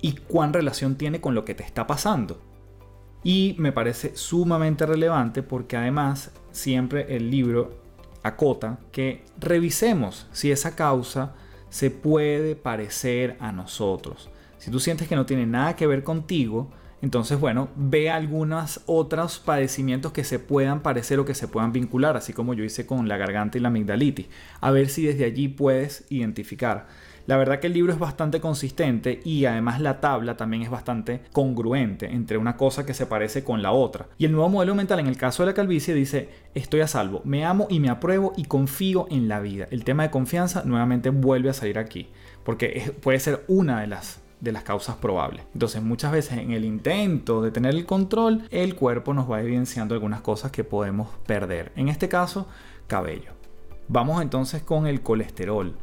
y 0.00 0.12
cuán 0.12 0.52
relación 0.52 0.96
tiene 0.96 1.20
con 1.20 1.34
lo 1.34 1.44
que 1.44 1.54
te 1.54 1.64
está 1.64 1.86
pasando. 1.86 2.40
Y 3.22 3.56
me 3.58 3.72
parece 3.72 4.14
sumamente 4.16 4.84
relevante 4.84 5.42
porque 5.42 5.76
además 5.78 6.30
siempre 6.52 7.16
el 7.16 7.30
libro 7.30 7.80
acota 8.22 8.78
que 8.92 9.24
revisemos 9.38 10.26
si 10.32 10.52
esa 10.52 10.76
causa 10.76 11.34
se 11.70 11.90
puede 11.90 12.54
parecer 12.54 13.36
a 13.40 13.50
nosotros. 13.50 14.28
Si 14.64 14.70
tú 14.70 14.80
sientes 14.80 15.06
que 15.08 15.14
no 15.14 15.26
tiene 15.26 15.44
nada 15.44 15.76
que 15.76 15.86
ver 15.86 16.02
contigo, 16.02 16.70
entonces, 17.02 17.38
bueno, 17.38 17.68
ve 17.76 18.08
algunos 18.08 18.80
otros 18.86 19.38
padecimientos 19.38 20.10
que 20.12 20.24
se 20.24 20.38
puedan 20.38 20.80
parecer 20.80 21.18
o 21.18 21.26
que 21.26 21.34
se 21.34 21.48
puedan 21.48 21.70
vincular, 21.70 22.16
así 22.16 22.32
como 22.32 22.54
yo 22.54 22.64
hice 22.64 22.86
con 22.86 23.06
la 23.06 23.18
garganta 23.18 23.58
y 23.58 23.60
la 23.60 23.68
amigdalitis, 23.68 24.28
a 24.62 24.70
ver 24.70 24.88
si 24.88 25.04
desde 25.04 25.26
allí 25.26 25.48
puedes 25.48 26.06
identificar. 26.08 26.86
La 27.26 27.36
verdad 27.36 27.60
que 27.60 27.66
el 27.66 27.74
libro 27.74 27.92
es 27.92 27.98
bastante 27.98 28.40
consistente 28.40 29.20
y 29.22 29.44
además 29.44 29.82
la 29.82 30.00
tabla 30.00 30.38
también 30.38 30.62
es 30.62 30.70
bastante 30.70 31.20
congruente 31.32 32.06
entre 32.10 32.38
una 32.38 32.56
cosa 32.56 32.86
que 32.86 32.94
se 32.94 33.04
parece 33.04 33.44
con 33.44 33.60
la 33.60 33.72
otra. 33.72 34.06
Y 34.16 34.24
el 34.24 34.32
nuevo 34.32 34.48
modelo 34.48 34.74
mental 34.74 34.98
en 34.98 35.08
el 35.08 35.18
caso 35.18 35.42
de 35.42 35.48
la 35.48 35.54
calvicie 35.54 35.92
dice, 35.92 36.30
estoy 36.54 36.80
a 36.80 36.88
salvo, 36.88 37.20
me 37.26 37.44
amo 37.44 37.66
y 37.68 37.80
me 37.80 37.90
apruebo 37.90 38.32
y 38.38 38.46
confío 38.46 39.08
en 39.10 39.28
la 39.28 39.40
vida. 39.40 39.68
El 39.70 39.84
tema 39.84 40.04
de 40.04 40.10
confianza 40.10 40.62
nuevamente 40.64 41.10
vuelve 41.10 41.50
a 41.50 41.52
salir 41.52 41.78
aquí, 41.78 42.08
porque 42.44 42.94
puede 43.02 43.20
ser 43.20 43.44
una 43.46 43.82
de 43.82 43.88
las 43.88 44.23
de 44.40 44.52
las 44.52 44.62
causas 44.62 44.96
probables. 44.96 45.44
Entonces 45.52 45.82
muchas 45.82 46.12
veces 46.12 46.38
en 46.38 46.52
el 46.52 46.64
intento 46.64 47.42
de 47.42 47.50
tener 47.50 47.74
el 47.74 47.86
control, 47.86 48.42
el 48.50 48.74
cuerpo 48.74 49.14
nos 49.14 49.30
va 49.30 49.40
evidenciando 49.40 49.94
algunas 49.94 50.20
cosas 50.20 50.50
que 50.50 50.64
podemos 50.64 51.08
perder. 51.26 51.72
En 51.76 51.88
este 51.88 52.08
caso, 52.08 52.46
cabello. 52.86 53.32
Vamos 53.88 54.22
entonces 54.22 54.62
con 54.62 54.86
el 54.86 55.02
colesterol. 55.02 55.76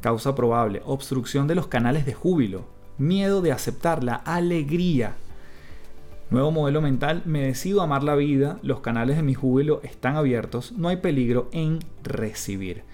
Causa 0.00 0.34
probable, 0.34 0.82
obstrucción 0.84 1.46
de 1.46 1.54
los 1.54 1.68
canales 1.68 2.06
de 2.06 2.14
júbilo, 2.14 2.64
miedo 2.98 3.40
de 3.40 3.52
aceptar 3.52 4.02
la 4.02 4.14
alegría. 4.14 5.14
Nuevo 6.30 6.50
modelo 6.50 6.80
mental, 6.80 7.22
me 7.26 7.42
decido 7.42 7.82
amar 7.82 8.02
la 8.02 8.14
vida, 8.14 8.58
los 8.62 8.80
canales 8.80 9.16
de 9.16 9.22
mi 9.22 9.34
júbilo 9.34 9.80
están 9.82 10.16
abiertos, 10.16 10.72
no 10.72 10.88
hay 10.88 10.96
peligro 10.96 11.48
en 11.52 11.78
recibir. 12.02 12.84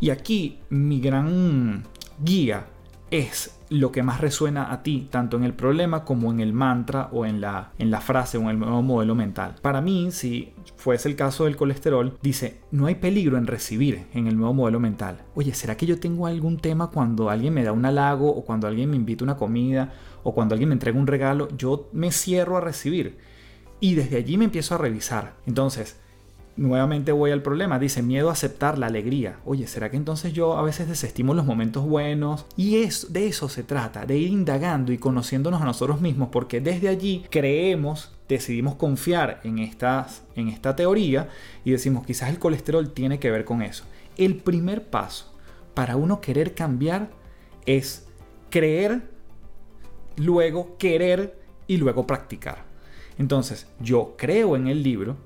Y 0.00 0.10
aquí 0.10 0.58
mi 0.68 1.00
gran 1.00 1.84
guía 2.22 2.66
es 3.10 3.56
lo 3.70 3.92
que 3.92 4.02
más 4.02 4.20
resuena 4.20 4.72
a 4.72 4.82
ti, 4.82 5.08
tanto 5.10 5.36
en 5.36 5.44
el 5.44 5.54
problema 5.54 6.04
como 6.04 6.32
en 6.32 6.40
el 6.40 6.52
mantra 6.52 7.08
o 7.12 7.24
en 7.24 7.40
la, 7.40 7.72
en 7.78 7.90
la 7.90 8.00
frase 8.00 8.36
o 8.36 8.42
en 8.42 8.48
el 8.48 8.58
nuevo 8.58 8.82
modelo 8.82 9.14
mental. 9.14 9.56
Para 9.62 9.80
mí, 9.80 10.10
si 10.10 10.52
fuese 10.76 11.08
el 11.08 11.16
caso 11.16 11.44
del 11.44 11.56
colesterol, 11.56 12.18
dice, 12.20 12.60
no 12.72 12.86
hay 12.86 12.96
peligro 12.96 13.38
en 13.38 13.46
recibir 13.46 14.06
en 14.12 14.26
el 14.26 14.36
nuevo 14.36 14.54
modelo 14.54 14.80
mental. 14.80 15.22
Oye, 15.34 15.54
¿será 15.54 15.76
que 15.76 15.86
yo 15.86 16.00
tengo 16.00 16.26
algún 16.26 16.58
tema 16.58 16.90
cuando 16.90 17.30
alguien 17.30 17.54
me 17.54 17.62
da 17.62 17.72
un 17.72 17.84
halago 17.84 18.28
o 18.30 18.44
cuando 18.44 18.66
alguien 18.66 18.90
me 18.90 18.96
invita 18.96 19.24
una 19.24 19.36
comida 19.36 19.92
o 20.24 20.34
cuando 20.34 20.54
alguien 20.54 20.68
me 20.68 20.74
entrega 20.74 20.98
un 20.98 21.06
regalo? 21.06 21.48
Yo 21.56 21.88
me 21.92 22.10
cierro 22.10 22.56
a 22.56 22.60
recibir. 22.60 23.18
Y 23.78 23.94
desde 23.94 24.16
allí 24.16 24.36
me 24.36 24.44
empiezo 24.44 24.74
a 24.74 24.78
revisar. 24.78 25.36
Entonces, 25.46 25.98
nuevamente 26.60 27.10
voy 27.10 27.30
al 27.30 27.40
problema, 27.40 27.78
dice 27.78 28.02
miedo 28.02 28.28
a 28.28 28.32
aceptar 28.32 28.78
la 28.78 28.86
alegría. 28.86 29.38
Oye, 29.46 29.66
¿será 29.66 29.90
que 29.90 29.96
entonces 29.96 30.34
yo 30.34 30.58
a 30.58 30.62
veces 30.62 30.86
desestimo 30.86 31.32
los 31.32 31.46
momentos 31.46 31.86
buenos? 31.86 32.44
Y 32.54 32.82
es, 32.82 33.14
de 33.14 33.28
eso 33.28 33.48
se 33.48 33.62
trata, 33.62 34.04
de 34.04 34.18
ir 34.18 34.28
indagando 34.28 34.92
y 34.92 34.98
conociéndonos 34.98 35.62
a 35.62 35.64
nosotros 35.64 36.02
mismos, 36.02 36.28
porque 36.30 36.60
desde 36.60 36.88
allí 36.88 37.24
creemos, 37.30 38.12
decidimos 38.28 38.74
confiar 38.74 39.40
en, 39.42 39.58
estas, 39.58 40.22
en 40.36 40.48
esta 40.48 40.76
teoría 40.76 41.30
y 41.64 41.70
decimos 41.70 42.04
quizás 42.04 42.28
el 42.28 42.38
colesterol 42.38 42.90
tiene 42.90 43.18
que 43.18 43.30
ver 43.30 43.46
con 43.46 43.62
eso. 43.62 43.84
El 44.18 44.36
primer 44.36 44.84
paso 44.84 45.34
para 45.72 45.96
uno 45.96 46.20
querer 46.20 46.54
cambiar 46.54 47.08
es 47.64 48.06
creer, 48.50 49.08
luego 50.16 50.76
querer 50.76 51.40
y 51.66 51.78
luego 51.78 52.06
practicar. 52.06 52.64
Entonces, 53.16 53.66
yo 53.80 54.14
creo 54.18 54.56
en 54.56 54.66
el 54.66 54.82
libro, 54.82 55.16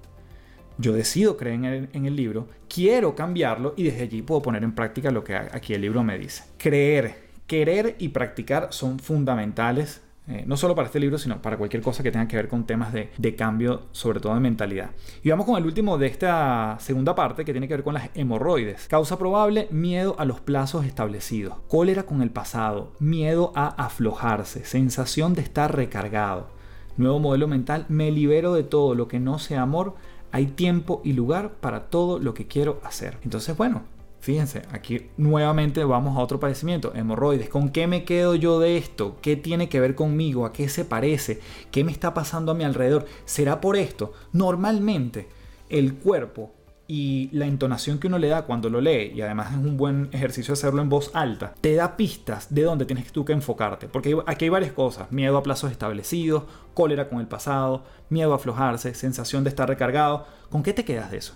yo 0.79 0.93
decido 0.93 1.37
creer 1.37 1.89
en 1.93 2.07
el, 2.07 2.17
libro, 2.17 2.49
quiero 2.69 3.15
cambiarlo 3.15 3.75
y 3.77 3.85
desde 3.85 4.03
allí 4.03 4.23
puedo 4.23 4.43
poner 4.43 4.65
en 4.65 4.75
práctica 4.75 5.11
lo 5.11 5.23
que 5.23 5.35
aquí 5.35 5.75
el 5.75 5.83
libro 5.83 6.03
me 6.03 6.19
dice. 6.19 6.45
Creer, 6.59 7.15
querer 7.47 7.97
y 7.99 8.09
practicar 8.09 8.69
son 8.71 8.99
fundamentales, 8.99 10.03
eh, 10.27 10.45
no 10.47 10.57
solo 10.57 10.75
para 10.75 10.87
este 10.87 10.99
libro, 10.99 11.19
sino 11.19 11.41
para 11.43 11.59
cualquier 11.59 11.83
cosa 11.83 12.03
que 12.03 12.11
tenga 12.11 12.27
que 12.27 12.37
ver 12.37 12.49
con 12.49 12.65
temas 12.65 12.93
de, 12.93 13.11
de, 13.19 13.35
cambio, 13.37 13.83
sobre 13.93 14.21
todo 14.21 14.35
de 14.35 14.41
mentalidad. 14.41 14.91
Y 15.23 15.29
vamos 15.29 15.45
con 15.47 15.57
el 15.57 15.67
último 15.67 15.99
de 15.99 16.07
esta 16.07 16.77
segunda 16.81 17.15
parte 17.15 17.45
que 17.45 17.53
tiene 17.53 17.69
que 17.69 17.75
ver 17.75 17.85
con 17.85 17.95
las 17.95 18.11
hemorroides. 18.15 18.89
Causa 18.89 19.19
probable, 19.19 19.69
miedo 19.71 20.17
a 20.19 20.25
los 20.25 20.41
plazos 20.41 20.87
establecidos, 20.87 21.57
cólera 21.69 22.05
con 22.05 22.23
el 22.23 22.31
pasado, 22.31 22.93
miedo 22.99 23.53
a 23.55 23.69
aflojarse, 23.85 24.65
sensación 24.65 25.35
de 25.35 25.43
estar 25.43 25.77
recargado. 25.77 26.49
Nuevo 26.97 27.19
modelo 27.19 27.49
mental, 27.49 27.87
me 27.89 28.11
libero 28.13 28.55
de 28.55 28.63
todo 28.63 28.95
lo 28.95 29.09
que 29.09 29.19
no 29.19 29.41
sea 29.41 29.63
amor, 29.63 29.97
hay 30.35 30.47
tiempo 30.47 31.01
y 31.05 31.13
lugar 31.13 31.53
para 31.61 31.85
todo 31.91 32.19
lo 32.19 32.35
que 32.35 32.49
quiero 32.49 32.81
hacer. 32.83 33.19
Entonces, 33.23 33.57
bueno, 33.57 33.85
fíjense, 34.19 34.63
aquí 34.73 35.07
nuevamente 35.17 35.85
vamos 35.85 36.19
a 36.19 36.21
otro 36.21 36.41
padecimiento, 36.41 36.93
hemorroides. 36.93 37.49
¿Con 37.49 37.69
qué 37.69 37.87
me 37.87 38.03
quedo 38.03 38.35
yo 38.35 38.59
de 38.59 38.77
esto? 38.77 39.17
¿Qué 39.23 39.37
tiene 39.37 39.69
que 39.69 39.79
ver 39.79 39.95
conmigo? 39.95 40.45
¿A 40.45 40.53
qué 40.53 40.69
se 40.69 40.85
parece? 40.85 41.39
¿Qué 41.71 41.85
me 41.85 41.93
está 41.93 42.15
pasando 42.15 42.51
a 42.51 42.57
mi 42.57 42.65
alrededor? 42.65 43.07
¿Será 43.25 43.61
por 43.61 43.77
esto? 43.77 44.13
Normalmente 44.33 45.29
el 45.69 45.95
cuerpo 45.95 46.51
y 46.87 47.31
la 47.33 47.47
entonación 47.47 47.99
que 47.99 48.09
uno 48.09 48.19
le 48.19 48.29
da 48.29 48.43
cuando 48.43 48.69
lo 48.69 48.81
lee, 48.81 49.13
y 49.15 49.23
además 49.23 49.53
es 49.53 49.59
un 49.59 49.77
buen 49.77 50.09
ejercicio 50.13 50.53
hacerlo 50.53 50.83
en 50.83 50.89
voz 50.89 51.11
alta, 51.15 51.55
te 51.61 51.75
da 51.75 51.97
pistas 51.97 52.53
de 52.55 52.63
dónde 52.63 52.85
tienes 52.85 53.11
tú 53.11 53.25
que 53.25 53.33
enfocarte. 53.33 53.89
Porque 53.89 54.17
aquí 54.27 54.45
hay 54.45 54.51
varias 54.51 54.73
cosas. 54.73 55.11
Miedo 55.11 55.37
a 55.37 55.43
plazos 55.43 55.71
establecidos, 55.71 56.45
cólera 56.75 57.09
con 57.09 57.21
el 57.21 57.27
pasado, 57.27 57.85
miedo 58.11 58.33
a 58.33 58.37
aflojarse, 58.37 58.95
sensación 58.95 59.45
de 59.45 59.51
estar 59.51 59.69
recargado. 59.69 60.27
¿Con 60.51 60.63
qué 60.63 60.73
te 60.73 60.85
quedas 60.85 61.11
de 61.11 61.19
eso? 61.19 61.35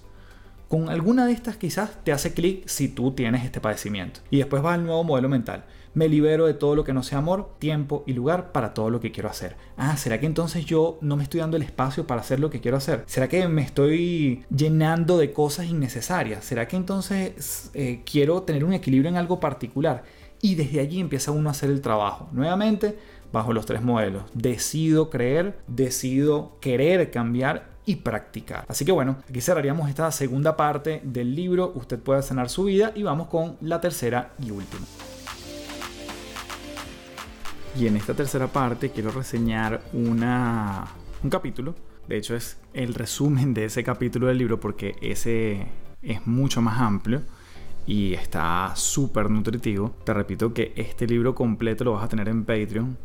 Con 0.69 0.91
alguna 0.91 1.25
de 1.27 1.33
estas 1.33 1.57
quizás 1.57 2.05
te 2.05 2.13
hace 2.13 2.35
clic 2.35 2.69
si 2.69 2.89
tú 2.89 3.13
tienes 3.13 3.45
este 3.45 3.61
padecimiento. 3.61 4.21
Y 4.31 4.39
después 4.39 4.63
va 4.63 4.75
al 4.75 4.85
nuevo 4.85 5.03
modelo 5.03 5.31
mental 5.31 5.65
me 5.99 6.09
libero 6.09 6.47
de 6.47 6.55
todo 6.55 6.77
lo 6.77 6.85
que 6.85 6.93
no 6.93 7.03
sea 7.03 7.19
amor, 7.19 7.51
tiempo 7.59 8.05
y 8.07 8.13
lugar 8.13 8.53
para 8.53 8.73
todo 8.73 8.89
lo 8.89 9.01
que 9.01 9.11
quiero 9.11 9.29
hacer. 9.29 9.57
Ah, 9.77 9.97
¿será 9.97 10.21
que 10.21 10.27
entonces 10.27 10.65
yo 10.65 10.97
no 11.01 11.17
me 11.17 11.25
estoy 11.25 11.41
dando 11.41 11.57
el 11.57 11.65
espacio 11.65 12.07
para 12.07 12.21
hacer 12.21 12.39
lo 12.39 12.51
que 12.51 12.61
quiero 12.61 12.77
hacer? 12.77 13.03
¿Será 13.07 13.29
que 13.29 13.49
me 13.49 13.63
estoy 13.63 14.45
llenando 14.55 15.19
de 15.19 15.33
cosas 15.33 15.67
innecesarias? 15.67 16.45
¿Será 16.45 16.69
que 16.69 16.77
entonces 16.77 17.73
eh, 17.75 18.03
quiero 18.09 18.43
tener 18.43 18.65
un 18.65 18.75
equilibrio 18.75 19.09
en 19.09 19.17
algo 19.17 19.41
particular? 19.41 20.05
Y 20.41 20.55
desde 20.55 20.79
allí 20.79 21.01
empieza 21.01 21.33
uno 21.33 21.49
a 21.49 21.53
hacer 21.53 21.69
el 21.69 21.81
trabajo. 21.81 22.29
Nuevamente, 22.31 22.97
bajo 23.33 23.53
los 23.53 23.67
tres 23.67 23.83
modelos. 23.83 24.23
Decido 24.35 25.11
creer, 25.11 25.59
decido 25.67 26.59
querer 26.61 27.11
cambiar 27.11 27.71
y 27.87 27.97
practicar. 27.97 28.67
Así 28.69 28.85
que 28.85 28.93
bueno, 28.93 29.17
aquí 29.29 29.41
cerraríamos 29.41 29.89
esta 29.89 30.13
segunda 30.13 30.57
parte 30.57 31.01
del 31.03 31.35
libro. 31.35 31.73
Usted 31.75 31.99
puede 31.99 32.23
sanar 32.23 32.51
su 32.51 32.65
vida 32.65 32.93
y 32.95 33.03
vamos 33.03 33.27
con 33.27 33.57
la 33.61 33.81
tercera 33.81 34.31
y 34.39 34.53
última. 34.53 34.87
Y 37.79 37.87
en 37.87 37.97
esta 37.97 38.13
tercera 38.13 38.49
parte 38.49 38.91
quiero 38.91 39.13
reseñar 39.13 39.83
una, 39.93 40.85
un 41.23 41.31
capítulo. 41.31 41.77
De 42.09 42.17
hecho 42.17 42.35
es 42.35 42.59
el 42.75 42.93
resumen 42.93 43.55
de 43.55 43.67
ese 43.67 43.85
capítulo 43.85 44.27
del 44.27 44.39
libro 44.39 44.59
porque 44.59 44.97
ese 45.01 45.69
es 46.03 46.27
mucho 46.27 46.61
más 46.61 46.81
amplio 46.81 47.23
y 47.87 48.15
está 48.15 48.73
súper 48.75 49.31
nutritivo. 49.31 49.95
Te 50.03 50.13
repito 50.13 50.53
que 50.53 50.73
este 50.75 51.07
libro 51.07 51.37
completo 51.37 51.85
lo 51.85 51.93
vas 51.93 52.03
a 52.03 52.09
tener 52.09 52.29
en 52.29 52.45
Patreon 52.45 52.99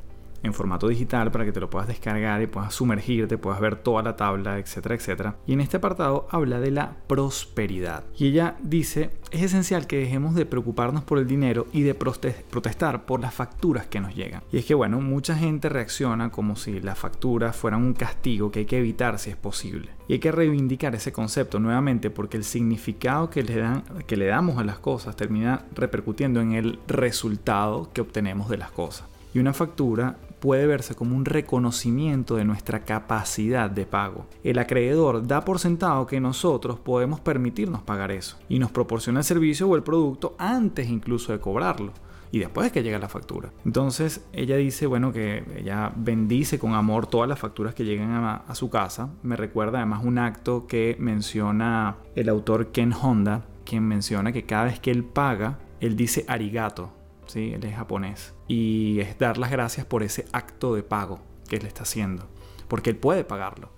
en 0.44 0.54
formato 0.54 0.88
digital 0.88 1.32
para 1.32 1.46
que 1.46 1.52
te 1.52 1.60
lo 1.60 1.70
puedas 1.70 1.88
descargar 1.88 2.42
y 2.42 2.48
puedas 2.48 2.74
sumergirte, 2.74 3.38
puedas 3.38 3.60
ver 3.60 3.78
toda 3.78 4.04
la 4.04 4.16
tabla, 4.16 4.60
etcétera, 4.60 4.96
etcétera. 4.96 5.36
Y 5.48 5.54
en 5.54 5.62
este 5.62 5.78
apartado 5.78 6.28
habla 6.30 6.60
de 6.60 6.72
la 6.72 6.98
prosperidad. 7.08 8.04
Y 8.18 8.28
ella 8.28 8.56
dice, 8.62 9.12
es 9.32 9.42
esencial 9.42 9.88
que 9.88 9.98
dejemos 9.98 10.36
de 10.36 10.46
preocuparnos 10.46 11.04
por 11.04 11.18
el 11.18 11.28
dinero 11.28 11.68
y 11.72 11.82
de 11.82 11.96
protestar 11.96 13.06
por 13.06 13.22
las 13.22 13.34
facturas 13.34 13.88
que 13.88 14.00
nos 14.00 14.16
llegan. 14.16 14.44
Y 14.52 14.58
es 14.58 14.66
que 14.66 14.76
bueno, 14.76 15.00
mucha 15.02 15.36
gente 15.36 15.70
reacciona 15.70 16.30
como 16.30 16.56
si 16.56 16.80
las 16.82 17.00
facturas 17.00 17.56
fueran 17.56 17.84
un 17.84 17.94
castigo 17.94 18.52
que 18.52 18.60
hay 18.60 18.66
que 18.66 18.78
evitar 18.78 19.20
si 19.20 19.30
es 19.30 19.38
posible. 19.38 19.92
Y 20.08 20.14
hay 20.14 20.20
que 20.20 20.32
reivindicar 20.32 20.94
ese 20.96 21.14
concepto 21.14 21.60
nuevamente 21.60 22.10
porque 22.10 22.38
el 22.38 22.44
significado 22.44 23.30
que 23.30 23.44
le, 23.44 23.56
dan, 23.56 23.84
que 24.06 24.18
le 24.18 24.26
damos 24.26 24.58
a 24.58 24.64
las 24.64 24.80
cosas 24.80 25.16
termina 25.16 25.66
repercutiendo 25.74 26.42
en 26.42 26.54
el 26.54 26.80
resultado 26.88 27.90
que 27.94 28.02
obtenemos 28.02 28.50
de 28.50 28.58
las 28.58 28.72
cosas. 28.72 29.08
Y 29.34 29.40
una 29.40 29.54
factura 29.54 30.18
puede 30.44 30.68
verse 30.68 30.94
como 30.94 31.16
un 31.16 31.24
reconocimiento 31.24 32.36
de 32.36 32.44
nuestra 32.44 32.84
capacidad 32.84 33.70
de 33.70 33.86
pago. 33.86 34.26
El 34.44 34.60
acreedor 34.60 35.26
da 35.26 35.46
por 35.46 35.58
sentado 35.58 36.06
que 36.06 36.20
nosotros 36.20 36.78
podemos 36.80 37.22
permitirnos 37.22 37.82
pagar 37.82 38.12
eso 38.12 38.38
y 38.50 38.60
nos 38.60 38.70
proporciona 38.70 39.22
el 39.22 39.24
servicio 39.24 39.70
o 39.70 39.78
el 39.78 39.84
producto 39.84 40.36
antes 40.38 40.90
incluso 40.90 41.32
de 41.32 41.40
cobrarlo 41.40 41.94
y 42.30 42.40
después 42.40 42.74
que 42.74 42.84
llega 42.84 43.00
la 43.00 43.08
factura. 43.08 43.54
Entonces 43.64 44.26
ella 44.34 44.58
dice, 44.58 44.86
bueno, 44.86 45.14
que 45.14 45.46
ella 45.56 45.94
bendice 45.96 46.60
con 46.60 46.74
amor 46.74 47.08
todas 47.08 47.30
las 47.30 47.40
facturas 47.40 47.74
que 47.74 47.86
llegan 47.86 48.12
a, 48.12 48.36
a, 48.36 48.54
su 48.54 48.70
casa. 48.70 49.12
Me 49.24 49.38
recuerda 49.38 49.78
además 49.78 50.04
un 50.04 50.18
acto 50.18 50.68
que 50.68 50.98
menciona 51.00 51.96
el 52.16 52.28
autor 52.28 52.74
Ken 52.74 52.92
Honda, 52.92 53.46
quien 53.64 53.88
menciona 53.88 54.34
que 54.34 54.44
cada 54.44 54.66
vez 54.66 54.82
que 54.82 54.92
él 54.92 55.06
paga, 55.06 55.60
él 55.80 55.96
dice 55.96 56.26
arigato, 56.28 56.92
Él 57.36 57.64
es 57.64 57.76
japonés. 57.76 58.34
Y 58.48 59.00
es 59.00 59.18
dar 59.18 59.38
las 59.38 59.52
gracias 59.52 59.86
por 59.86 60.04
ese 60.04 60.26
acto 60.32 60.76
de 60.76 60.84
pago 60.84 61.20
que 61.48 61.58
él 61.58 61.66
está 61.66 61.84
haciendo. 61.84 62.28
Porque 62.68 62.90
él 62.90 62.98
puede 62.98 63.24
pagarlo. 63.24 63.70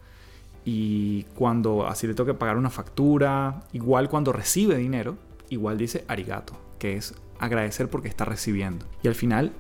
y 0.68 1.24
cuando 1.36 1.86
así 1.88 2.08
le 2.08 2.16
toque 2.16 2.34
pagar 2.34 2.58
una 2.58 2.72
factura, 2.72 3.62
igual 3.72 4.10
cuando 4.10 4.34
recibe 4.34 4.78
dinero, 4.78 5.16
igual 5.50 5.78
dice 5.78 6.06
arigato, 6.08 6.54
que 6.80 6.96
es 6.96 7.14
agradecer 7.40 7.90
porque 7.90 8.08
está 8.08 8.26
recibiendo. 8.26 8.86
Y 9.04 9.08
al 9.08 9.16
final 9.16 9.54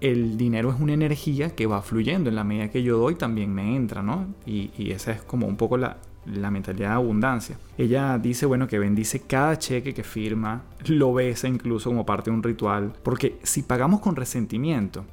el 0.00 0.36
dinero 0.36 0.70
es 0.70 0.80
una 0.80 0.92
energía 0.92 1.50
que 1.50 1.66
va 1.66 1.82
fluyendo. 1.82 2.30
En 2.30 2.36
la 2.36 2.44
medida 2.44 2.70
que 2.70 2.82
yo 2.82 2.98
doy 2.98 3.14
también 3.14 3.52
me 3.52 3.76
entra, 3.76 4.02
¿no? 4.02 4.26
Y, 4.46 4.90
esa 4.92 5.12
es 5.12 5.22
como 5.22 5.46
un 5.46 5.56
poco 5.56 5.76
la, 5.76 5.98
la, 6.34 6.50
mentalidad 6.50 6.90
de 6.90 6.94
abundancia. 6.94 7.58
Ella 7.76 8.18
dice, 8.18 8.46
bueno, 8.46 8.66
que 8.66 8.78
bendice 8.78 9.20
cada 9.20 9.58
cheque 9.58 9.94
que 9.94 10.04
firma, 10.04 10.62
lo 10.86 11.12
besa 11.12 11.48
incluso 11.48 11.90
como 11.90 12.06
parte 12.06 12.30
de 12.30 12.36
un 12.36 12.42
ritual, 12.42 12.92
porque 13.02 13.38
si 13.42 13.62
pagamos 13.62 14.00
con 14.00 14.16
resentimiento, 14.16 15.04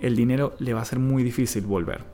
el 0.00 0.16
dinero 0.16 0.54
le 0.58 0.74
va 0.74 0.82
a 0.82 0.84
ser 0.84 0.98
muy 0.98 1.22
difícil 1.22 1.66
volver. 1.66 2.04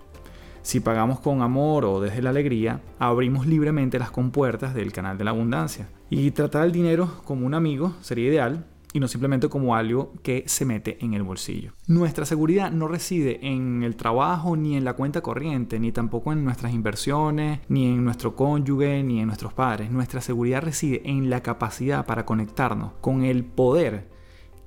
Si 0.63 0.81
pagamos 0.81 1.21
con 1.21 1.43
amor 1.43 1.85
o 1.85 2.01
desde 2.01 2.23
la 2.23 2.31
alegría, 2.31 2.81
abrimos 2.99 3.47
libremente 3.47 3.99
las 3.99 4.11
compuertas 4.11 4.75
del 4.75 4.93
canal 4.93 5.19
de 5.19 5.25
la 5.25 5.31
abundancia. 5.31 5.89
Y 6.09 6.31
tratar 6.31 6.65
el 6.65 6.73
dinero 6.73 7.21
como 7.25 7.45
un 7.45 7.53
amigo 7.53 7.93
sería 8.01 8.31
ideal, 8.31 8.65
y 8.95 9.01
no 9.01 9.09
simplemente 9.09 9.49
como 9.49 9.75
algo 9.75 10.13
que 10.23 10.45
se 10.47 10.65
mete 10.65 11.05
en 11.05 11.15
el 11.15 11.25
bolsillo. 11.25 11.73
Nuestra 11.89 12.25
seguridad 12.25 12.71
no 12.71 12.87
reside 12.87 13.41
en 13.43 13.83
el 13.83 13.97
trabajo 13.97 14.57
ni 14.57 14.77
en 14.77 14.85
la 14.85 14.95
cuenta 14.95 15.21
corriente, 15.21 15.81
ni 15.81 15.91
tampoco 15.91 16.33
en 16.33 16.45
nuestras 16.45 16.73
inversiones, 16.73 17.59
ni 17.69 17.87
en 17.87 18.05
nuestro 18.05 18.37
cónyuge, 18.37 19.03
ni 19.03 19.19
en 19.19 19.27
nuestros 19.27 19.53
padres. 19.53 19.91
Nuestra 19.91 20.21
seguridad 20.21 20.63
reside 20.63 21.03
en 21.05 21.29
la 21.29 21.43
capacidad 21.43 22.07
para 22.07 22.25
conectarnos 22.25 22.93
con 23.01 23.25
el 23.25 23.45
poder 23.45 24.09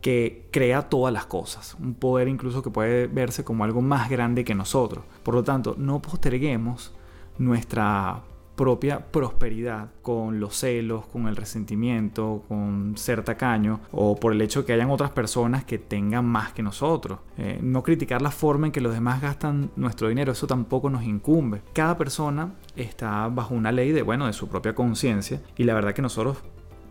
que 0.01 0.49
crea 0.51 0.89
todas 0.89 1.13
las 1.13 1.25
cosas, 1.25 1.77
un 1.79 1.93
poder 1.93 2.27
incluso 2.27 2.61
que 2.61 2.69
puede 2.69 3.07
verse 3.07 3.45
como 3.45 3.63
algo 3.63 3.81
más 3.81 4.09
grande 4.09 4.43
que 4.43 4.55
nosotros. 4.55 5.05
Por 5.23 5.35
lo 5.35 5.43
tanto, 5.45 5.75
no 5.77 6.01
posterguemos 6.01 6.93
nuestra 7.37 8.23
propia 8.57 8.99
prosperidad 8.99 9.91
con 10.01 10.41
los 10.41 10.57
celos, 10.57 11.05
con 11.05 11.27
el 11.27 11.35
resentimiento, 11.37 12.43
con 12.49 12.97
ser 12.97 13.23
tacaño 13.23 13.79
o 13.91 14.19
por 14.19 14.33
el 14.33 14.41
hecho 14.41 14.61
de 14.61 14.65
que 14.65 14.73
hayan 14.73 14.89
otras 14.89 15.11
personas 15.11 15.63
que 15.63 15.77
tengan 15.77 16.25
más 16.25 16.51
que 16.51 16.63
nosotros. 16.63 17.19
Eh, 17.37 17.59
no 17.61 17.83
criticar 17.83 18.21
la 18.21 18.31
forma 18.31 18.65
en 18.65 18.73
que 18.73 18.81
los 18.81 18.93
demás 18.93 19.21
gastan 19.21 19.69
nuestro 19.75 20.09
dinero, 20.09 20.31
eso 20.31 20.47
tampoco 20.47 20.89
nos 20.89 21.03
incumbe. 21.03 21.61
Cada 21.71 21.97
persona 21.97 22.53
está 22.75 23.29
bajo 23.29 23.53
una 23.53 23.71
ley 23.71 23.91
de, 23.91 24.01
bueno, 24.01 24.25
de 24.25 24.33
su 24.33 24.49
propia 24.49 24.73
conciencia 24.75 25.39
y 25.55 25.63
la 25.63 25.75
verdad 25.75 25.93
que 25.93 26.01
nosotros 26.01 26.37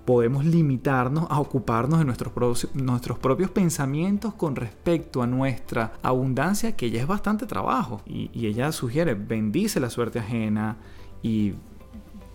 podemos 0.05 0.45
limitarnos 0.45 1.27
a 1.29 1.41
ocuparnos 1.41 1.99
de 1.99 2.05
nuestros, 2.05 2.33
nuestros 2.75 3.19
propios 3.19 3.51
pensamientos 3.51 4.35
con 4.35 4.55
respecto 4.55 5.21
a 5.21 5.27
nuestra 5.27 5.95
abundancia, 6.01 6.77
que 6.77 6.93
ya 6.93 7.01
es 7.01 7.09
bastante 7.09 7.45
trabajo. 7.45 8.03
Y, 8.07 8.31
y 8.33 8.47
ella 8.47 8.71
sugiere, 8.71 9.15
bendice 9.15 9.81
la 9.81 9.91
suerte 9.91 10.21
ajena, 10.21 10.77
y 11.23 11.55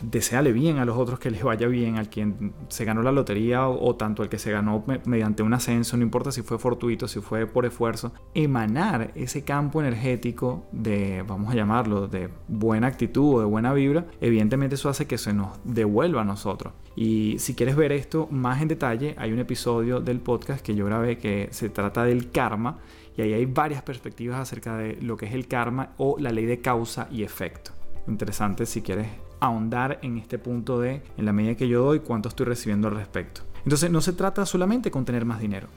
deseale 0.03 0.51
bien 0.51 0.79
a 0.79 0.85
los 0.85 0.97
otros 0.97 1.19
que 1.19 1.31
les 1.31 1.43
vaya 1.43 1.67
bien, 1.67 1.97
al 1.97 2.09
quien 2.09 2.53
se 2.69 2.85
ganó 2.85 3.01
la 3.01 3.11
lotería 3.11 3.67
o, 3.67 3.95
tanto 3.95 4.23
el 4.23 4.29
que 4.29 4.39
se 4.39 4.51
ganó 4.51 4.83
mediante 5.05 5.43
un 5.43 5.53
ascenso, 5.53 5.97
no 5.97 6.03
importa 6.03 6.31
si 6.31 6.41
fue 6.41 6.57
fortuito, 6.57 7.07
si 7.07 7.19
fue 7.19 7.45
por 7.45 7.65
esfuerzo, 7.65 8.13
emanar 8.33 9.11
ese 9.15 9.43
campo 9.43 9.81
energético 9.81 10.65
de, 10.71 11.23
vamos 11.27 11.51
a 11.51 11.55
llamarlo, 11.55 12.07
de 12.07 12.29
buena 12.47 12.87
actitud 12.87 13.35
o 13.35 13.39
de 13.39 13.45
buena 13.45 13.73
vibra, 13.73 14.05
evidentemente 14.19 14.75
eso 14.75 14.89
hace 14.89 15.07
que 15.07 15.17
se 15.17 15.33
nos 15.33 15.59
devuelva 15.63 16.21
a 16.21 16.25
nosotros. 16.25 16.73
Y 16.95 17.35
si 17.39 17.55
quieres 17.55 17.75
ver 17.75 17.91
esto 17.91 18.27
más 18.31 18.61
en 18.61 18.67
detalle, 18.67 19.15
hay 19.17 19.31
un 19.31 19.39
episodio 19.39 19.99
del 19.99 20.19
podcast 20.19 20.65
que 20.65 20.75
yo 20.75 20.85
grabé 20.85 21.17
que 21.17 21.47
se 21.51 21.69
trata 21.69 22.03
del 22.03 22.31
karma 22.31 22.79
y 23.15 23.21
ahí 23.21 23.33
hay 23.33 23.45
varias 23.45 23.81
perspectivas 23.83 24.39
acerca 24.39 24.77
de 24.77 24.97
lo 25.01 25.17
que 25.17 25.25
es 25.25 25.33
el 25.33 25.47
karma 25.47 25.91
o 25.97 26.17
la 26.19 26.31
ley 26.31 26.45
de 26.45 26.59
causa 26.59 27.07
y 27.11 27.23
efecto 27.23 27.71
interesante 28.07 28.65
si 28.65 28.81
quieres 28.81 29.07
ahondar 29.39 29.99
en 30.01 30.17
este 30.17 30.37
punto 30.37 30.79
de, 30.79 31.01
en 31.17 31.25
la 31.25 31.33
medida 31.33 31.55
que 31.55 31.67
yo 31.67 31.83
doy, 31.83 31.99
cuánto 31.99 32.29
estoy 32.29 32.45
recibiendo 32.45 32.87
al 32.87 32.95
respecto. 32.95 33.41
Entonces 33.63 33.91
no 33.91 34.01
se 34.01 34.13
trata 34.13 34.45
solamente 34.45 34.91
con 34.91 35.05
tener 35.05 35.25
más 35.25 35.39
dinero. 35.39 35.67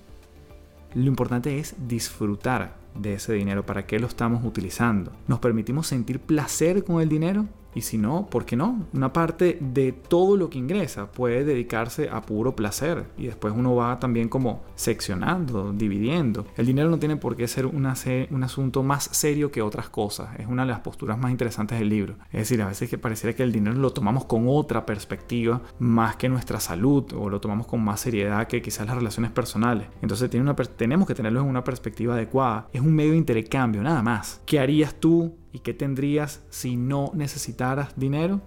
Lo 0.95 1.07
importante 1.07 1.59
es 1.59 1.75
disfrutar 1.89 2.77
de 2.95 3.15
ese 3.15 3.33
dinero, 3.33 3.67
para 3.67 3.87
qué 3.87 3.99
lo 3.99 4.07
estamos 4.07 4.45
utilizando. 4.45 5.13
¿Nos 5.27 5.41
permitimos 5.41 5.87
sentir 5.87 6.21
placer 6.21 6.85
con 6.85 7.01
el 7.01 7.09
dinero? 7.09 7.47
Y 7.75 7.83
si 7.83 7.99
no, 7.99 8.27
¿por 8.27 8.45
qué 8.45 8.57
no? 8.57 8.87
Una 8.93 9.13
parte 9.13 9.59
de 9.61 9.93
todo 9.93 10.37
lo 10.37 10.51
que 10.51 10.59
ingresa 10.59 11.11
puede 11.11 11.45
dedicarse 11.45 12.09
a 12.09 12.23
puro 12.23 12.55
placer 12.55 13.07
y 13.17 13.27
después 13.27 13.55
uno 13.57 13.75
va 13.75 13.99
también 13.99 14.29
como 14.29 14.63
seccionando, 14.75 15.73
dividiendo. 15.73 16.47
El 16.57 16.67
dinero 16.67 16.91
no 16.91 16.99
tiene 16.99 17.17
por 17.17 17.37
qué 17.37 17.49
ser 17.49 17.67
un 17.67 17.87
asunto 17.87 18.83
más 18.83 19.05
serio 19.13 19.51
que 19.51 19.63
otras 19.63 19.89
cosas. 19.89 20.39
Es 20.39 20.47
una 20.47 20.65
de 20.65 20.71
las 20.71 20.81
posturas 20.81 21.19
más 21.19 21.31
interesantes 21.31 21.79
del 21.79 21.89
libro. 21.89 22.17
Es 22.33 22.41
decir, 22.41 22.63
a 22.63 22.69
veces 22.69 22.89
que 22.89 22.99
pareciera 22.99 23.35
que 23.35 23.43
el 23.43 23.53
dinero 23.53 23.77
lo 23.77 23.93
tomamos 23.93 24.25
con 24.25 24.45
otra 24.49 24.87
perspectiva 24.87 25.61
más 25.79 26.17
que 26.17 26.29
nuestra 26.29 26.61
salud 26.61 27.13
o 27.15 27.29
lo 27.29 27.41
tomamos 27.41 27.67
con 27.67 27.83
más 27.83 28.01
seriedad 28.01 28.47
que 28.47 28.63
quizás 28.63 28.87
las 28.87 28.97
relaciones 28.97 29.31
personales. 29.33 29.89
Entonces 30.03 30.31
tenemos 30.31 31.07
que 31.07 31.15
tenerlo 31.15 31.41
en 31.41 31.47
una 31.47 31.65
perspectiva 31.65 32.15
adecuada. 32.15 32.69
Es 32.73 32.81
un 32.81 32.95
medio 32.95 33.13
de 33.13 33.19
intercambio, 33.19 33.83
nada 33.83 34.03
más. 34.03 34.41
¿Qué 34.47 34.59
harías 34.61 34.95
tú 34.95 35.37
¿Y 35.55 35.61
qué 35.61 35.73
tendrías 35.73 36.43
si 36.51 36.77
no 36.77 37.13
necesitaras 37.15 37.97
dinero? 37.97 38.41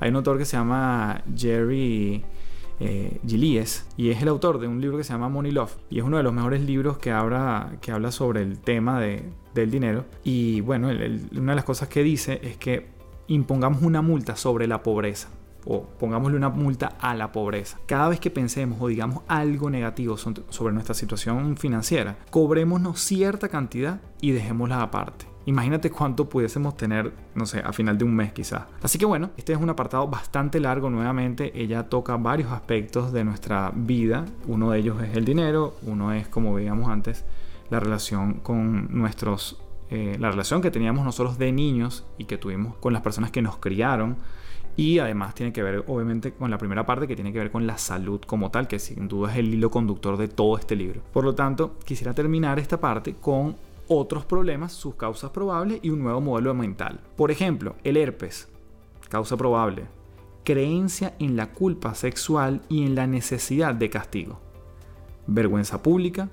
Hay 0.00 0.10
un 0.10 0.16
autor 0.16 0.36
que 0.36 0.44
se 0.44 0.56
llama 0.56 1.22
Jerry 1.36 2.24
eh, 2.80 3.20
Gillies 3.24 3.86
y 3.96 4.10
es 4.10 4.20
el 4.20 4.26
autor 4.26 4.58
de 4.58 4.66
un 4.66 4.80
libro 4.80 4.98
que 4.98 5.04
se 5.04 5.12
llama 5.12 5.28
Money 5.28 5.52
Love 5.52 5.76
y 5.90 6.00
es 6.00 6.04
uno 6.04 6.16
de 6.16 6.24
los 6.24 6.32
mejores 6.32 6.60
libros 6.62 6.98
que 6.98 7.12
habla, 7.12 7.76
que 7.80 7.92
habla 7.92 8.10
sobre 8.10 8.42
el 8.42 8.58
tema 8.58 9.00
de, 9.00 9.22
del 9.54 9.70
dinero. 9.70 10.06
Y 10.24 10.60
bueno, 10.60 10.88
una 10.88 11.52
de 11.52 11.56
las 11.56 11.64
cosas 11.64 11.88
que 11.88 12.02
dice 12.02 12.40
es 12.42 12.56
que 12.56 12.88
impongamos 13.28 13.82
una 13.82 14.02
multa 14.02 14.34
sobre 14.34 14.66
la 14.66 14.82
pobreza 14.82 15.28
o 15.66 15.84
pongámosle 15.84 16.36
una 16.36 16.48
multa 16.48 16.96
a 16.98 17.14
la 17.14 17.30
pobreza. 17.30 17.78
Cada 17.86 18.08
vez 18.08 18.18
que 18.18 18.30
pensemos 18.30 18.78
o 18.80 18.88
digamos 18.88 19.22
algo 19.28 19.70
negativo 19.70 20.16
sobre 20.16 20.72
nuestra 20.72 20.96
situación 20.96 21.56
financiera, 21.56 22.16
cobrémonos 22.30 22.98
cierta 22.98 23.48
cantidad 23.48 24.00
y 24.20 24.32
dejémosla 24.32 24.82
aparte. 24.82 25.33
Imagínate 25.46 25.90
cuánto 25.90 26.28
pudiésemos 26.28 26.76
tener, 26.76 27.12
no 27.34 27.44
sé, 27.44 27.60
a 27.60 27.72
final 27.72 27.98
de 27.98 28.04
un 28.04 28.14
mes 28.14 28.32
quizás. 28.32 28.62
Así 28.82 28.98
que 28.98 29.04
bueno, 29.04 29.30
este 29.36 29.52
es 29.52 29.58
un 29.58 29.68
apartado 29.68 30.08
bastante 30.08 30.58
largo 30.58 30.88
nuevamente. 30.88 31.52
Ella 31.60 31.84
toca 31.84 32.16
varios 32.16 32.50
aspectos 32.50 33.12
de 33.12 33.24
nuestra 33.24 33.70
vida. 33.74 34.24
Uno 34.46 34.70
de 34.70 34.78
ellos 34.78 35.02
es 35.02 35.16
el 35.16 35.24
dinero, 35.24 35.76
uno 35.82 36.12
es, 36.12 36.28
como 36.28 36.54
veíamos 36.54 36.88
antes, 36.88 37.24
la 37.70 37.80
relación 37.80 38.34
con 38.34 38.88
nuestros... 38.90 39.60
Eh, 39.90 40.16
la 40.18 40.30
relación 40.30 40.62
que 40.62 40.70
teníamos 40.70 41.04
nosotros 41.04 41.36
de 41.36 41.52
niños 41.52 42.06
y 42.16 42.24
que 42.24 42.38
tuvimos 42.38 42.74
con 42.76 42.94
las 42.94 43.02
personas 43.02 43.30
que 43.30 43.42
nos 43.42 43.58
criaron. 43.58 44.16
Y 44.76 44.98
además 44.98 45.34
tiene 45.34 45.52
que 45.52 45.62
ver, 45.62 45.84
obviamente, 45.86 46.32
con 46.32 46.50
la 46.50 46.58
primera 46.58 46.84
parte 46.86 47.06
que 47.06 47.14
tiene 47.14 47.32
que 47.32 47.38
ver 47.38 47.50
con 47.50 47.66
la 47.66 47.78
salud 47.78 48.20
como 48.26 48.50
tal, 48.50 48.66
que 48.66 48.78
sin 48.78 49.06
duda 49.08 49.30
es 49.30 49.38
el 49.38 49.54
hilo 49.54 49.70
conductor 49.70 50.16
de 50.16 50.26
todo 50.26 50.58
este 50.58 50.74
libro. 50.74 51.02
Por 51.12 51.22
lo 51.22 51.34
tanto, 51.34 51.76
quisiera 51.84 52.14
terminar 52.14 52.58
esta 52.58 52.80
parte 52.80 53.14
con 53.14 53.56
otros 53.88 54.24
problemas, 54.24 54.72
sus 54.72 54.94
causas 54.94 55.30
probables 55.30 55.80
y 55.82 55.90
un 55.90 56.02
nuevo 56.02 56.20
modelo 56.20 56.54
mental. 56.54 57.00
Por 57.16 57.30
ejemplo, 57.30 57.76
el 57.84 57.96
herpes, 57.96 58.48
causa 59.08 59.36
probable, 59.36 59.86
creencia 60.44 61.14
en 61.18 61.36
la 61.36 61.52
culpa 61.52 61.94
sexual 61.94 62.62
y 62.68 62.84
en 62.84 62.94
la 62.94 63.06
necesidad 63.06 63.74
de 63.74 63.90
castigo, 63.90 64.40
vergüenza 65.26 65.82
pública, 65.82 66.28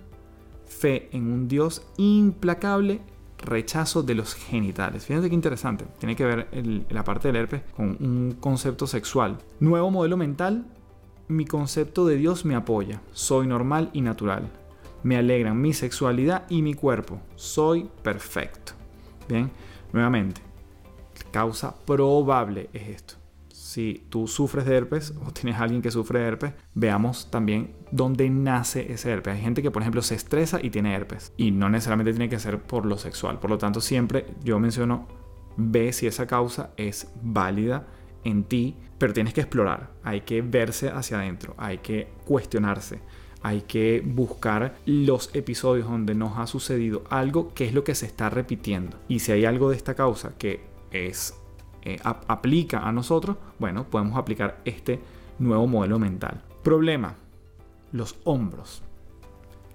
fe 0.66 1.10
en 1.12 1.32
un 1.32 1.48
Dios 1.48 1.86
implacable, 1.98 3.02
rechazo 3.38 4.04
de 4.04 4.16
los 4.16 4.36
genitales. 4.36 5.06
Fíjate 5.06 5.30
qué 5.30 5.36
interesante, 5.36 5.86
tiene 6.00 6.16
que 6.16 6.26
ver 6.26 6.86
la 6.90 7.04
parte 7.04 7.30
del 7.30 7.38
herpes 7.38 7.64
con 7.76 7.98
un 8.00 8.38
concepto 8.40 8.86
sexual. 8.86 9.40
Nuevo 9.60 9.90
modelo 9.90 10.18
mental, 10.18 10.66
mi 11.28 11.46
concepto 11.46 12.06
de 12.06 12.18
Dios 12.18 12.46
me 12.46 12.56
apoya, 12.56 13.02
soy 13.14 13.48
normal 13.48 13.90
y 13.94 14.02
natural 14.02 14.61
me 15.04 15.18
alegran 15.18 15.60
mi 15.60 15.74
sexualidad 15.74 16.46
y 16.50 16.62
mi 16.62 16.74
cuerpo. 16.74 17.20
Soy 17.36 17.90
perfecto. 18.04 18.74
Bien, 19.28 19.52
nuevamente, 19.94 20.42
causa 21.32 21.76
probable 21.86 22.70
es 22.74 22.90
esto. 22.90 23.14
Si 23.50 24.06
tú 24.10 24.28
sufres 24.28 24.66
de 24.66 24.76
herpes 24.76 25.14
o 25.26 25.32
tienes 25.32 25.56
a 25.60 25.64
alguien 25.64 25.82
que 25.82 25.92
sufre 25.92 26.20
de 26.20 26.28
herpes, 26.28 26.54
veamos 26.74 27.32
también 27.32 27.74
dónde 27.92 28.30
nace 28.30 28.92
ese 28.92 29.12
herpes. 29.12 29.36
Hay 29.36 29.42
gente 29.42 29.62
que, 29.62 29.72
por 29.72 29.82
ejemplo, 29.82 30.02
se 30.02 30.16
estresa 30.16 30.60
y 30.62 30.70
tiene 30.72 30.94
herpes. 30.94 31.32
Y 31.38 31.52
no 31.52 31.70
necesariamente 31.70 32.12
tiene 32.12 32.28
que 32.28 32.40
ser 32.40 32.62
por 32.62 32.86
lo 32.86 32.98
sexual. 32.98 33.40
Por 33.40 33.50
lo 33.50 33.58
tanto, 33.58 33.80
siempre 33.80 34.26
yo 34.44 34.60
menciono, 34.60 35.08
ve 35.56 35.94
si 35.94 36.06
esa 36.06 36.28
causa 36.28 36.72
es 36.76 37.14
válida 37.22 37.88
en 38.26 38.44
ti, 38.44 38.76
pero 38.98 39.14
tienes 39.14 39.34
que 39.34 39.42
explorar. 39.42 39.92
Hay 40.04 40.22
que 40.22 40.42
verse 40.42 40.90
hacia 40.90 41.20
adentro. 41.20 41.56
Hay 41.58 41.78
que 41.78 42.12
cuestionarse 42.26 43.00
hay 43.44 43.62
que 43.62 44.04
buscar 44.06 44.76
los 44.86 45.34
episodios 45.36 45.90
donde 45.90 46.14
nos 46.14 46.38
ha 46.38 46.48
sucedido 46.48 47.04
algo 47.10 47.54
que 47.54 47.66
es 47.66 47.74
lo 47.74 47.84
que 47.84 47.96
se 47.96 48.06
está 48.06 48.30
repitiendo. 48.30 48.98
Y 49.08 49.20
si 49.20 49.32
hay 49.32 49.46
algo 49.46 49.70
de 49.70 49.78
esta 49.78 49.96
causa 49.96 50.34
que 50.38 50.62
es 50.92 51.36
eh, 51.84 51.98
aplica 52.04 52.88
a 52.88 52.92
nosotros, 52.92 53.38
bueno, 53.58 53.86
podemos 53.86 54.18
aplicar 54.18 54.62
este 54.66 55.00
nuevo 55.40 55.66
modelo 55.66 55.98
mental. 55.98 56.44
Problema, 56.64 57.16
los 57.92 58.18
hombros. 58.24 58.84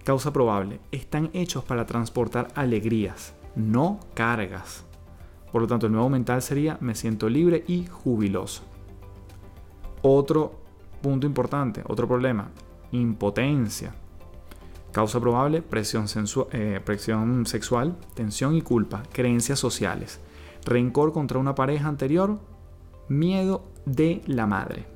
Causa 0.04 0.32
probable, 0.32 0.78
están 0.92 1.30
hechos 1.32 1.64
para 1.64 1.84
transportar 1.86 2.48
alegrías, 2.54 3.34
no 3.56 3.98
cargas. 4.14 4.84
Por 5.50 5.62
lo 5.62 5.66
tanto, 5.66 5.86
el 5.86 5.92
nuevo 5.92 6.08
mental 6.08 6.42
sería 6.42 6.78
me 6.80 6.94
siento 6.94 7.28
libre 7.28 7.64
y 7.66 7.86
jubiloso. 7.86 8.62
Otro 10.02 10.60
punto 11.02 11.26
importante, 11.26 11.82
otro 11.88 12.06
problema, 12.06 12.50
impotencia. 13.00 13.94
Causa 14.92 15.20
probable, 15.20 15.62
presión, 15.62 16.06
eh, 16.52 16.80
presión 16.84 17.46
sexual, 17.46 17.96
tensión 18.14 18.54
y 18.54 18.62
culpa, 18.62 19.02
creencias 19.12 19.58
sociales, 19.58 20.20
rencor 20.64 21.12
contra 21.12 21.38
una 21.38 21.54
pareja 21.54 21.88
anterior, 21.88 22.40
miedo 23.08 23.64
de 23.84 24.22
la 24.26 24.46
madre. 24.46 24.86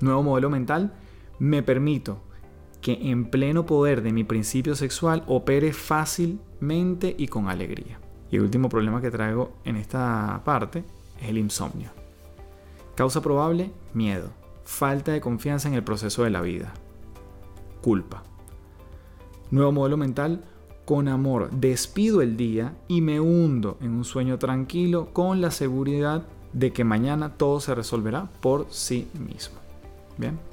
Nuevo 0.00 0.22
modelo 0.22 0.50
mental, 0.50 0.94
me 1.38 1.62
permito 1.62 2.22
que 2.80 3.10
en 3.10 3.26
pleno 3.26 3.66
poder 3.66 4.02
de 4.02 4.12
mi 4.12 4.24
principio 4.24 4.74
sexual 4.74 5.24
opere 5.26 5.72
fácilmente 5.72 7.14
y 7.16 7.28
con 7.28 7.48
alegría. 7.48 8.00
Y 8.30 8.36
el 8.36 8.42
último 8.42 8.68
problema 8.68 9.00
que 9.00 9.10
traigo 9.10 9.52
en 9.64 9.76
esta 9.76 10.40
parte 10.44 10.84
es 11.20 11.28
el 11.28 11.38
insomnio. 11.38 11.90
Causa 12.94 13.20
probable, 13.20 13.70
miedo, 13.92 14.30
falta 14.64 15.12
de 15.12 15.20
confianza 15.20 15.68
en 15.68 15.74
el 15.74 15.84
proceso 15.84 16.24
de 16.24 16.30
la 16.30 16.40
vida, 16.40 16.72
culpa. 17.80 18.22
Nuevo 19.50 19.72
modelo 19.72 19.96
mental, 19.96 20.44
con 20.84 21.08
amor 21.08 21.50
despido 21.52 22.22
el 22.22 22.36
día 22.36 22.76
y 22.88 23.00
me 23.00 23.20
hundo 23.20 23.78
en 23.80 23.92
un 23.92 24.04
sueño 24.04 24.38
tranquilo 24.38 25.10
con 25.12 25.40
la 25.40 25.50
seguridad 25.50 26.24
de 26.52 26.72
que 26.72 26.82
mañana 26.82 27.34
todo 27.36 27.60
se 27.60 27.74
resolverá 27.74 28.28
por 28.40 28.66
sí 28.70 29.08
mismo. 29.24 29.59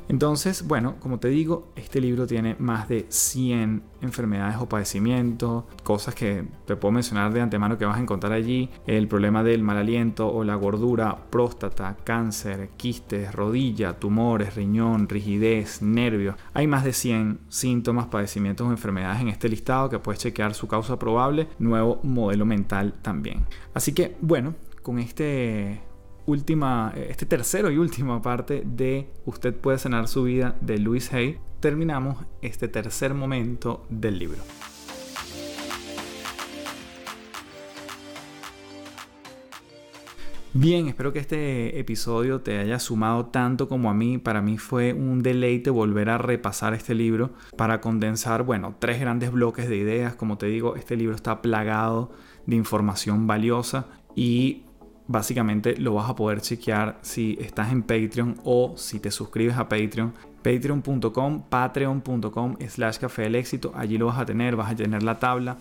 Entonces, 0.10 0.66
bueno, 0.66 0.96
como 1.00 1.20
te 1.20 1.28
digo, 1.28 1.68
este 1.76 2.00
libro 2.00 2.28
tiene 2.28 2.56
más 2.60 2.88
de 2.88 3.06
100 3.10 3.84
enfermedades 4.02 4.58
o 4.58 4.70
padecimientos, 4.70 5.66
cosas 5.84 6.16
que 6.16 6.46
te 6.66 6.76
puedo 6.76 6.94
mencionar 6.94 7.34
de 7.34 7.42
antemano 7.42 7.78
que 7.78 7.86
vas 7.86 7.98
a 7.98 8.02
encontrar 8.02 8.32
allí, 8.32 8.70
el 8.86 9.08
problema 9.08 9.44
del 9.44 9.64
mal 9.64 9.78
aliento 9.78 10.32
o 10.32 10.44
la 10.44 10.56
gordura, 10.56 11.26
próstata, 11.30 11.98
cáncer, 12.04 12.70
quistes, 12.78 13.34
rodilla, 13.34 14.00
tumores, 14.00 14.56
riñón, 14.56 15.10
rigidez, 15.10 15.82
nervios. 15.82 16.36
Hay 16.54 16.68
más 16.68 16.84
de 16.84 16.94
100 16.94 17.40
síntomas, 17.50 18.08
padecimientos 18.08 18.68
o 18.68 18.72
enfermedades 18.72 19.22
en 19.22 19.28
este 19.28 19.50
listado 19.50 19.90
que 19.90 20.00
puedes 20.00 20.22
chequear 20.22 20.54
su 20.54 20.68
causa 20.68 20.98
probable, 20.98 21.50
nuevo 21.60 22.00
modelo 22.04 22.46
mental 22.46 22.94
también. 23.02 23.46
Así 23.74 23.94
que, 23.94 24.16
bueno, 24.22 24.56
con 24.82 25.00
este 25.00 25.82
última, 26.28 26.94
este 26.96 27.26
tercero 27.26 27.72
y 27.72 27.78
última 27.78 28.22
parte 28.22 28.62
de 28.66 29.10
Usted 29.26 29.56
puede 29.56 29.80
sanar 29.80 30.08
su 30.08 30.24
vida 30.24 30.56
de 30.62 30.78
Louis 30.78 31.12
Hay, 31.14 31.40
terminamos 31.60 32.26
este 32.42 32.68
tercer 32.68 33.14
momento 33.14 33.86
del 33.90 34.20
libro. 34.20 34.40
Bien, 40.54 40.88
espero 40.88 41.14
que 41.14 41.20
este 41.20 41.80
episodio 41.80 42.42
te 42.42 42.58
haya 42.58 42.80
sumado 42.80 43.28
tanto 43.28 43.70
como 43.70 43.90
a 43.90 43.94
mí. 43.94 44.18
Para 44.18 44.42
mí 44.42 44.58
fue 44.58 44.92
un 44.92 45.22
deleite 45.22 45.70
volver 45.70 46.10
a 46.10 46.18
repasar 46.18 46.74
este 46.74 46.96
libro 46.96 47.32
para 47.56 47.80
condensar, 47.80 48.44
bueno, 48.44 48.76
tres 48.80 49.00
grandes 49.00 49.32
bloques 49.32 49.70
de 49.70 49.78
ideas. 49.78 50.16
Como 50.16 50.38
te 50.38 50.48
digo, 50.48 50.76
este 50.76 50.98
libro 50.98 51.16
está 51.16 51.42
plagado 51.42 52.12
de 52.48 52.56
información 52.56 53.28
valiosa 53.28 53.86
y 54.16 54.64
básicamente 55.08 55.78
lo 55.78 55.94
vas 55.94 56.10
a 56.10 56.16
poder 56.16 56.42
chequear 56.42 57.00
si 57.02 57.38
estás 57.40 57.72
en 57.72 57.84
Patreon 57.84 58.40
o 58.44 58.74
si 58.78 59.00
te 59.00 59.12
suscribes 59.12 59.58
a 59.58 59.68
Patreon. 59.68 60.14
Patreon.com, 60.42 61.44
patreon.com 61.50 62.56
slash 62.68 62.98
café 62.98 63.24
del 63.24 63.36
éxito. 63.36 63.72
Allí 63.76 63.98
lo 63.98 64.08
vas 64.08 64.20
a 64.20 64.26
tener, 64.26 64.56
vas 64.56 64.72
a 64.72 64.76
tener 64.76 65.04
la 65.04 65.20
tabla. 65.20 65.58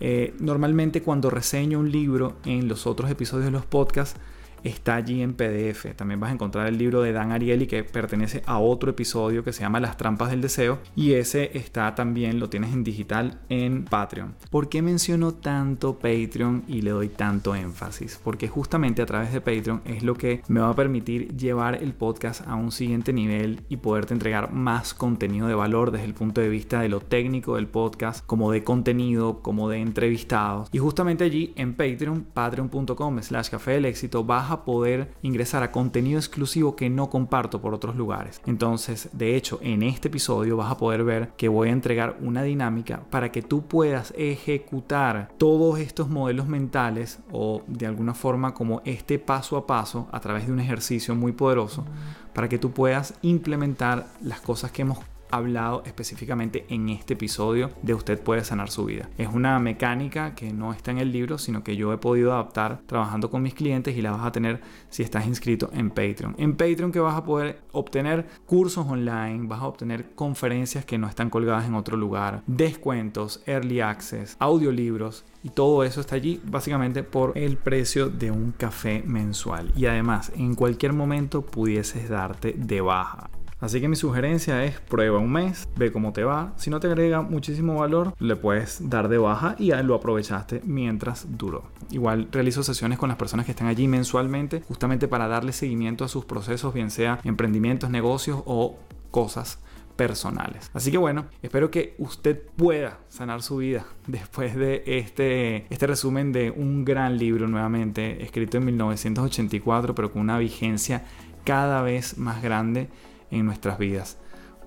Eh, 0.00 0.34
normalmente 0.40 1.02
cuando 1.02 1.30
reseño 1.30 1.78
un 1.78 1.90
libro 1.90 2.36
en 2.44 2.68
los 2.68 2.86
otros 2.86 3.10
episodios 3.10 3.46
de 3.46 3.52
los 3.52 3.66
podcasts, 3.66 4.18
está 4.64 4.96
allí 4.96 5.22
en 5.22 5.34
PDF. 5.34 5.94
También 5.94 6.20
vas 6.20 6.30
a 6.30 6.34
encontrar 6.34 6.66
el 6.66 6.78
libro 6.78 7.02
de 7.02 7.12
Dan 7.12 7.32
Ariely 7.32 7.66
que 7.66 7.84
pertenece 7.84 8.42
a 8.46 8.58
otro 8.58 8.90
episodio 8.90 9.44
que 9.44 9.52
se 9.52 9.60
llama 9.60 9.80
Las 9.80 9.96
trampas 9.96 10.30
del 10.30 10.40
deseo 10.40 10.78
y 10.96 11.12
ese 11.12 11.56
está 11.56 11.94
también, 11.94 12.40
lo 12.40 12.48
tienes 12.48 12.72
en 12.72 12.84
digital 12.84 13.38
en 13.48 13.84
Patreon. 13.84 14.34
¿Por 14.50 14.68
qué 14.68 14.82
menciono 14.82 15.32
tanto 15.32 15.98
Patreon 15.98 16.64
y 16.66 16.82
le 16.82 16.90
doy 16.90 17.08
tanto 17.08 17.54
énfasis? 17.54 18.20
Porque 18.22 18.48
justamente 18.48 19.02
a 19.02 19.06
través 19.06 19.32
de 19.32 19.40
Patreon 19.40 19.82
es 19.84 20.02
lo 20.02 20.14
que 20.14 20.42
me 20.48 20.60
va 20.60 20.70
a 20.70 20.76
permitir 20.76 21.36
llevar 21.36 21.82
el 21.82 21.92
podcast 21.92 22.46
a 22.46 22.54
un 22.54 22.72
siguiente 22.72 23.12
nivel 23.12 23.62
y 23.68 23.76
poderte 23.76 24.14
entregar 24.14 24.52
más 24.52 24.94
contenido 24.94 25.46
de 25.46 25.54
valor 25.54 25.90
desde 25.90 26.06
el 26.06 26.14
punto 26.14 26.40
de 26.40 26.48
vista 26.48 26.80
de 26.80 26.88
lo 26.88 27.00
técnico 27.00 27.56
del 27.56 27.66
podcast, 27.66 28.24
como 28.26 28.50
de 28.50 28.64
contenido, 28.64 29.40
como 29.42 29.68
de 29.68 29.78
entrevistados. 29.78 30.68
Y 30.72 30.78
justamente 30.78 31.24
allí 31.24 31.52
en 31.56 31.74
Patreon, 31.74 32.24
patreon.com 32.32 33.22
slash 33.22 33.50
café 33.50 33.72
del 33.72 33.84
éxito, 33.84 34.24
vas 34.54 34.64
poder 34.64 35.14
ingresar 35.22 35.62
a 35.62 35.72
contenido 35.72 36.18
exclusivo 36.18 36.76
que 36.76 36.90
no 36.90 37.10
comparto 37.10 37.60
por 37.60 37.74
otros 37.74 37.96
lugares. 37.96 38.40
Entonces, 38.46 39.08
de 39.12 39.36
hecho, 39.36 39.58
en 39.62 39.82
este 39.82 40.08
episodio 40.08 40.56
vas 40.56 40.70
a 40.70 40.76
poder 40.76 41.04
ver 41.04 41.30
que 41.36 41.48
voy 41.48 41.68
a 41.68 41.72
entregar 41.72 42.16
una 42.20 42.42
dinámica 42.42 43.02
para 43.10 43.30
que 43.30 43.42
tú 43.42 43.66
puedas 43.66 44.12
ejecutar 44.16 45.30
todos 45.38 45.78
estos 45.78 46.08
modelos 46.08 46.46
mentales 46.46 47.18
o 47.30 47.62
de 47.66 47.86
alguna 47.86 48.14
forma 48.14 48.54
como 48.54 48.82
este 48.84 49.18
paso 49.18 49.56
a 49.56 49.66
paso 49.66 50.08
a 50.12 50.20
través 50.20 50.46
de 50.46 50.52
un 50.52 50.60
ejercicio 50.60 51.14
muy 51.14 51.32
poderoso 51.32 51.84
para 52.32 52.48
que 52.48 52.58
tú 52.58 52.72
puedas 52.72 53.14
implementar 53.22 54.06
las 54.22 54.40
cosas 54.40 54.70
que 54.70 54.82
hemos 54.82 54.98
hablado 55.34 55.82
específicamente 55.86 56.64
en 56.68 56.88
este 56.88 57.14
episodio 57.14 57.70
de 57.82 57.94
Usted 57.94 58.20
puede 58.20 58.44
sanar 58.44 58.70
su 58.70 58.84
vida. 58.84 59.08
Es 59.18 59.28
una 59.28 59.58
mecánica 59.58 60.34
que 60.34 60.52
no 60.52 60.72
está 60.72 60.90
en 60.90 60.98
el 60.98 61.12
libro, 61.12 61.38
sino 61.38 61.62
que 61.62 61.76
yo 61.76 61.92
he 61.92 61.98
podido 61.98 62.32
adaptar 62.32 62.80
trabajando 62.86 63.30
con 63.30 63.42
mis 63.42 63.54
clientes 63.54 63.96
y 63.96 64.02
la 64.02 64.12
vas 64.12 64.26
a 64.26 64.32
tener 64.32 64.60
si 64.90 65.02
estás 65.02 65.26
inscrito 65.26 65.70
en 65.72 65.90
Patreon. 65.90 66.34
En 66.38 66.56
Patreon 66.56 66.92
que 66.92 67.00
vas 67.00 67.16
a 67.16 67.24
poder 67.24 67.60
obtener 67.72 68.26
cursos 68.46 68.86
online, 68.86 69.46
vas 69.46 69.60
a 69.60 69.66
obtener 69.66 70.14
conferencias 70.14 70.84
que 70.84 70.98
no 70.98 71.08
están 71.08 71.30
colgadas 71.30 71.66
en 71.66 71.74
otro 71.74 71.96
lugar, 71.96 72.42
descuentos, 72.46 73.42
early 73.46 73.80
access, 73.80 74.36
audiolibros 74.38 75.24
y 75.42 75.50
todo 75.50 75.84
eso 75.84 76.00
está 76.00 76.16
allí 76.16 76.40
básicamente 76.44 77.02
por 77.02 77.36
el 77.36 77.58
precio 77.58 78.08
de 78.08 78.30
un 78.30 78.52
café 78.52 79.02
mensual. 79.04 79.72
Y 79.76 79.86
además, 79.86 80.32
en 80.34 80.54
cualquier 80.54 80.94
momento 80.94 81.42
pudieses 81.42 82.08
darte 82.08 82.54
de 82.56 82.80
baja. 82.80 83.28
Así 83.64 83.80
que 83.80 83.88
mi 83.88 83.96
sugerencia 83.96 84.62
es 84.66 84.78
prueba 84.78 85.18
un 85.18 85.32
mes, 85.32 85.66
ve 85.74 85.90
cómo 85.90 86.12
te 86.12 86.22
va. 86.22 86.52
Si 86.56 86.68
no 86.68 86.80
te 86.80 86.86
agrega 86.86 87.22
muchísimo 87.22 87.76
valor, 87.76 88.12
le 88.18 88.36
puedes 88.36 88.90
dar 88.90 89.08
de 89.08 89.16
baja 89.16 89.56
y 89.58 89.70
lo 89.70 89.94
aprovechaste 89.94 90.60
mientras 90.66 91.38
duró. 91.38 91.70
Igual 91.90 92.28
realizo 92.30 92.62
sesiones 92.62 92.98
con 92.98 93.08
las 93.08 93.16
personas 93.16 93.46
que 93.46 93.52
están 93.52 93.68
allí 93.68 93.88
mensualmente, 93.88 94.60
justamente 94.68 95.08
para 95.08 95.28
darle 95.28 95.52
seguimiento 95.54 96.04
a 96.04 96.08
sus 96.08 96.26
procesos, 96.26 96.74
bien 96.74 96.90
sea 96.90 97.20
emprendimientos, 97.24 97.88
negocios 97.88 98.42
o 98.44 98.76
cosas 99.10 99.60
personales. 99.96 100.70
Así 100.74 100.90
que 100.90 100.98
bueno, 100.98 101.24
espero 101.40 101.70
que 101.70 101.94
usted 101.96 102.38
pueda 102.56 102.98
sanar 103.08 103.40
su 103.40 103.56
vida 103.56 103.86
después 104.06 104.56
de 104.56 104.82
este, 104.84 105.72
este 105.72 105.86
resumen 105.86 106.32
de 106.32 106.50
un 106.50 106.84
gran 106.84 107.16
libro 107.16 107.48
nuevamente, 107.48 108.22
escrito 108.24 108.58
en 108.58 108.66
1984, 108.66 109.94
pero 109.94 110.12
con 110.12 110.20
una 110.20 110.36
vigencia 110.36 111.06
cada 111.44 111.80
vez 111.80 112.18
más 112.18 112.42
grande 112.42 112.90
en 113.34 113.46
nuestras 113.46 113.78
vidas. 113.78 114.18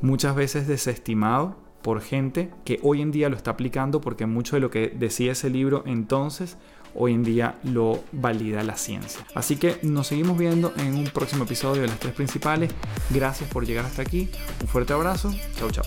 Muchas 0.01 0.35
veces 0.35 0.67
desestimado 0.67 1.57
por 1.81 2.01
gente 2.01 2.51
que 2.65 2.79
hoy 2.83 3.01
en 3.01 3.11
día 3.11 3.29
lo 3.29 3.35
está 3.35 3.51
aplicando 3.51 4.01
porque 4.01 4.25
mucho 4.25 4.55
de 4.55 4.59
lo 4.59 4.69
que 4.69 4.89
decía 4.89 5.31
ese 5.31 5.49
libro 5.49 5.83
entonces 5.85 6.57
hoy 6.95 7.13
en 7.13 7.23
día 7.23 7.55
lo 7.63 8.03
valida 8.11 8.63
la 8.63 8.75
ciencia. 8.75 9.25
Así 9.35 9.55
que 9.55 9.77
nos 9.83 10.07
seguimos 10.07 10.37
viendo 10.37 10.73
en 10.77 10.95
un 10.95 11.05
próximo 11.05 11.43
episodio 11.43 11.83
de 11.83 11.87
las 11.87 11.99
tres 11.99 12.13
principales. 12.13 12.71
Gracias 13.11 13.49
por 13.49 13.65
llegar 13.65 13.85
hasta 13.85 14.01
aquí. 14.01 14.29
Un 14.61 14.67
fuerte 14.67 14.93
abrazo. 14.93 15.31
Chao, 15.57 15.69
chao. 15.71 15.85